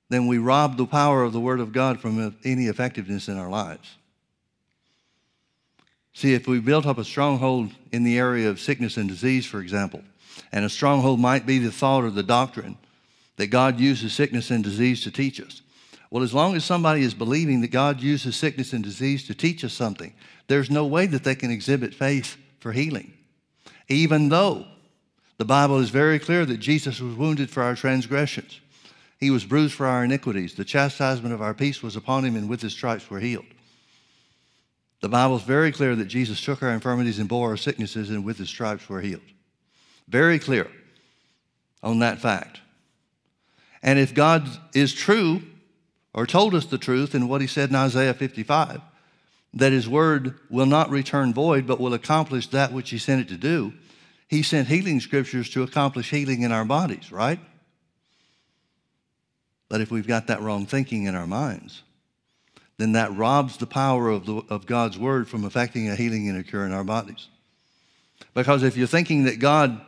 then 0.09 0.27
we 0.27 0.39
rob 0.39 0.77
the 0.77 0.87
power 0.87 1.23
of 1.23 1.33
the 1.33 1.41
Word 1.41 1.61
of 1.61 1.73
God 1.73 2.01
from 2.01 2.37
any 2.45 2.67
effectiveness 2.67 3.29
in 3.29 3.39
our 3.39 3.49
lives. 3.49 3.97
See, 6.13 6.35
if 6.35 6.47
we 6.47 6.61
built 6.61 6.85
up 6.85 6.99
a 6.99 7.05
stronghold 7.05 7.71
in 7.91 8.05
the 8.05 8.19
area 8.19 8.51
of 8.51 8.61
sickness 8.61 8.99
and 8.99 9.09
disease, 9.09 9.47
for 9.47 9.61
example, 9.61 10.03
and 10.53 10.65
a 10.65 10.69
stronghold 10.69 11.19
might 11.19 11.47
be 11.47 11.59
the 11.59 11.73
thought 11.73 12.05
or 12.05 12.11
the 12.11 12.23
doctrine 12.23 12.77
that 13.37 13.47
God 13.47 13.81
uses 13.81 14.13
sickness 14.13 14.51
and 14.51 14.63
disease 14.63 15.03
to 15.05 15.11
teach 15.11 15.41
us. 15.41 15.63
Well, 16.11 16.23
as 16.23 16.35
long 16.35 16.55
as 16.55 16.65
somebody 16.65 17.03
is 17.03 17.15
believing 17.15 17.63
that 17.63 17.71
God 17.71 18.03
uses 18.03 18.37
sickness 18.37 18.75
and 18.75 18.85
disease 18.85 19.27
to 19.27 19.35
teach 19.35 19.65
us 19.65 19.73
something, 19.73 20.13
there's 20.47 20.71
no 20.71 20.85
way 20.85 21.07
that 21.07 21.25
they 21.25 21.35
can 21.35 21.51
exhibit 21.51 21.95
faith 21.95 22.37
for 22.63 22.73
healing. 22.73 23.13
Even 23.89 24.29
though 24.29 24.65
the 25.37 25.45
Bible 25.45 25.81
is 25.81 25.91
very 25.91 26.19
clear 26.19 26.47
that 26.47 26.59
Jesus 26.59 27.01
was 27.01 27.17
wounded 27.17 27.51
for 27.51 27.63
our 27.63 27.75
transgressions, 27.75 28.61
he 29.19 29.31
was 29.31 29.45
bruised 29.45 29.75
for 29.75 29.87
our 29.87 30.05
iniquities. 30.05 30.55
The 30.55 30.65
chastisement 30.65 31.35
of 31.35 31.43
our 31.43 31.55
peace 31.55 31.83
was 31.83 31.97
upon 31.97 32.25
him, 32.25 32.37
and 32.37 32.49
with 32.49 32.63
his 32.63 32.73
stripes 32.73 33.11
we're 33.11 33.21
healed. 33.21 33.45
The 35.01 35.09
Bible 35.09 35.37
is 35.37 35.43
very 35.43 35.73
clear 35.73 35.97
that 35.97 36.07
Jesus 36.07 36.41
took 36.41 36.63
our 36.63 36.71
infirmities 36.71 37.19
and 37.19 37.29
bore 37.29 37.51
our 37.51 37.57
sicknesses, 37.57 38.11
and 38.11 38.25
with 38.25 38.39
his 38.39 38.49
stripes 38.49 38.89
we're 38.89 39.01
healed. 39.01 39.21
Very 40.09 40.39
clear 40.39 40.69
on 41.83 41.99
that 41.99 42.21
fact. 42.21 42.61
And 43.83 43.99
if 43.99 44.15
God 44.15 44.49
is 44.75 44.95
true 44.95 45.43
or 46.15 46.27
told 46.27 46.55
us 46.55 46.67
the 46.67 46.79
truth 46.79 47.15
in 47.15 47.29
what 47.29 47.41
he 47.41 47.47
said 47.47 47.71
in 47.71 47.77
Isaiah 47.77 48.15
55, 48.15 48.81
that 49.55 49.73
his 49.73 49.89
word 49.89 50.39
will 50.49 50.67
not 50.67 50.91
return 50.91 51.35
void, 51.35 51.67
but 51.67 51.81
will 51.81 51.95
accomplish 51.95 52.47
that 52.49 52.73
which 52.73 52.91
he 52.91 52.99
sent 52.99 53.21
it 53.21 53.29
to 53.29 53.37
do. 53.37 53.73
He 54.29 54.43
sent 54.43 54.69
healing 54.69 55.01
scriptures 55.01 55.51
to 55.51 55.63
accomplish 55.63 56.11
healing 56.11 56.43
in 56.43 56.53
our 56.53 56.65
bodies, 56.65 57.13
right? 57.13 57.39
But 59.69 59.81
if 59.81 59.91
we've 59.91 60.07
got 60.07 60.27
that 60.29 60.41
wrong 60.41 60.67
thinking 60.67 61.05
in 61.05 61.15
our 61.15 61.27
minds, 61.27 61.83
then 62.79 62.93
that 62.93 63.15
robs 63.15 63.59
the 63.59 63.67
power 63.67 64.09
of, 64.09 64.27
the, 64.27 64.43
of 64.49 64.67
God's 64.67 64.99
word 64.99 65.29
from 65.29 65.45
affecting 65.45 65.89
a 65.89 65.97
healing 65.97 66.29
and 66.29 66.39
a 66.39 66.43
cure 66.43 66.65
in 66.65 66.73
our 66.73 66.85
bodies. 66.85 67.29
Because 68.35 68.63
if 68.63 68.77
you're 68.77 68.87
thinking 68.87 69.25
that 69.25 69.39
God 69.39 69.81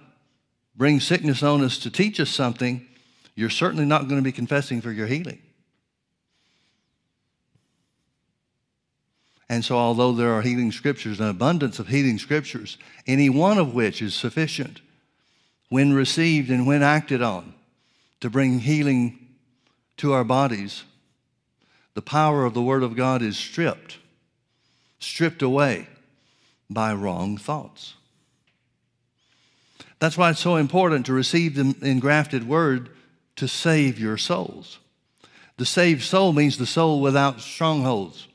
brings 0.77 1.07
sickness 1.07 1.43
on 1.43 1.62
us 1.62 1.79
to 1.79 1.91
teach 1.91 2.21
us 2.21 2.31
something, 2.31 2.87
you're 3.35 3.51
certainly 3.51 3.85
not 3.87 4.09
going 4.09 4.21
to 4.21 4.23
be 4.23 4.33
confessing 4.33 4.81
for 4.81 4.93
your 4.93 5.07
healing. 5.07 5.41
And 9.49 9.65
so, 9.65 9.77
although 9.77 10.13
there 10.13 10.33
are 10.33 10.43
healing 10.43 10.73
scriptures, 10.73 11.21
an 11.21 11.29
abundance 11.29 11.79
of 11.79 11.89
healing 11.89 12.19
scriptures, 12.19 12.79
any 13.07 13.29
one 13.29 13.59
of 13.59 13.75
which 13.75 14.01
is 14.01 14.15
sufficient 14.15 14.81
when 15.69 15.93
received 15.93 16.51
and 16.51 16.67
when 16.67 16.83
acted 16.83 17.21
on 17.21 17.55
to 18.21 18.31
bring 18.31 18.61
healing 18.61 19.19
to 19.99 20.13
our 20.13 20.25
bodies, 20.25 20.85
the 21.95 22.03
power 22.03 22.45
of 22.45 22.55
the 22.55 22.63
Word 22.63 22.83
of 22.83 22.97
God 22.97 23.23
is 23.23 23.37
stripped, 23.37 23.99
stripped 24.99 25.43
away 25.43 25.89
by 26.71 26.93
wrong 26.95 27.37
thoughts. 27.37 27.95
That's 29.99 30.19
why 30.19 30.31
it's 30.31 30.41
so 30.41 30.57
important 30.57 31.07
to 31.07 31.13
receive 31.13 31.55
the 31.55 31.75
engrafted 31.87 32.49
Word 32.49 32.91
to 33.37 33.47
save 33.47 33.99
your 33.99 34.17
souls. 34.17 34.79
The 35.57 35.67
saved 35.67 36.03
soul 36.03 36.33
means 36.33 36.59
the 36.59 36.67
soul 36.67 37.01
without 37.01 37.41
strongholds. 37.41 38.27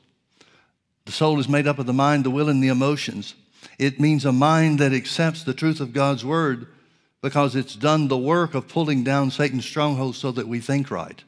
The 1.10 1.16
soul 1.16 1.40
is 1.40 1.48
made 1.48 1.66
up 1.66 1.80
of 1.80 1.86
the 1.86 1.92
mind, 1.92 2.22
the 2.22 2.30
will, 2.30 2.48
and 2.48 2.62
the 2.62 2.68
emotions. 2.68 3.34
It 3.80 3.98
means 3.98 4.24
a 4.24 4.30
mind 4.30 4.78
that 4.78 4.92
accepts 4.92 5.42
the 5.42 5.52
truth 5.52 5.80
of 5.80 5.92
God's 5.92 6.24
Word 6.24 6.68
because 7.20 7.56
it's 7.56 7.74
done 7.74 8.06
the 8.06 8.16
work 8.16 8.54
of 8.54 8.68
pulling 8.68 9.02
down 9.02 9.32
Satan's 9.32 9.64
strongholds 9.64 10.18
so 10.18 10.30
that 10.30 10.46
we 10.46 10.60
think 10.60 10.88
right. 10.88 11.20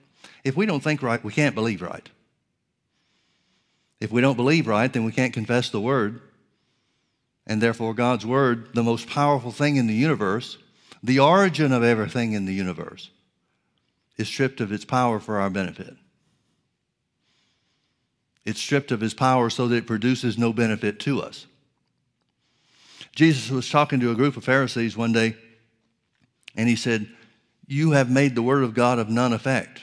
If 0.45 0.57
we 0.57 0.67
don't 0.67 0.85
think 0.85 1.03
right, 1.03 1.23
we 1.25 1.33
can't 1.33 1.57
believe 1.57 1.83
right. 1.83 2.09
If 3.99 4.13
we 4.13 4.21
don't 4.21 4.37
believe 4.37 4.69
right, 4.69 4.93
then 4.93 5.03
we 5.03 5.11
can't 5.11 5.35
confess 5.35 5.69
the 5.69 5.81
word. 5.81 6.21
And 7.45 7.61
therefore, 7.61 7.93
God's 7.93 8.25
word, 8.25 8.75
the 8.75 8.85
most 8.85 9.09
powerful 9.09 9.51
thing 9.51 9.75
in 9.75 9.89
the 9.89 9.95
universe, 9.95 10.59
the 11.03 11.19
origin 11.19 11.73
of 11.73 11.83
everything 11.83 12.35
in 12.35 12.45
the 12.45 12.55
universe, 12.55 13.11
is 14.17 14.29
stripped 14.29 14.61
of 14.61 14.71
its 14.71 14.85
power 14.85 15.19
for 15.19 15.41
our 15.41 15.51
benefit. 15.51 15.97
It's 18.45 18.61
stripped 18.61 18.91
of 18.91 19.01
his 19.01 19.15
power 19.15 19.51
so 19.51 19.69
that 19.69 19.77
it 19.77 19.87
produces 19.87 20.37
no 20.37 20.53
benefit 20.53 20.99
to 21.01 21.23
us. 21.23 21.47
Jesus 23.15 23.51
was 23.51 23.71
talking 23.71 24.01
to 24.01 24.11
a 24.11 24.17
group 24.17 24.37
of 24.37 24.45
Pharisees 24.45 24.97
one 24.97 25.13
day, 25.13 25.37
and 26.57 26.69
he 26.69 26.77
said, 26.77 27.09
You 27.67 27.93
have 27.93 28.11
made 28.11 28.35
the 28.35 28.43
word 28.43 28.65
of 28.65 28.75
God 28.75 28.99
of 28.99 29.09
none 29.09 29.33
effect. 29.33 29.83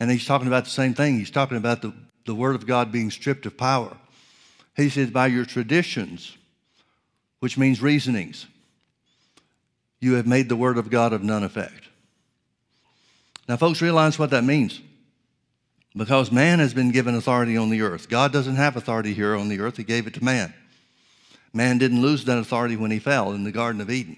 And 0.00 0.10
he's 0.10 0.26
talking 0.26 0.46
about 0.46 0.64
the 0.64 0.70
same 0.70 0.94
thing. 0.94 1.18
He's 1.18 1.30
talking 1.30 1.56
about 1.56 1.82
the 1.82 1.92
the 2.24 2.34
Word 2.34 2.54
of 2.54 2.66
God 2.66 2.90
being 2.90 3.10
stripped 3.10 3.46
of 3.46 3.56
power. 3.56 3.96
He 4.76 4.88
says, 4.88 5.10
by 5.10 5.28
your 5.28 5.44
traditions, 5.44 6.36
which 7.40 7.58
means 7.58 7.82
reasonings, 7.82 8.46
you 10.00 10.14
have 10.14 10.26
made 10.26 10.48
the 10.48 10.56
Word 10.56 10.78
of 10.78 10.90
God 10.90 11.12
of 11.12 11.22
none 11.22 11.44
effect. 11.44 11.88
Now, 13.48 13.56
folks, 13.56 13.82
realize 13.82 14.18
what 14.18 14.30
that 14.30 14.44
means. 14.44 14.80
Because 15.96 16.32
man 16.32 16.58
has 16.58 16.74
been 16.74 16.90
given 16.90 17.14
authority 17.14 17.56
on 17.56 17.70
the 17.70 17.82
earth. 17.82 18.08
God 18.08 18.32
doesn't 18.32 18.56
have 18.56 18.76
authority 18.76 19.14
here 19.14 19.36
on 19.36 19.48
the 19.48 19.60
earth, 19.60 19.76
He 19.76 19.84
gave 19.84 20.06
it 20.06 20.14
to 20.14 20.24
man. 20.24 20.52
Man 21.54 21.78
didn't 21.78 22.02
lose 22.02 22.24
that 22.24 22.36
authority 22.36 22.76
when 22.76 22.90
he 22.90 22.98
fell 22.98 23.32
in 23.32 23.44
the 23.44 23.52
Garden 23.52 23.80
of 23.80 23.88
Eden. 23.88 24.16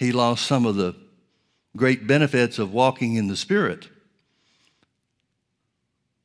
He 0.00 0.10
lost 0.10 0.46
some 0.46 0.64
of 0.64 0.74
the 0.74 0.96
great 1.76 2.06
benefits 2.06 2.58
of 2.58 2.72
walking 2.72 3.16
in 3.16 3.28
the 3.28 3.36
Spirit 3.36 3.88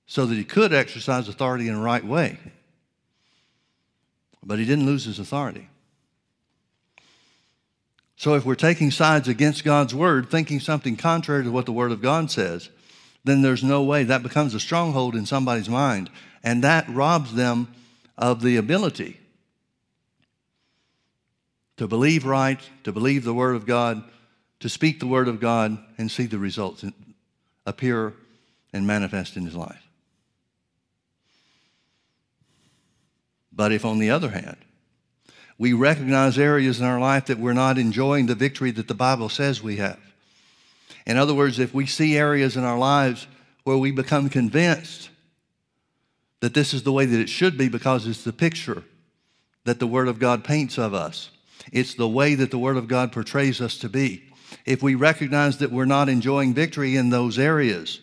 so 0.08 0.26
that 0.26 0.36
he 0.36 0.46
could 0.46 0.74
exercise 0.74 1.28
authority 1.28 1.68
in 1.68 1.76
the 1.76 1.82
right 1.82 2.04
way. 2.04 2.40
But 4.42 4.58
he 4.58 4.66
didn't 4.66 4.86
lose 4.86 5.04
his 5.04 5.20
authority. 5.20 5.68
So 8.16 8.36
if 8.36 8.46
we're 8.46 8.56
taking 8.56 8.92
sides 8.92 9.28
against 9.28 9.66
God's 9.66 9.94
word, 9.94 10.30
thinking 10.30 10.62
something 10.62 10.96
contrary 10.96 11.44
to 11.44 11.52
what 11.52 11.66
the 11.66 11.72
word 11.74 11.92
of 11.92 12.02
God 12.02 12.32
says, 12.32 12.70
then 13.24 13.42
there's 13.42 13.64
no 13.64 13.84
way 13.84 14.04
that 14.04 14.24
becomes 14.24 14.54
a 14.54 14.60
stronghold 14.60 15.16
in 15.16 15.26
somebody's 15.26 15.70
mind. 15.70 16.10
And 16.44 16.64
that 16.64 16.90
robs 16.90 17.34
them 17.34 17.68
of 18.18 18.42
the 18.42 18.58
ability 18.58 19.20
to 21.78 21.88
believe 21.88 22.26
right, 22.26 22.60
to 22.84 22.92
believe 22.92 23.24
the 23.24 23.34
word 23.34 23.56
of 23.56 23.66
God, 23.66 24.04
to 24.60 24.70
speak 24.70 25.00
the 25.00 25.08
word 25.08 25.28
of 25.28 25.40
God, 25.40 25.78
and 25.98 26.12
see 26.12 26.26
the 26.26 26.38
results 26.38 26.86
appear 27.66 28.14
and 28.74 28.86
manifest 28.86 29.36
in 29.36 29.46
his 29.46 29.56
life. 29.56 29.88
But 33.52 33.72
if, 33.72 33.86
on 33.86 34.00
the 34.00 34.12
other 34.12 34.30
hand, 34.30 34.58
we 35.58 35.74
recognize 35.74 36.40
areas 36.40 36.80
in 36.80 36.86
our 36.86 37.00
life 37.00 37.26
that 37.26 37.38
we're 37.38 37.54
not 37.54 37.78
enjoying 37.78 38.26
the 38.26 38.36
victory 38.36 38.72
that 38.72 38.88
the 38.88 38.94
Bible 38.94 39.30
says 39.30 39.62
we 39.62 39.78
have, 39.78 40.00
in 41.06 41.18
other 41.18 41.34
words, 41.34 41.60
if 41.60 41.74
we 41.74 41.86
see 41.86 42.18
areas 42.18 42.56
in 42.56 42.64
our 42.64 42.78
lives 42.78 43.28
where 43.64 43.78
we 43.78 43.92
become 43.92 44.30
convinced 44.30 45.10
that 46.40 46.54
this 46.54 46.74
is 46.74 46.84
the 46.84 46.92
way 46.92 47.06
that 47.06 47.20
it 47.20 47.30
should 47.30 47.58
be 47.58 47.70
because 47.70 48.08
it's 48.08 48.24
the 48.24 48.34
picture 48.34 48.84
that 49.64 49.80
the 49.80 49.88
Word 49.88 50.08
of 50.08 50.20
God 50.20 50.44
paints 50.44 50.78
of 50.78 50.94
us, 50.94 51.30
it's 51.72 51.94
the 51.94 52.08
way 52.08 52.36
that 52.36 52.52
the 52.52 52.58
Word 52.58 52.78
of 52.78 52.88
God 52.88 53.12
portrays 53.12 53.62
us 53.62 53.78
to 53.80 53.90
be. 53.90 54.24
If 54.66 54.84
we 54.84 54.96
recognize 54.96 55.60
that 55.60 55.72
we're 55.72 55.86
not 55.86 56.10
enjoying 56.10 56.54
victory 56.54 56.96
in 56.96 57.10
those 57.10 57.40
areas, 57.40 58.00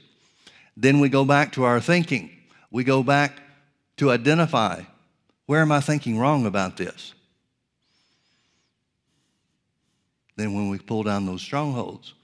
then 0.76 1.00
we 1.00 1.08
go 1.08 1.24
back 1.24 1.52
to 1.52 1.64
our 1.64 1.80
thinking. 1.80 2.30
We 2.70 2.84
go 2.84 3.02
back 3.02 3.40
to 3.96 4.10
identify 4.10 4.82
where 5.46 5.62
am 5.62 5.72
I 5.72 5.80
thinking 5.80 6.18
wrong 6.18 6.46
about 6.46 6.76
this? 6.76 7.14
Then, 10.36 10.54
when 10.54 10.68
we 10.68 10.78
pull 10.78 11.02
down 11.02 11.26
those 11.26 11.42
strongholds, 11.42 12.14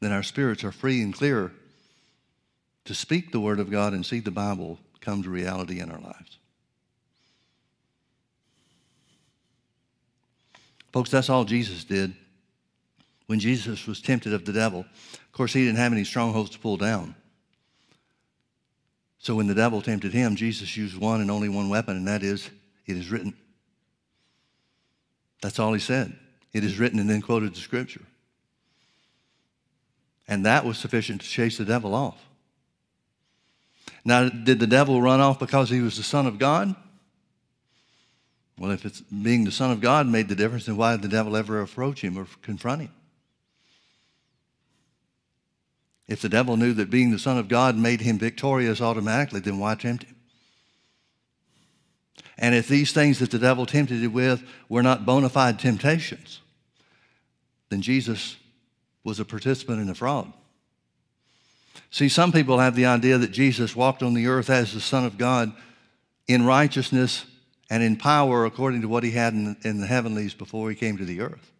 then 0.00 0.12
our 0.12 0.22
spirits 0.22 0.64
are 0.64 0.72
free 0.72 1.02
and 1.02 1.14
clear 1.14 1.52
to 2.86 2.94
speak 2.94 3.30
the 3.30 3.40
Word 3.40 3.60
of 3.60 3.70
God 3.70 3.92
and 3.92 4.04
see 4.04 4.20
the 4.20 4.30
Bible 4.30 4.78
come 5.00 5.22
to 5.22 5.30
reality 5.30 5.80
in 5.80 5.90
our 5.90 6.00
lives. 6.00 6.38
Folks, 10.92 11.10
that's 11.10 11.30
all 11.30 11.44
Jesus 11.44 11.84
did. 11.84 12.14
When 13.26 13.38
Jesus 13.38 13.86
was 13.86 14.00
tempted 14.00 14.32
of 14.32 14.44
the 14.44 14.52
devil, 14.52 14.80
of 14.80 15.32
course, 15.32 15.52
he 15.52 15.64
didn't 15.64 15.78
have 15.78 15.92
any 15.92 16.02
strongholds 16.02 16.50
to 16.50 16.58
pull 16.58 16.76
down. 16.76 17.14
So 19.18 19.36
when 19.36 19.46
the 19.46 19.54
devil 19.54 19.82
tempted 19.82 20.12
him, 20.12 20.34
Jesus 20.34 20.76
used 20.76 20.96
one 20.96 21.20
and 21.20 21.30
only 21.30 21.48
one 21.48 21.68
weapon, 21.68 21.96
and 21.96 22.08
that 22.08 22.22
is, 22.22 22.50
it 22.86 22.96
is 22.96 23.10
written. 23.10 23.34
That's 25.42 25.58
all 25.58 25.72
he 25.72 25.78
said. 25.78 26.16
It 26.52 26.64
is 26.64 26.78
written, 26.78 26.98
and 26.98 27.08
then 27.08 27.20
quoted 27.20 27.54
the 27.54 27.60
scripture. 27.60 28.02
And 30.30 30.46
that 30.46 30.64
was 30.64 30.78
sufficient 30.78 31.20
to 31.22 31.26
chase 31.26 31.58
the 31.58 31.64
devil 31.64 31.92
off. 31.92 32.16
Now, 34.04 34.28
did 34.28 34.60
the 34.60 34.66
devil 34.66 35.02
run 35.02 35.20
off 35.20 35.40
because 35.40 35.68
he 35.68 35.80
was 35.80 35.96
the 35.96 36.04
Son 36.04 36.26
of 36.26 36.38
God? 36.38 36.74
Well, 38.56 38.70
if 38.70 38.84
it's 38.84 39.00
being 39.00 39.44
the 39.44 39.50
Son 39.50 39.72
of 39.72 39.80
God 39.80 40.06
made 40.06 40.28
the 40.28 40.36
difference, 40.36 40.66
then 40.66 40.76
why 40.76 40.92
did 40.92 41.02
the 41.02 41.08
devil 41.08 41.36
ever 41.36 41.60
approach 41.60 42.00
him 42.02 42.16
or 42.16 42.26
confront 42.42 42.82
him? 42.82 42.92
If 46.06 46.22
the 46.22 46.28
devil 46.28 46.56
knew 46.56 46.74
that 46.74 46.90
being 46.90 47.10
the 47.10 47.18
Son 47.18 47.36
of 47.36 47.48
God 47.48 47.76
made 47.76 48.00
him 48.00 48.18
victorious 48.18 48.80
automatically, 48.80 49.40
then 49.40 49.58
why 49.58 49.74
tempt 49.74 50.04
him? 50.04 50.16
And 52.38 52.54
if 52.54 52.68
these 52.68 52.92
things 52.92 53.18
that 53.18 53.32
the 53.32 53.38
devil 53.38 53.66
tempted 53.66 54.00
him 54.00 54.12
with 54.12 54.42
were 54.68 54.82
not 54.82 55.04
bona 55.04 55.28
fide 55.28 55.58
temptations, 55.58 56.40
then 57.68 57.82
Jesus 57.82 58.36
was 59.04 59.20
a 59.20 59.24
participant 59.24 59.80
in 59.80 59.86
the 59.86 59.94
fraud. 59.94 60.32
See, 61.90 62.08
some 62.08 62.32
people 62.32 62.58
have 62.58 62.76
the 62.76 62.86
idea 62.86 63.18
that 63.18 63.32
Jesus 63.32 63.74
walked 63.74 64.02
on 64.02 64.14
the 64.14 64.26
earth 64.26 64.50
as 64.50 64.72
the 64.72 64.80
Son 64.80 65.04
of 65.04 65.18
God 65.18 65.52
in 66.28 66.44
righteousness 66.44 67.24
and 67.68 67.82
in 67.82 67.96
power 67.96 68.44
according 68.44 68.82
to 68.82 68.88
what 68.88 69.02
he 69.02 69.12
had 69.12 69.32
in, 69.32 69.56
in 69.62 69.80
the 69.80 69.86
heavenlies 69.86 70.34
before 70.34 70.70
he 70.70 70.76
came 70.76 70.98
to 70.98 71.04
the 71.04 71.20
earth. 71.20 71.50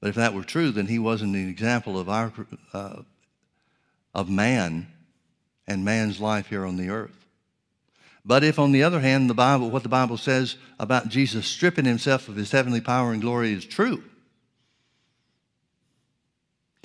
But 0.00 0.10
if 0.10 0.14
that 0.16 0.34
were 0.34 0.44
true, 0.44 0.70
then 0.70 0.86
he 0.86 0.98
wasn't 0.98 1.34
an 1.34 1.48
example 1.48 1.98
of, 1.98 2.08
our, 2.08 2.32
uh, 2.72 3.02
of 4.14 4.28
man 4.28 4.88
and 5.66 5.84
man's 5.84 6.20
life 6.20 6.48
here 6.48 6.66
on 6.66 6.76
the 6.76 6.90
earth. 6.90 7.24
But 8.24 8.42
if, 8.42 8.58
on 8.58 8.72
the 8.72 8.82
other 8.82 9.00
hand, 9.00 9.30
the 9.30 9.34
Bible, 9.34 9.70
what 9.70 9.84
the 9.84 9.88
Bible 9.88 10.16
says 10.16 10.56
about 10.78 11.08
Jesus 11.08 11.46
stripping 11.46 11.84
himself 11.84 12.28
of 12.28 12.36
his 12.36 12.50
heavenly 12.50 12.80
power 12.80 13.12
and 13.12 13.22
glory 13.22 13.52
is 13.52 13.64
true, 13.64 14.02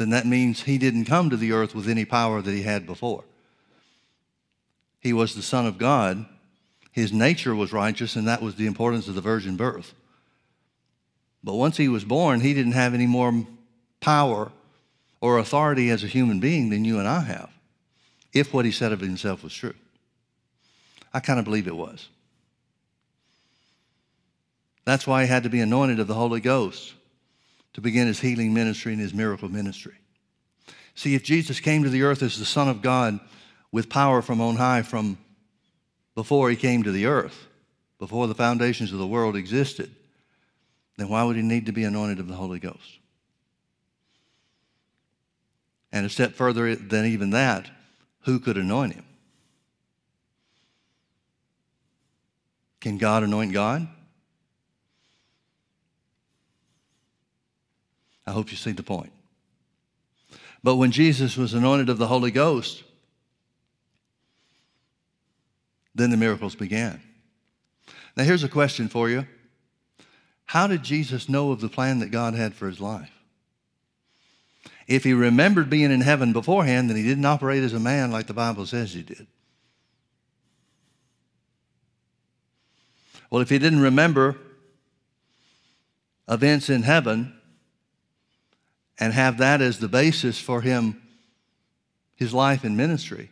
then 0.02 0.10
that 0.10 0.26
means 0.26 0.64
he 0.64 0.80
didn't 0.80 1.06
come 1.06 1.30
to 1.30 1.38
the 1.38 1.52
earth 1.52 1.76
with 1.76 1.88
any 1.88 2.06
power 2.06 2.42
that 2.42 2.52
he 2.52 2.64
had 2.64 2.86
before. 2.88 3.24
he 5.00 5.14
was 5.14 5.36
the 5.36 5.42
Son 5.42 5.66
of 5.66 5.78
God, 5.78 6.26
his 6.92 7.14
nature 7.14 7.56
was 7.56 7.72
righteous, 7.72 8.16
and 8.16 8.28
that 8.28 8.42
was 8.42 8.56
the 8.56 8.66
importance 8.66 9.08
of 9.08 9.16
the 9.16 9.22
virgin 9.22 9.56
birth. 9.56 9.94
But 11.44 11.56
once 11.56 11.78
he 11.78 11.88
was 11.88 12.04
born, 12.04 12.42
he 12.42 12.54
didn't 12.54 12.74
have 12.74 12.94
any 12.94 13.08
more 13.08 13.46
power 14.00 14.52
or 15.22 15.38
authority 15.38 15.90
as 15.90 16.04
a 16.04 16.08
human 16.08 16.40
being 16.40 16.70
than 16.70 16.84
you 16.84 17.00
and 17.00 17.08
I 17.08 17.22
have, 17.22 17.50
if 18.34 18.54
what 18.54 18.66
he 18.66 18.72
said 18.72 18.92
of 18.92 19.00
himself 19.00 19.44
was 19.44 19.54
true. 19.54 19.76
I 21.14 21.20
kind 21.20 21.40
of 21.40 21.46
believe 21.46 21.68
it 21.68 21.76
was. 21.76 22.10
That's 24.84 25.06
why 25.06 25.24
he 25.24 25.30
had 25.30 25.44
to 25.44 25.50
be 25.50 25.62
anointed 25.62 26.00
of 26.00 26.08
the 26.08 26.16
Holy 26.16 26.42
Ghost 26.42 26.94
to 27.74 27.82
begin 27.82 28.08
his 28.08 28.20
healing 28.20 28.54
ministry 28.54 28.94
and 28.94 29.02
his 29.02 29.14
miracle 29.14 29.50
ministry. 29.50 29.96
See, 30.96 31.16
if 31.16 31.24
Jesus 31.24 31.60
came 31.60 31.84
to 31.84 31.90
the 31.90 32.04
earth 32.04 32.22
as 32.22 32.38
the 32.38 32.46
Son 32.46 32.68
of 32.68 32.82
God 32.82 33.20
with 33.72 33.90
power 33.90 34.22
from 34.22 34.42
on 34.42 34.58
high 34.58 34.82
from 34.82 35.18
before 36.16 36.50
he 36.50 36.56
came 36.56 36.84
to 36.84 36.92
the 36.92 37.06
earth, 37.06 37.48
before 37.98 38.28
the 38.28 38.36
foundations 38.36 38.92
of 38.92 39.00
the 39.00 39.08
world 39.08 39.36
existed, 39.36 39.90
then 40.98 41.08
why 41.08 41.24
would 41.24 41.36
he 41.36 41.42
need 41.42 41.68
to 41.68 41.72
be 41.72 41.84
anointed 41.84 42.20
of 42.20 42.28
the 42.28 42.36
Holy 42.36 42.60
Ghost? 42.60 43.00
And 45.92 46.06
a 46.06 46.10
step 46.10 46.34
further 46.34 46.76
than 46.76 47.06
even 47.06 47.32
that, 47.32 47.70
who 48.22 48.40
could 48.40 48.58
anoint 48.58 48.94
him? 48.94 49.06
Can 52.80 52.98
God 52.98 53.24
anoint 53.24 53.54
God? 53.54 53.88
I 58.26 58.32
hope 58.32 58.52
you 58.52 58.58
see 58.58 58.72
the 58.72 58.84
point. 58.84 59.12
But 60.64 60.76
when 60.76 60.92
Jesus 60.92 61.38
was 61.38 61.54
anointed 61.54 61.90
of 61.90 61.98
the 61.98 62.08
Holy 62.08 62.32
Ghost, 62.32 62.84
then 65.96 66.12
the 66.12 66.18
miracles 66.18 66.56
began. 66.56 67.02
Now, 68.16 68.24
here's 68.24 68.44
a 68.44 68.50
question 68.50 68.88
for 68.88 69.10
you 69.10 69.26
How 70.46 70.68
did 70.68 70.84
Jesus 70.84 71.28
know 71.28 71.52
of 71.52 71.62
the 71.62 71.70
plan 71.70 72.00
that 72.00 72.12
God 72.12 72.34
had 72.34 72.54
for 72.54 72.68
his 72.68 72.80
life? 72.80 73.12
If 74.88 75.04
he 75.04 75.14
remembered 75.14 75.70
being 75.70 75.92
in 75.92 76.02
heaven 76.02 76.34
beforehand, 76.34 76.90
then 76.90 76.98
he 76.98 77.04
didn't 77.04 77.26
operate 77.26 77.64
as 77.64 77.74
a 77.74 77.80
man 77.80 78.12
like 78.12 78.28
the 78.28 78.34
Bible 78.34 78.66
says 78.66 78.94
he 78.94 79.04
did. 79.04 79.26
Well, 83.30 83.42
if 83.42 83.50
he 83.50 83.58
didn't 83.58 83.80
remember 83.80 84.38
events 86.28 86.70
in 86.70 86.84
heaven 86.84 87.41
and 89.02 89.14
have 89.14 89.40
that 89.40 89.62
as 89.62 89.80
the 89.80 89.88
basis 89.88 90.40
for 90.40 90.62
him, 90.62 91.02
his 92.16 92.36
life 92.36 92.64
and 92.64 92.78
ministry, 92.78 93.32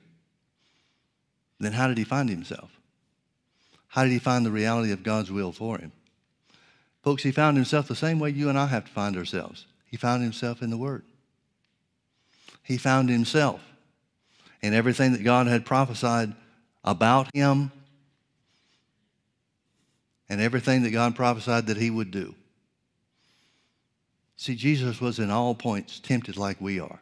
then 1.60 1.74
how 1.74 1.88
did 1.88 1.98
he 1.98 2.04
find 2.04 2.28
himself? 2.28 2.72
How 3.88 4.04
did 4.04 4.12
he 4.12 4.20
find 4.20 4.44
the 4.44 4.52
reality 4.52 4.92
of 4.92 5.04
God's 5.04 5.32
will 5.32 5.52
for 5.52 5.78
him? 5.78 5.92
Folks, 7.04 7.22
he 7.22 7.32
found 7.32 7.56
himself 7.56 7.88
the 7.88 7.96
same 7.96 8.20
way 8.20 8.32
you 8.32 8.50
and 8.50 8.58
I 8.58 8.66
have 8.66 8.86
to 8.86 8.92
find 8.92 9.16
ourselves. 9.16 9.68
He 9.86 9.96
found 9.96 10.24
himself 10.24 10.64
in 10.64 10.72
the 10.72 10.78
Word. 10.78 11.04
He 12.64 12.78
found 12.78 13.10
himself 13.10 13.62
in 14.62 14.74
everything 14.74 15.14
that 15.14 15.24
God 15.24 15.46
had 15.46 15.66
prophesied 15.66 16.34
about 16.84 17.30
him 17.34 17.72
and 20.28 20.42
everything 20.42 20.82
that 20.84 20.92
God 20.92 21.16
prophesied 21.16 21.68
that 21.68 21.78
he 21.78 21.92
would 21.92 22.10
do. 22.10 22.36
See, 24.40 24.56
Jesus 24.56 25.02
was 25.02 25.20
in 25.20 25.30
all 25.32 25.54
points 25.54 26.00
tempted 26.00 26.38
like 26.38 26.62
we 26.62 26.80
are. 26.80 27.02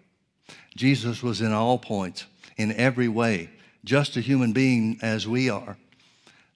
Jesus 0.76 1.22
was 1.22 1.40
in 1.40 1.52
all 1.54 1.78
points, 1.78 2.26
in 2.58 2.72
every 2.72 3.08
way, 3.08 3.52
just 3.86 4.18
a 4.18 4.22
human 4.22 4.54
being 4.54 4.98
as 5.04 5.28
we 5.28 5.48
are. 5.48 5.78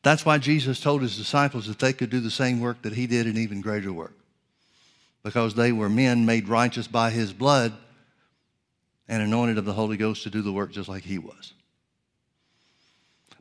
That's 0.02 0.26
why 0.26 0.40
Jesus 0.40 0.80
told 0.80 1.04
his 1.04 1.16
disciples 1.16 1.68
that 1.68 1.78
they 1.78 1.94
could 1.94 2.10
do 2.10 2.20
the 2.20 2.32
same 2.32 2.60
work 2.60 2.82
that 2.82 2.94
he 2.94 3.06
did 3.06 3.28
and 3.28 3.38
even 3.38 3.62
greater 3.62 3.94
work. 3.94 4.18
Because 5.22 5.54
they 5.54 5.72
were 5.72 5.88
men 5.88 6.26
made 6.26 6.50
righteous 6.50 6.88
by 6.88 7.12
his 7.12 7.32
blood 7.32 7.74
and 9.08 9.22
anointed 9.22 9.60
of 9.60 9.66
the 9.66 9.74
Holy 9.74 9.98
Ghost 9.98 10.24
to 10.24 10.32
do 10.32 10.42
the 10.42 10.52
work 10.52 10.72
just 10.72 10.90
like 10.90 11.04
he 11.04 11.20
was. 11.20 11.54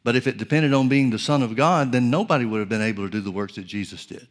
But 0.04 0.14
if 0.14 0.26
it 0.26 0.36
depended 0.36 0.74
on 0.74 0.90
being 0.90 1.08
the 1.08 1.18
Son 1.18 1.42
of 1.42 1.56
God, 1.56 1.90
then 1.90 2.10
nobody 2.10 2.44
would 2.44 2.60
have 2.60 2.68
been 2.68 2.82
able 2.82 3.04
to 3.04 3.10
do 3.10 3.22
the 3.22 3.30
works 3.30 3.54
that 3.54 3.66
Jesus 3.66 4.04
did. 4.04 4.28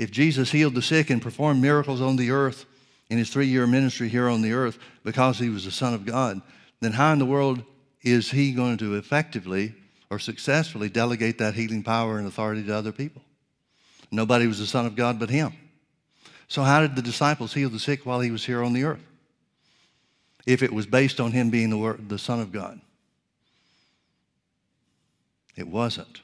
If 0.00 0.10
Jesus 0.10 0.50
healed 0.50 0.74
the 0.74 0.80
sick 0.80 1.10
and 1.10 1.20
performed 1.20 1.60
miracles 1.60 2.00
on 2.00 2.16
the 2.16 2.30
earth 2.30 2.64
in 3.10 3.18
his 3.18 3.28
three 3.28 3.48
year 3.48 3.66
ministry 3.66 4.08
here 4.08 4.30
on 4.30 4.40
the 4.40 4.54
earth 4.54 4.78
because 5.04 5.38
he 5.38 5.50
was 5.50 5.66
the 5.66 5.70
Son 5.70 5.92
of 5.92 6.06
God, 6.06 6.40
then 6.80 6.92
how 6.92 7.12
in 7.12 7.18
the 7.18 7.26
world 7.26 7.62
is 8.00 8.30
he 8.30 8.52
going 8.52 8.78
to 8.78 8.94
effectively 8.94 9.74
or 10.08 10.18
successfully 10.18 10.88
delegate 10.88 11.36
that 11.36 11.52
healing 11.52 11.82
power 11.82 12.16
and 12.16 12.26
authority 12.26 12.64
to 12.64 12.74
other 12.74 12.92
people? 12.92 13.20
Nobody 14.10 14.46
was 14.46 14.58
the 14.58 14.64
Son 14.64 14.86
of 14.86 14.96
God 14.96 15.18
but 15.18 15.28
him. 15.28 15.52
So, 16.48 16.62
how 16.62 16.80
did 16.80 16.96
the 16.96 17.02
disciples 17.02 17.52
heal 17.52 17.68
the 17.68 17.78
sick 17.78 18.06
while 18.06 18.20
he 18.20 18.30
was 18.30 18.46
here 18.46 18.62
on 18.62 18.72
the 18.72 18.84
earth? 18.84 19.04
If 20.46 20.62
it 20.62 20.72
was 20.72 20.86
based 20.86 21.20
on 21.20 21.32
him 21.32 21.50
being 21.50 21.68
the, 21.68 21.76
word, 21.76 22.08
the 22.08 22.18
Son 22.18 22.40
of 22.40 22.52
God, 22.52 22.80
it 25.56 25.68
wasn't. 25.68 26.22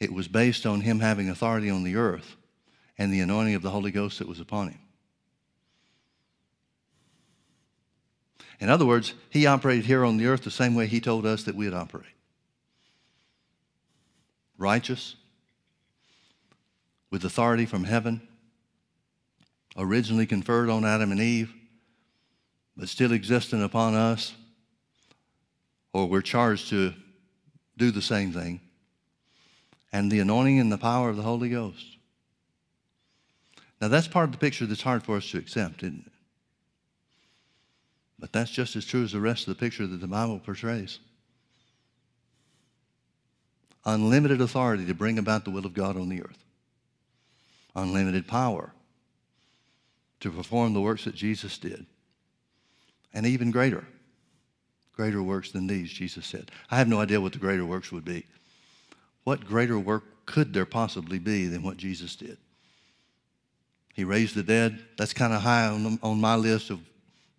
It 0.00 0.12
was 0.12 0.28
based 0.28 0.64
on 0.64 0.80
him 0.80 1.00
having 1.00 1.28
authority 1.28 1.68
on 1.68 1.84
the 1.84 1.96
earth 1.96 2.36
and 2.96 3.12
the 3.12 3.20
anointing 3.20 3.54
of 3.54 3.62
the 3.62 3.70
Holy 3.70 3.90
Ghost 3.90 4.18
that 4.18 4.28
was 4.28 4.40
upon 4.40 4.70
him. 4.70 4.78
In 8.58 8.68
other 8.68 8.86
words, 8.86 9.14
he 9.28 9.46
operated 9.46 9.84
here 9.84 10.04
on 10.04 10.16
the 10.16 10.26
earth 10.26 10.42
the 10.42 10.50
same 10.50 10.74
way 10.74 10.86
he 10.86 11.00
told 11.00 11.26
us 11.26 11.44
that 11.44 11.54
we'd 11.54 11.74
operate 11.74 12.06
righteous, 14.60 15.16
with 17.10 17.24
authority 17.24 17.64
from 17.64 17.82
heaven, 17.82 18.20
originally 19.76 20.26
conferred 20.26 20.68
on 20.68 20.84
Adam 20.84 21.10
and 21.10 21.20
Eve, 21.20 21.52
but 22.76 22.88
still 22.88 23.12
existent 23.12 23.62
upon 23.62 23.94
us, 23.94 24.34
or 25.94 26.06
we're 26.06 26.20
charged 26.20 26.68
to 26.68 26.92
do 27.78 27.90
the 27.90 28.02
same 28.02 28.32
thing 28.32 28.60
and 29.92 30.10
the 30.10 30.20
anointing 30.20 30.58
and 30.60 30.70
the 30.70 30.78
power 30.78 31.08
of 31.08 31.16
the 31.16 31.22
Holy 31.22 31.48
Ghost. 31.48 31.96
Now, 33.80 33.88
that's 33.88 34.08
part 34.08 34.26
of 34.26 34.32
the 34.32 34.38
picture 34.38 34.66
that's 34.66 34.82
hard 34.82 35.02
for 35.02 35.16
us 35.16 35.30
to 35.30 35.38
accept, 35.38 35.82
isn't 35.82 36.06
it? 36.06 36.12
But 38.18 38.32
that's 38.32 38.50
just 38.50 38.76
as 38.76 38.84
true 38.84 39.02
as 39.02 39.12
the 39.12 39.20
rest 39.20 39.48
of 39.48 39.56
the 39.56 39.60
picture 39.60 39.86
that 39.86 40.00
the 40.00 40.06
Bible 40.06 40.38
portrays. 40.38 40.98
Unlimited 43.86 44.42
authority 44.42 44.84
to 44.84 44.94
bring 44.94 45.18
about 45.18 45.46
the 45.46 45.50
will 45.50 45.64
of 45.64 45.72
God 45.72 45.96
on 45.96 46.10
the 46.10 46.22
earth, 46.22 46.44
unlimited 47.74 48.28
power 48.28 48.72
to 50.20 50.30
perform 50.30 50.74
the 50.74 50.82
works 50.82 51.04
that 51.04 51.14
Jesus 51.14 51.56
did, 51.56 51.86
and 53.14 53.24
even 53.24 53.50
greater, 53.50 53.86
greater 54.94 55.22
works 55.22 55.50
than 55.50 55.66
these, 55.66 55.90
Jesus 55.90 56.26
said. 56.26 56.50
I 56.70 56.76
have 56.76 56.88
no 56.88 57.00
idea 57.00 57.22
what 57.22 57.32
the 57.32 57.38
greater 57.38 57.64
works 57.64 57.90
would 57.90 58.04
be. 58.04 58.26
What 59.24 59.44
greater 59.44 59.78
work 59.78 60.04
could 60.26 60.52
there 60.52 60.66
possibly 60.66 61.18
be 61.18 61.46
than 61.46 61.62
what 61.62 61.76
Jesus 61.76 62.16
did? 62.16 62.38
He 63.94 64.04
raised 64.04 64.34
the 64.34 64.42
dead. 64.42 64.78
That's 64.96 65.12
kind 65.12 65.32
of 65.32 65.42
high 65.42 65.66
on, 65.66 65.98
on 66.02 66.20
my 66.20 66.36
list 66.36 66.70
of 66.70 66.80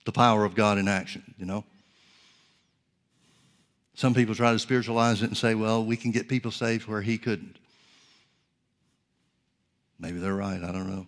the 0.06 0.12
power 0.12 0.46
of 0.46 0.56
God 0.56 0.78
in 0.78 0.88
action, 0.88 1.24
you 1.38 1.46
know? 1.46 1.64
Some 3.94 4.14
people 4.14 4.36
try 4.36 4.52
to 4.52 4.60
spiritualize 4.60 5.22
it 5.22 5.28
and 5.28 5.38
say, 5.38 5.54
well, 5.54 5.84
we 5.84 5.98
can 5.98 6.12
get 6.12 6.28
people 6.28 6.52
saved 6.52 6.88
where 6.88 7.02
he 7.02 7.18
couldn't. 7.18 7.58
Maybe 10.00 10.20
they're 10.20 10.36
right. 10.36 10.62
I 10.64 10.72
don't 10.72 10.90
know. 10.90 11.06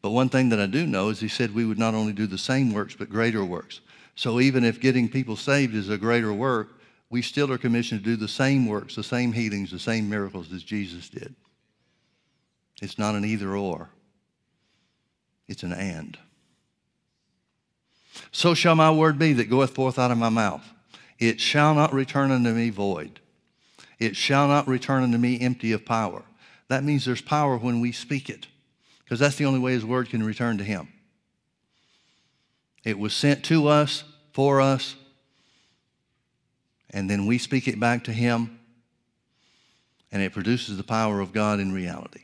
But 0.00 0.10
one 0.10 0.28
thing 0.28 0.50
that 0.50 0.60
I 0.60 0.66
do 0.66 0.86
know 0.86 1.08
is 1.08 1.20
he 1.20 1.28
said 1.28 1.54
we 1.54 1.64
would 1.64 1.78
not 1.78 1.94
only 1.94 2.12
do 2.12 2.26
the 2.26 2.38
same 2.38 2.72
works, 2.72 2.94
but 2.94 3.10
greater 3.10 3.44
works. 3.44 3.80
So 4.16 4.40
even 4.40 4.64
if 4.64 4.80
getting 4.80 5.08
people 5.08 5.36
saved 5.36 5.74
is 5.74 5.88
a 5.88 5.98
greater 5.98 6.32
work, 6.32 6.78
we 7.10 7.22
still 7.22 7.52
are 7.52 7.58
commissioned 7.58 8.02
to 8.02 8.10
do 8.10 8.16
the 8.16 8.28
same 8.28 8.66
works, 8.66 8.96
the 8.96 9.02
same 9.02 9.32
healings, 9.32 9.70
the 9.70 9.78
same 9.78 10.08
miracles 10.08 10.52
as 10.52 10.62
Jesus 10.62 11.08
did. 11.08 11.34
It's 12.82 12.98
not 12.98 13.14
an 13.14 13.24
either 13.24 13.56
or, 13.56 13.90
it's 15.46 15.62
an 15.62 15.72
and. 15.72 16.18
So 18.32 18.54
shall 18.54 18.74
my 18.74 18.90
word 18.90 19.18
be 19.18 19.32
that 19.34 19.50
goeth 19.50 19.74
forth 19.74 19.98
out 19.98 20.10
of 20.10 20.18
my 20.18 20.28
mouth. 20.28 20.68
It 21.18 21.40
shall 21.40 21.74
not 21.74 21.92
return 21.92 22.30
unto 22.30 22.52
me 22.52 22.70
void. 22.70 23.20
It 23.98 24.16
shall 24.16 24.48
not 24.48 24.66
return 24.66 25.02
unto 25.04 25.18
me 25.18 25.40
empty 25.40 25.72
of 25.72 25.84
power. 25.84 26.24
That 26.68 26.84
means 26.84 27.04
there's 27.04 27.20
power 27.20 27.56
when 27.56 27.80
we 27.80 27.92
speak 27.92 28.28
it, 28.28 28.48
because 29.04 29.20
that's 29.20 29.36
the 29.36 29.44
only 29.44 29.60
way 29.60 29.72
his 29.72 29.84
word 29.84 30.08
can 30.10 30.22
return 30.22 30.58
to 30.58 30.64
him. 30.64 30.88
It 32.84 32.98
was 32.98 33.14
sent 33.14 33.44
to 33.46 33.68
us, 33.68 34.04
for 34.32 34.60
us, 34.60 34.96
and 36.94 37.10
then 37.10 37.26
we 37.26 37.36
speak 37.36 37.68
it 37.68 37.78
back 37.78 38.04
to 38.04 38.12
Him, 38.12 38.58
and 40.10 40.22
it 40.22 40.32
produces 40.32 40.78
the 40.78 40.82
power 40.82 41.20
of 41.20 41.34
God 41.34 41.60
in 41.60 41.72
reality. 41.72 42.22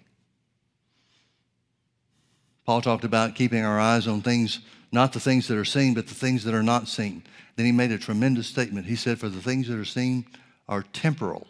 Paul 2.64 2.80
talked 2.80 3.04
about 3.04 3.34
keeping 3.34 3.64
our 3.64 3.78
eyes 3.78 4.06
on 4.06 4.22
things 4.22 4.60
not 4.92 5.12
the 5.12 5.20
things 5.20 5.46
that 5.48 5.56
are 5.56 5.64
seen, 5.64 5.94
but 5.94 6.08
the 6.08 6.14
things 6.14 6.44
that 6.44 6.54
are 6.54 6.62
not 6.62 6.88
seen. 6.88 7.22
Then 7.56 7.66
he 7.66 7.72
made 7.72 7.92
a 7.92 7.98
tremendous 7.98 8.48
statement. 8.48 8.86
He 8.86 8.96
said, 8.96 9.18
For 9.18 9.28
the 9.28 9.40
things 9.40 9.68
that 9.68 9.78
are 9.78 9.84
seen 9.84 10.26
are 10.68 10.82
temporal. 10.82 11.46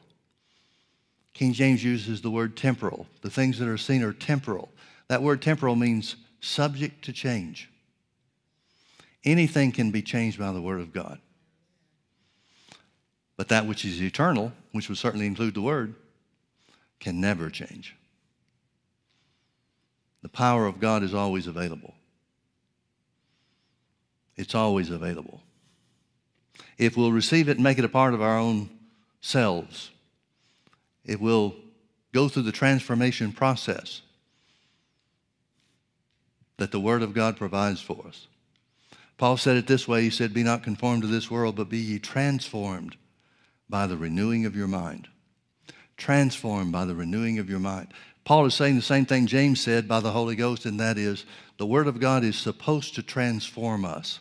King 1.33 1.53
James 1.53 1.83
uses 1.83 2.21
the 2.21 2.31
word 2.31 2.57
temporal. 2.57 3.07
The 3.23 3.31
things 3.31 3.59
that 3.59 3.69
are 3.69 3.79
seen 3.79 4.03
are 4.03 4.13
temporal. 4.13 4.69
That 5.09 5.23
word 5.23 5.41
temporal 5.41 5.75
means 5.75 6.17
subject 6.41 7.05
to 7.07 7.13
change. 7.13 7.71
Anything 9.25 9.73
can 9.73 9.91
be 9.91 10.03
changed 10.03 10.39
by 10.39 10.53
the 10.53 10.63
Word 10.63 10.81
of 10.81 10.93
God. 10.93 11.21
But 13.41 13.49
that 13.49 13.67
which 13.67 13.87
is 13.87 14.03
eternal, 14.03 14.53
which 14.73 14.91
would 14.91 14.99
certainly 14.99 15.25
include 15.25 15.55
the 15.55 15.63
Word, 15.63 15.95
can 16.99 17.23
never 17.23 17.49
change. 17.49 17.97
The 20.21 20.29
power 20.29 20.67
of 20.67 20.79
God 20.79 21.03
is 21.03 21.15
always 21.15 21.47
available. 21.47 21.95
It's 24.37 24.55
always 24.55 24.91
available. 24.91 25.41
If 26.77 26.99
we'll 26.99 27.13
receive 27.13 27.49
it 27.49 27.57
and 27.57 27.65
make 27.65 27.79
it 27.79 27.85
a 27.87 27.89
part 27.89 28.13
of 28.13 28.21
our 28.21 28.37
own 28.37 28.69
selves, 29.23 29.91
it 31.07 31.19
will 31.19 31.57
go 32.13 32.29
through 32.29 32.43
the 32.43 32.53
transformation 32.53 33.33
process 33.33 34.03
that 36.59 36.73
the 36.73 36.81
Word 36.81 37.01
of 37.01 37.15
God 37.15 37.39
provides 37.39 37.81
for 37.81 38.07
us. 38.07 38.27
Paul 39.17 39.39
said 39.39 39.57
it 39.57 39.67
this 39.67 39.89
way 39.89 40.03
He 40.03 40.11
said, 40.11 40.35
Be 40.35 40.43
not 40.43 40.63
conformed 40.63 41.01
to 41.01 41.09
this 41.09 41.31
world, 41.31 41.57
but 41.57 41.71
be 41.71 41.79
ye 41.79 41.99
transformed 41.99 42.99
by 43.71 43.87
the 43.87 43.97
renewing 43.97 44.45
of 44.45 44.57
your 44.57 44.67
mind. 44.67 45.09
Transformed 45.97 46.73
by 46.73 46.85
the 46.85 46.95
renewing 46.95 47.39
of 47.39 47.49
your 47.49 47.61
mind. 47.61 47.89
Paul 48.25 48.47
is 48.47 48.55
saying 48.55 48.77
the 48.77 48.83
same 48.83 49.07
thing 49.07 49.27
James 49.27 49.61
said 49.61 49.89
by 49.89 50.01
the 50.01 50.11
Holy 50.11 50.37
Ghost, 50.37 50.67
and 50.67 50.79
that 50.81 50.99
is 50.99 51.25
the 51.57 51.67
Word 51.67 51.87
of 51.87 52.01
God 52.01 52.25
is 52.25 52.37
supposed 52.37 52.95
to 52.97 53.03
transform 53.03 53.85
us. 53.85 54.21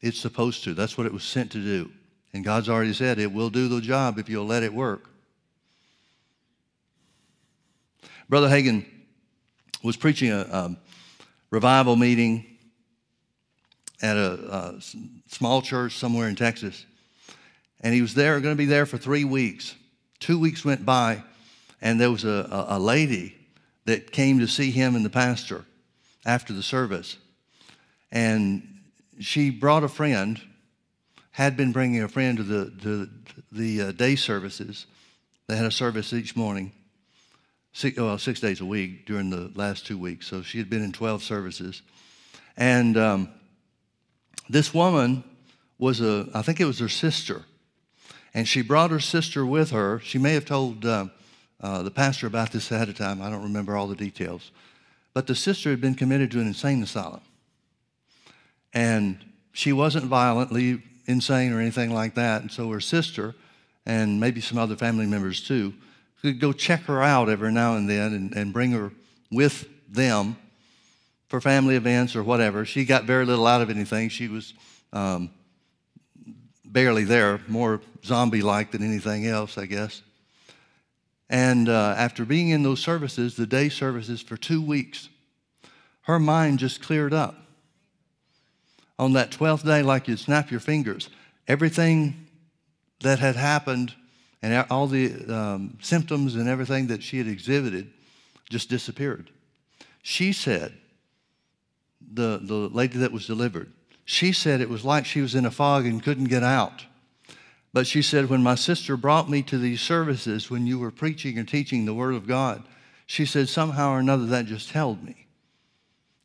It's 0.00 0.18
supposed 0.18 0.64
to. 0.64 0.74
That's 0.74 0.96
what 0.96 1.06
it 1.06 1.12
was 1.12 1.24
sent 1.24 1.52
to 1.52 1.58
do. 1.58 1.90
And 2.32 2.44
God's 2.44 2.68
already 2.68 2.92
said 2.92 3.18
it 3.18 3.32
will 3.32 3.50
do 3.50 3.68
the 3.68 3.80
job 3.80 4.18
if 4.18 4.28
you'll 4.28 4.46
let 4.46 4.62
it 4.62 4.72
work. 4.72 5.08
Brother 8.28 8.48
Hagin 8.48 8.84
was 9.82 9.96
preaching 9.96 10.30
a, 10.30 10.40
a 10.40 10.76
revival 11.50 11.96
meeting 11.96 12.44
at 14.02 14.16
a, 14.16 14.76
a, 14.76 14.80
small 15.28 15.62
church 15.62 15.96
somewhere 15.96 16.28
in 16.28 16.36
Texas. 16.36 16.84
And 17.80 17.94
he 17.94 18.02
was 18.02 18.14
there, 18.14 18.40
going 18.40 18.54
to 18.54 18.58
be 18.58 18.66
there 18.66 18.86
for 18.86 18.98
three 18.98 19.24
weeks. 19.24 19.74
Two 20.20 20.38
weeks 20.38 20.64
went 20.64 20.84
by, 20.84 21.22
and 21.80 22.00
there 22.00 22.10
was 22.10 22.24
a, 22.24 22.66
a 22.68 22.78
lady 22.78 23.36
that 23.84 24.10
came 24.10 24.40
to 24.40 24.48
see 24.48 24.70
him 24.70 24.96
and 24.96 25.04
the 25.04 25.10
pastor 25.10 25.64
after 26.26 26.52
the 26.52 26.62
service. 26.62 27.16
And 28.10 28.80
she 29.20 29.50
brought 29.50 29.84
a 29.84 29.88
friend, 29.88 30.40
had 31.30 31.56
been 31.56 31.72
bringing 31.72 32.02
a 32.02 32.08
friend 32.08 32.36
to 32.38 32.42
the, 32.42 32.72
to 32.82 33.08
the 33.52 33.82
uh, 33.82 33.92
day 33.92 34.16
services. 34.16 34.86
They 35.46 35.56
had 35.56 35.66
a 35.66 35.70
service 35.70 36.12
each 36.12 36.36
morning, 36.36 36.72
six, 37.72 37.96
well, 37.96 38.18
six 38.18 38.40
days 38.40 38.60
a 38.60 38.66
week 38.66 39.06
during 39.06 39.30
the 39.30 39.50
last 39.54 39.86
two 39.86 39.96
weeks. 39.96 40.26
So 40.26 40.42
she 40.42 40.58
had 40.58 40.68
been 40.68 40.82
in 40.82 40.92
12 40.92 41.22
services. 41.22 41.82
And 42.56 42.96
um, 42.96 43.28
this 44.48 44.74
woman 44.74 45.24
was 45.78 46.00
a, 46.00 46.28
I 46.34 46.42
think 46.42 46.60
it 46.60 46.64
was 46.64 46.80
her 46.80 46.88
sister. 46.88 47.44
And 48.34 48.46
she 48.46 48.62
brought 48.62 48.90
her 48.90 49.00
sister 49.00 49.44
with 49.44 49.70
her. 49.70 50.00
She 50.00 50.18
may 50.18 50.34
have 50.34 50.44
told 50.44 50.84
uh, 50.84 51.06
uh, 51.60 51.82
the 51.82 51.90
pastor 51.90 52.26
about 52.26 52.52
this 52.52 52.70
ahead 52.70 52.88
of 52.88 52.96
time. 52.96 53.20
I 53.22 53.30
don't 53.30 53.42
remember 53.42 53.76
all 53.76 53.86
the 53.86 53.96
details. 53.96 54.50
But 55.14 55.26
the 55.26 55.34
sister 55.34 55.70
had 55.70 55.80
been 55.80 55.94
committed 55.94 56.30
to 56.32 56.40
an 56.40 56.46
insane 56.46 56.82
asylum. 56.82 57.22
And 58.72 59.18
she 59.52 59.72
wasn't 59.72 60.04
violently 60.04 60.82
insane 61.06 61.52
or 61.52 61.60
anything 61.60 61.92
like 61.92 62.14
that. 62.14 62.42
And 62.42 62.52
so 62.52 62.70
her 62.70 62.80
sister, 62.80 63.34
and 63.86 64.20
maybe 64.20 64.40
some 64.40 64.58
other 64.58 64.76
family 64.76 65.06
members 65.06 65.40
too, 65.40 65.74
could 66.22 66.38
go 66.38 66.52
check 66.52 66.82
her 66.82 67.02
out 67.02 67.28
every 67.28 67.50
now 67.50 67.76
and 67.76 67.88
then 67.88 68.12
and, 68.12 68.34
and 68.34 68.52
bring 68.52 68.72
her 68.72 68.92
with 69.30 69.68
them 69.88 70.36
for 71.28 71.40
family 71.40 71.76
events 71.76 72.14
or 72.14 72.22
whatever. 72.22 72.64
She 72.64 72.84
got 72.84 73.04
very 73.04 73.24
little 73.24 73.46
out 73.46 73.60
of 73.60 73.70
anything. 73.70 74.08
She 74.08 74.28
was 74.28 74.54
um, 74.92 75.30
barely 76.64 77.04
there, 77.04 77.40
more 77.48 77.80
zombie 78.04 78.42
like 78.42 78.70
than 78.72 78.82
anything 78.82 79.26
else, 79.26 79.58
I 79.58 79.66
guess. 79.66 80.02
And 81.30 81.68
uh, 81.68 81.94
after 81.96 82.24
being 82.24 82.50
in 82.50 82.62
those 82.62 82.80
services, 82.80 83.36
the 83.36 83.46
day 83.46 83.68
services 83.68 84.22
for 84.22 84.36
two 84.36 84.62
weeks, 84.62 85.08
her 86.02 86.18
mind 86.18 86.58
just 86.58 86.82
cleared 86.82 87.12
up 87.12 87.36
on 88.98 89.12
that 89.12 89.30
12th 89.30 89.64
day 89.64 89.82
like 89.82 90.08
you'd 90.08 90.18
snap 90.18 90.50
your 90.50 90.60
fingers. 90.60 91.10
Everything 91.46 92.26
that 93.00 93.18
had 93.18 93.36
happened 93.36 93.94
and 94.42 94.66
all 94.70 94.86
the 94.86 95.24
um, 95.32 95.78
symptoms 95.80 96.34
and 96.34 96.48
everything 96.48 96.86
that 96.88 97.02
she 97.02 97.18
had 97.18 97.26
exhibited 97.26 97.90
just 98.48 98.68
disappeared. 98.68 99.30
She 100.02 100.32
said, 100.32 100.72
the, 102.12 102.40
the 102.42 102.54
lady 102.54 102.98
that 102.98 103.12
was 103.12 103.26
delivered, 103.26 103.70
she 104.04 104.32
said 104.32 104.60
it 104.60 104.70
was 104.70 104.84
like 104.84 105.04
she 105.04 105.20
was 105.20 105.34
in 105.34 105.44
a 105.44 105.50
fog 105.50 105.84
and 105.84 106.02
couldn't 106.02 106.24
get 106.24 106.42
out. 106.42 106.84
But 107.72 107.86
she 107.86 108.02
said, 108.02 108.30
when 108.30 108.42
my 108.42 108.54
sister 108.54 108.96
brought 108.96 109.28
me 109.28 109.42
to 109.42 109.58
these 109.58 109.80
services, 109.80 110.50
when 110.50 110.66
you 110.66 110.78
were 110.78 110.90
preaching 110.90 111.38
and 111.38 111.46
teaching 111.46 111.84
the 111.84 111.94
Word 111.94 112.14
of 112.14 112.26
God, 112.26 112.62
she 113.06 113.26
said, 113.26 113.48
somehow 113.48 113.92
or 113.92 113.98
another 113.98 114.26
that 114.26 114.46
just 114.46 114.72
held 114.72 115.02
me 115.04 115.28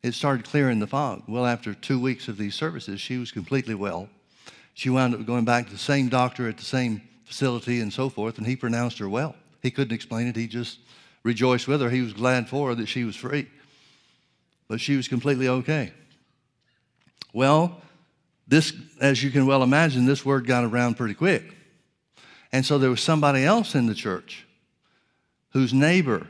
it 0.04 0.12
started 0.12 0.44
clearing 0.44 0.80
the 0.80 0.86
fog. 0.86 1.22
Well, 1.26 1.46
after 1.46 1.72
two 1.72 1.98
weeks 1.98 2.28
of 2.28 2.36
these 2.36 2.54
services, 2.54 3.00
she 3.00 3.16
was 3.16 3.32
completely 3.32 3.74
well. 3.74 4.10
She 4.74 4.90
wound 4.90 5.14
up 5.14 5.24
going 5.24 5.46
back 5.46 5.64
to 5.64 5.72
the 5.72 5.78
same 5.78 6.10
doctor 6.10 6.46
at 6.46 6.58
the 6.58 6.64
same 6.64 7.00
facility 7.24 7.80
and 7.80 7.90
so 7.90 8.10
forth, 8.10 8.36
and 8.36 8.46
he 8.46 8.54
pronounced 8.54 8.98
her 8.98 9.08
well. 9.08 9.34
He 9.62 9.70
couldn't 9.70 9.94
explain 9.94 10.26
it. 10.26 10.36
He 10.36 10.46
just 10.46 10.80
rejoiced 11.22 11.66
with 11.66 11.80
her. 11.80 11.88
He 11.88 12.02
was 12.02 12.12
glad 12.12 12.50
for 12.50 12.68
her 12.68 12.74
that 12.74 12.86
she 12.86 13.04
was 13.04 13.16
free. 13.16 13.48
But 14.68 14.78
she 14.78 14.94
was 14.94 15.08
completely 15.08 15.48
okay. 15.48 15.94
Well, 17.32 17.80
this, 18.46 18.72
as 19.00 19.22
you 19.22 19.30
can 19.30 19.46
well 19.46 19.62
imagine, 19.62 20.06
this 20.06 20.24
word 20.24 20.46
got 20.46 20.64
around 20.64 20.96
pretty 20.96 21.14
quick. 21.14 21.54
And 22.52 22.64
so 22.64 22.78
there 22.78 22.90
was 22.90 23.00
somebody 23.00 23.44
else 23.44 23.74
in 23.74 23.86
the 23.86 23.94
church 23.94 24.46
whose 25.50 25.72
neighbor 25.72 26.26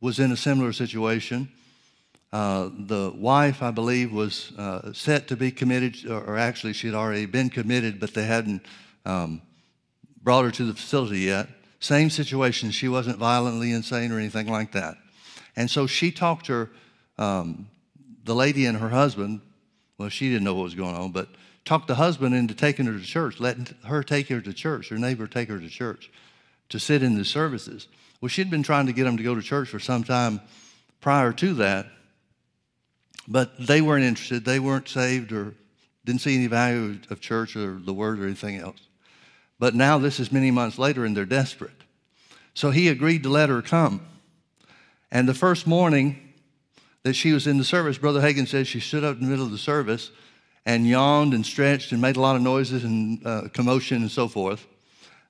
was 0.00 0.18
in 0.18 0.32
a 0.32 0.36
similar 0.36 0.72
situation 0.72 1.48
uh, 2.34 2.68
the 2.76 3.12
wife, 3.14 3.62
I 3.62 3.70
believe, 3.70 4.12
was 4.12 4.50
uh, 4.58 4.92
set 4.92 5.28
to 5.28 5.36
be 5.36 5.52
committed, 5.52 6.04
or, 6.10 6.36
actually 6.36 6.72
she 6.72 6.88
had 6.88 6.96
already 6.96 7.26
been 7.26 7.48
committed, 7.48 8.00
but 8.00 8.12
they 8.12 8.24
hadn't 8.24 8.66
um, 9.06 9.40
brought 10.20 10.44
her 10.44 10.50
to 10.50 10.64
the 10.64 10.74
facility 10.74 11.20
yet. 11.20 11.46
Same 11.78 12.10
situation. 12.10 12.72
She 12.72 12.88
wasn't 12.88 13.18
violently 13.18 13.70
insane 13.70 14.10
or 14.10 14.18
anything 14.18 14.48
like 14.48 14.72
that. 14.72 14.96
And 15.54 15.70
so 15.70 15.86
she 15.86 16.10
talked 16.10 16.48
her, 16.48 16.72
um, 17.18 17.68
the 18.24 18.34
lady 18.34 18.66
and 18.66 18.78
her 18.78 18.88
husband, 18.88 19.40
well, 19.98 20.08
she 20.08 20.28
didn't 20.28 20.44
know 20.44 20.54
what 20.54 20.64
was 20.64 20.74
going 20.74 20.94
on, 20.94 21.12
but 21.12 21.28
talked 21.64 21.88
the 21.88 21.94
husband 21.94 22.34
into 22.34 22.54
taking 22.54 22.86
her 22.86 22.98
to 22.98 23.04
church, 23.04 23.40
letting 23.40 23.68
her 23.86 24.02
take 24.02 24.28
her 24.28 24.40
to 24.40 24.52
church, 24.52 24.88
her 24.88 24.98
neighbor 24.98 25.26
take 25.26 25.48
her 25.48 25.58
to 25.58 25.68
church 25.68 26.10
to 26.68 26.78
sit 26.78 27.02
in 27.02 27.16
the 27.16 27.24
services. 27.24 27.88
Well, 28.20 28.28
she'd 28.28 28.50
been 28.50 28.62
trying 28.62 28.86
to 28.86 28.92
get 28.92 29.04
them 29.04 29.16
to 29.16 29.22
go 29.22 29.34
to 29.34 29.42
church 29.42 29.68
for 29.68 29.78
some 29.78 30.04
time 30.04 30.40
prior 31.00 31.32
to 31.34 31.54
that, 31.54 31.86
but 33.28 33.66
they 33.66 33.80
weren't 33.80 34.04
interested. 34.04 34.44
They 34.44 34.58
weren't 34.58 34.88
saved 34.88 35.32
or 35.32 35.54
didn't 36.04 36.20
see 36.20 36.34
any 36.34 36.46
value 36.46 36.98
of 37.10 37.20
church 37.20 37.56
or 37.56 37.78
the 37.78 37.94
word 37.94 38.20
or 38.20 38.24
anything 38.24 38.56
else. 38.56 38.80
But 39.58 39.74
now 39.74 39.98
this 39.98 40.20
is 40.20 40.32
many 40.32 40.50
months 40.50 40.78
later 40.78 41.04
and 41.04 41.16
they're 41.16 41.24
desperate. 41.24 41.70
So 42.54 42.70
he 42.70 42.88
agreed 42.88 43.22
to 43.22 43.28
let 43.28 43.48
her 43.48 43.62
come. 43.62 44.06
And 45.10 45.28
the 45.28 45.34
first 45.34 45.66
morning 45.66 46.23
that 47.04 47.14
she 47.14 47.32
was 47.32 47.46
in 47.46 47.58
the 47.58 47.64
service, 47.64 47.98
Brother 47.98 48.20
Hagin 48.20 48.48
says 48.48 48.66
she 48.66 48.80
stood 48.80 49.04
up 49.04 49.16
in 49.16 49.24
the 49.24 49.30
middle 49.30 49.44
of 49.44 49.52
the 49.52 49.58
service 49.58 50.10
and 50.66 50.86
yawned 50.86 51.34
and 51.34 51.44
stretched 51.44 51.92
and 51.92 52.00
made 52.00 52.16
a 52.16 52.20
lot 52.20 52.34
of 52.34 52.42
noises 52.42 52.82
and 52.82 53.24
uh, 53.26 53.42
commotion 53.52 53.98
and 53.98 54.10
so 54.10 54.26
forth. 54.26 54.66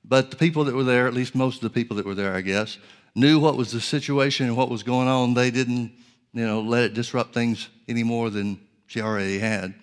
But 0.04 0.30
the 0.30 0.36
people 0.36 0.64
that 0.64 0.74
were 0.74 0.84
there, 0.84 1.06
at 1.06 1.14
least 1.14 1.34
most 1.34 1.56
of 1.56 1.62
the 1.62 1.70
people 1.70 1.96
that 1.96 2.06
were 2.06 2.14
there, 2.14 2.34
I 2.34 2.40
guess, 2.40 2.78
knew 3.14 3.40
what 3.40 3.56
was 3.56 3.72
the 3.72 3.80
situation 3.80 4.46
and 4.46 4.56
what 4.56 4.70
was 4.70 4.82
going 4.82 5.08
on. 5.08 5.34
They 5.34 5.50
didn't 5.50 5.92
you 6.32 6.46
know, 6.46 6.60
let 6.60 6.84
it 6.84 6.94
disrupt 6.94 7.34
things 7.34 7.68
any 7.88 8.04
more 8.04 8.30
than 8.30 8.60
she 8.86 9.00
already 9.00 9.38
had. 9.38 9.74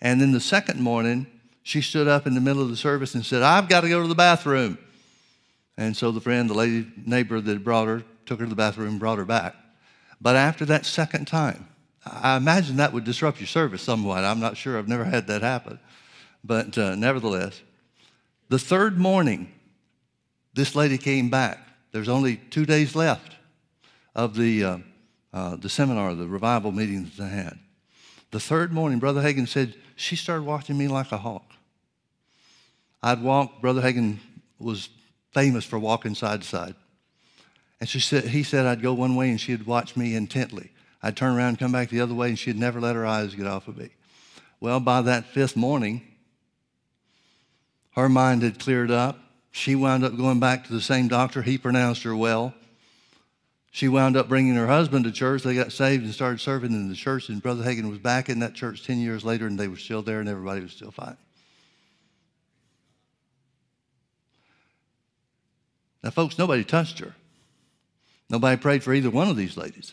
And 0.00 0.20
then 0.20 0.32
the 0.32 0.40
second 0.40 0.80
morning, 0.80 1.26
she 1.62 1.82
stood 1.82 2.08
up 2.08 2.26
in 2.26 2.34
the 2.34 2.40
middle 2.40 2.62
of 2.62 2.70
the 2.70 2.76
service 2.76 3.14
and 3.14 3.24
said, 3.24 3.42
I've 3.42 3.68
got 3.68 3.82
to 3.82 3.88
go 3.88 4.00
to 4.00 4.08
the 4.08 4.14
bathroom. 4.14 4.78
And 5.76 5.94
so 5.94 6.10
the 6.10 6.20
friend, 6.20 6.48
the 6.48 6.54
lady 6.54 6.86
neighbor 7.04 7.40
that 7.40 7.64
brought 7.64 7.88
her, 7.88 8.02
took 8.24 8.40
her 8.40 8.46
to 8.46 8.50
the 8.50 8.56
bathroom 8.56 8.98
brought 8.98 9.18
her 9.18 9.24
back. 9.24 9.54
But 10.20 10.36
after 10.36 10.64
that 10.66 10.84
second 10.84 11.26
time, 11.26 11.68
I 12.04 12.36
imagine 12.36 12.76
that 12.76 12.92
would 12.92 13.04
disrupt 13.04 13.40
your 13.40 13.46
service 13.46 13.82
somewhat. 13.82 14.24
I'm 14.24 14.40
not 14.40 14.56
sure. 14.56 14.78
I've 14.78 14.88
never 14.88 15.04
had 15.04 15.26
that 15.28 15.42
happen. 15.42 15.78
But 16.44 16.76
uh, 16.76 16.94
nevertheless, 16.94 17.60
the 18.48 18.58
third 18.58 18.98
morning, 18.98 19.52
this 20.54 20.74
lady 20.74 20.98
came 20.98 21.30
back. 21.30 21.58
There's 21.92 22.08
only 22.08 22.36
two 22.36 22.66
days 22.66 22.94
left 22.94 23.36
of 24.14 24.36
the 24.36 24.64
uh, 24.64 24.78
uh, 25.32 25.56
the 25.56 25.68
seminar, 25.68 26.14
the 26.14 26.26
revival 26.26 26.72
meeting 26.72 27.04
that 27.04 27.16
they 27.16 27.28
had. 27.28 27.58
The 28.30 28.40
third 28.40 28.72
morning, 28.72 28.98
Brother 28.98 29.22
Hagin 29.22 29.46
said, 29.46 29.74
she 29.96 30.16
started 30.16 30.44
watching 30.44 30.76
me 30.76 30.88
like 30.88 31.12
a 31.12 31.18
hawk. 31.18 31.52
I'd 33.02 33.22
walk, 33.22 33.60
Brother 33.60 33.80
Hagin 33.80 34.18
was 34.58 34.88
famous 35.32 35.64
for 35.64 35.78
walking 35.78 36.14
side 36.14 36.42
to 36.42 36.48
side. 36.48 36.74
And 37.80 37.88
she 37.88 37.98
said, 37.98 38.24
he 38.24 38.42
said 38.42 38.66
I'd 38.66 38.82
go 38.82 38.92
one 38.92 39.16
way 39.16 39.30
and 39.30 39.40
she'd 39.40 39.66
watch 39.66 39.96
me 39.96 40.14
intently. 40.14 40.70
I'd 41.02 41.16
turn 41.16 41.34
around 41.34 41.48
and 41.48 41.58
come 41.58 41.72
back 41.72 41.88
the 41.88 42.00
other 42.00 42.14
way 42.14 42.28
and 42.28 42.38
she'd 42.38 42.58
never 42.58 42.80
let 42.80 42.94
her 42.94 43.06
eyes 43.06 43.34
get 43.34 43.46
off 43.46 43.68
of 43.68 43.78
me. 43.78 43.90
Well, 44.60 44.80
by 44.80 45.00
that 45.02 45.24
fifth 45.24 45.56
morning, 45.56 46.02
her 47.92 48.08
mind 48.08 48.42
had 48.42 48.58
cleared 48.58 48.90
up. 48.90 49.18
She 49.50 49.74
wound 49.74 50.04
up 50.04 50.16
going 50.16 50.38
back 50.38 50.66
to 50.66 50.72
the 50.72 50.80
same 50.80 51.08
doctor. 51.08 51.42
He 51.42 51.56
pronounced 51.56 52.02
her 52.02 52.14
well. 52.14 52.54
She 53.72 53.88
wound 53.88 54.16
up 54.16 54.28
bringing 54.28 54.54
her 54.56 54.66
husband 54.66 55.04
to 55.04 55.12
church. 55.12 55.42
They 55.42 55.54
got 55.54 55.72
saved 55.72 56.04
and 56.04 56.12
started 56.12 56.40
serving 56.40 56.72
in 56.72 56.88
the 56.88 56.94
church. 56.94 57.28
And 57.28 57.42
Brother 57.42 57.64
Hagin 57.64 57.88
was 57.88 57.98
back 57.98 58.28
in 58.28 58.40
that 58.40 58.54
church 58.54 58.84
10 58.86 58.98
years 58.98 59.24
later, 59.24 59.46
and 59.46 59.58
they 59.58 59.68
were 59.68 59.76
still 59.76 60.02
there, 60.02 60.20
and 60.20 60.28
everybody 60.28 60.60
was 60.60 60.72
still 60.72 60.90
fine. 60.90 61.16
Now, 66.02 66.10
folks, 66.10 66.38
nobody 66.38 66.64
touched 66.64 66.98
her. 66.98 67.14
Nobody 68.30 68.56
prayed 68.56 68.84
for 68.84 68.94
either 68.94 69.10
one 69.10 69.28
of 69.28 69.36
these 69.36 69.56
ladies. 69.56 69.92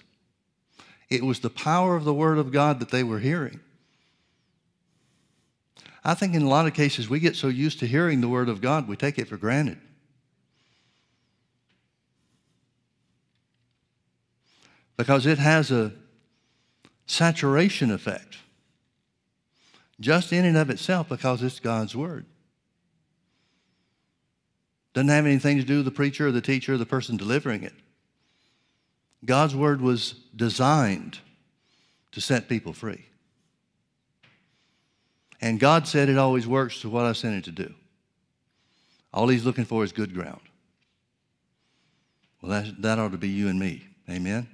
It 1.10 1.24
was 1.24 1.40
the 1.40 1.50
power 1.50 1.96
of 1.96 2.04
the 2.04 2.14
Word 2.14 2.38
of 2.38 2.52
God 2.52 2.80
that 2.80 2.92
they 2.92 3.04
were 3.04 3.20
hearing. 3.20 3.60
I 6.06 6.14
think 6.14 6.36
in 6.36 6.44
a 6.44 6.48
lot 6.48 6.68
of 6.68 6.74
cases 6.74 7.10
we 7.10 7.20
get 7.20 7.36
so 7.36 7.48
used 7.48 7.80
to 7.80 7.88
hearing 7.88 8.22
the 8.22 8.30
Word 8.30 8.48
of 8.48 8.62
God, 8.62 8.88
we 8.88 8.96
take 8.96 9.18
it 9.18 9.28
for 9.28 9.38
granted. 9.38 9.80
Because 14.96 15.26
it 15.26 15.40
has 15.40 15.72
a 15.72 15.94
saturation 17.08 17.92
effect 17.92 18.38
just 20.00 20.32
in 20.32 20.46
and 20.46 20.58
of 20.58 20.70
itself 20.70 21.10
because 21.10 21.42
it's 21.42 21.60
God's 21.60 21.96
Word. 21.96 22.26
Doesn't 24.94 25.10
have 25.10 25.26
anything 25.26 25.58
to 25.58 25.64
do 25.64 25.78
with 25.78 25.86
the 25.86 25.92
preacher 25.92 26.28
or 26.28 26.32
the 26.32 26.42
teacher 26.42 26.74
or 26.74 26.78
the 26.78 26.86
person 26.86 27.18
delivering 27.18 27.64
it. 27.64 27.74
God's 29.26 29.56
Word 29.56 29.82
was 29.82 30.14
designed 30.36 31.20
to 32.12 32.22
set 32.22 32.48
people 32.48 32.74
free. 32.74 33.06
And 35.42 35.60
God 35.60 35.88
said 35.88 36.10
it 36.10 36.18
always 36.18 36.48
works 36.48 36.82
to 36.82 36.90
what 36.90 37.06
I 37.06 37.14
sent 37.14 37.36
it 37.36 37.44
to 37.46 37.52
do. 37.52 37.74
All 39.14 39.28
He's 39.28 39.46
looking 39.46 39.66
for 39.66 39.84
is 39.84 39.92
good 39.92 40.14
ground. 40.14 40.42
Well, 42.42 42.52
that, 42.52 42.82
that 42.82 43.00
ought 43.00 43.12
to 43.12 43.18
be 43.18 43.30
you 43.30 43.48
and 43.48 43.60
me. 43.60 43.88
Amen? 44.10 44.48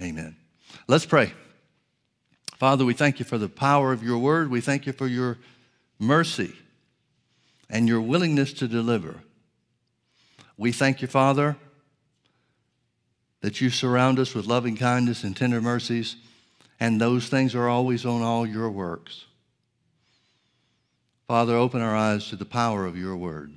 Amen. 0.00 0.36
Let's 0.86 1.06
pray. 1.06 1.32
Father, 2.58 2.84
we 2.84 2.94
thank 2.94 3.18
you 3.18 3.24
for 3.24 3.38
the 3.38 3.48
power 3.48 3.92
of 3.92 4.02
your 4.02 4.18
word. 4.18 4.50
We 4.50 4.60
thank 4.60 4.86
you 4.86 4.92
for 4.92 5.06
your 5.06 5.38
mercy 5.98 6.54
and 7.70 7.86
your 7.86 8.00
willingness 8.00 8.52
to 8.54 8.68
deliver. 8.68 9.22
We 10.56 10.72
thank 10.72 11.00
you, 11.00 11.08
Father, 11.08 11.56
that 13.40 13.60
you 13.60 13.70
surround 13.70 14.18
us 14.18 14.34
with 14.34 14.46
loving 14.46 14.76
kindness 14.76 15.22
and 15.22 15.36
tender 15.36 15.60
mercies, 15.60 16.16
and 16.80 17.00
those 17.00 17.28
things 17.28 17.54
are 17.54 17.68
always 17.68 18.04
on 18.04 18.22
all 18.22 18.46
your 18.46 18.70
works. 18.70 19.26
Father, 21.26 21.54
open 21.54 21.80
our 21.80 21.94
eyes 21.94 22.28
to 22.28 22.36
the 22.36 22.44
power 22.44 22.86
of 22.86 22.96
your 22.96 23.16
word. 23.16 23.52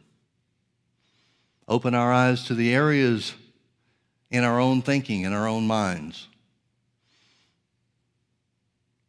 Open 1.68 1.96
our 1.96 2.12
eyes 2.12 2.44
to 2.46 2.54
the 2.54 2.74
areas 2.74 3.34
in 4.30 4.44
our 4.44 4.60
own 4.60 4.82
thinking, 4.82 5.22
in 5.22 5.34
our 5.34 5.48
own 5.48 5.68
minds. 5.68 6.28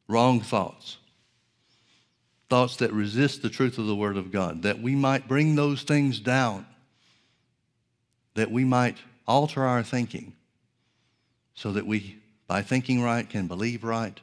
Wrong 0.09 0.41
thoughts. 0.41 0.99
Thoughts 2.49 2.77
that 2.77 2.93
resist 2.93 3.43
the 3.43 3.49
truth 3.49 3.79
of 3.79 3.87
the 3.87 3.97
Word 3.97 4.17
of 4.17 4.31
God, 4.31 4.63
that 4.63 4.81
we 4.81 4.95
might 4.95 5.27
bring 5.27 5.55
those 5.55 5.83
things 5.83 6.21
down, 6.21 6.67
that 8.35 8.51
we 8.51 8.63
might 8.65 8.99
alter 9.27 9.65
our 9.65 9.83
thinking 9.83 10.35
so 11.55 11.73
that 11.73 11.87
we, 11.87 12.19
by 12.47 12.63
thinking 12.63 13.03
right, 13.03 13.29
can 13.29 13.47
believe 13.47 13.85
right 13.85 14.19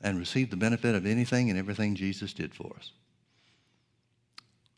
and 0.00 0.18
receive 0.18 0.50
the 0.50 0.56
benefit 0.56 0.94
of 0.94 1.06
anything 1.06 1.50
and 1.50 1.58
everything 1.58 1.94
Jesus 1.94 2.32
did 2.32 2.54
for 2.54 2.72
us. 2.76 2.92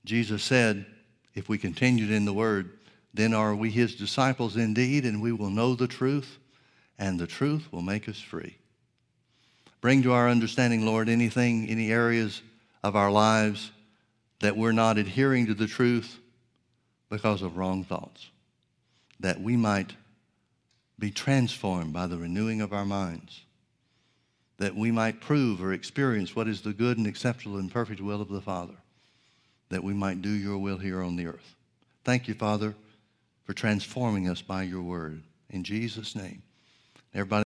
Jesus 0.05 0.43
said, 0.43 0.87
if 1.35 1.49
we 1.49 1.59
continued 1.59 2.11
in 2.11 2.25
the 2.25 2.33
Word, 2.33 2.79
then 3.13 3.35
are 3.35 3.55
we 3.55 3.71
his 3.71 3.95
disciples 3.95 4.57
indeed, 4.57 5.05
and 5.05 5.21
we 5.21 5.33
will 5.33 5.51
know 5.51 5.75
the 5.75 5.87
truth, 5.87 6.39
and 6.99 7.19
the 7.19 7.27
truth 7.27 7.71
will 7.71 7.83
make 7.83 8.09
us 8.09 8.21
free. 8.21 8.57
Bring 9.81 10.03
to 10.03 10.13
our 10.13 10.29
understanding, 10.29 10.87
Lord, 10.87 11.09
anything, 11.09 11.69
any 11.69 11.91
areas 11.91 12.43
of 12.83 12.97
our 12.97 13.11
lives 13.11 13.71
that 14.41 14.57
we're 14.57 14.73
not 14.73 14.99
adhering 14.99 15.47
to 15.47 15.55
the 15.55 15.67
truth 15.67 16.19
because 17.11 17.43
of 17.43 17.57
wrong 17.57 17.85
thoughts, 17.85 18.31
that 19.21 19.41
we 19.41 19.57
might 19.57 19.93
be 21.01 21.11
transformed 21.11 21.93
by 21.93 22.07
the 22.07 22.19
renewing 22.19 22.61
of 22.61 22.73
our 22.73 22.85
minds, 22.85 23.41
that 24.59 24.77
we 24.77 24.91
might 24.93 25.21
prove 25.21 25.63
or 25.63 25.73
experience 25.73 26.37
what 26.37 26.47
is 26.47 26.61
the 26.61 26.73
good 26.73 26.99
and 26.99 27.07
acceptable 27.07 27.57
and 27.57 27.73
perfect 27.73 28.01
will 28.01 28.21
of 28.21 28.29
the 28.29 28.43
Father, 28.43 28.75
that 29.71 29.83
we 29.83 29.95
might 29.95 30.21
do 30.21 30.31
your 30.31 30.59
will 30.59 30.77
here 30.79 31.03
on 31.03 31.17
the 31.17 31.27
earth. 31.27 31.57
Thank 32.05 32.29
you, 32.29 32.35
Father, 32.35 32.75
for 33.45 33.55
transforming 33.55 34.29
us 34.29 34.43
by 34.43 34.63
your 34.63 34.83
word. 34.83 35.23
In 35.49 35.65
Jesus' 35.65 36.15
name. 36.15 36.43
Everybody 37.15 37.39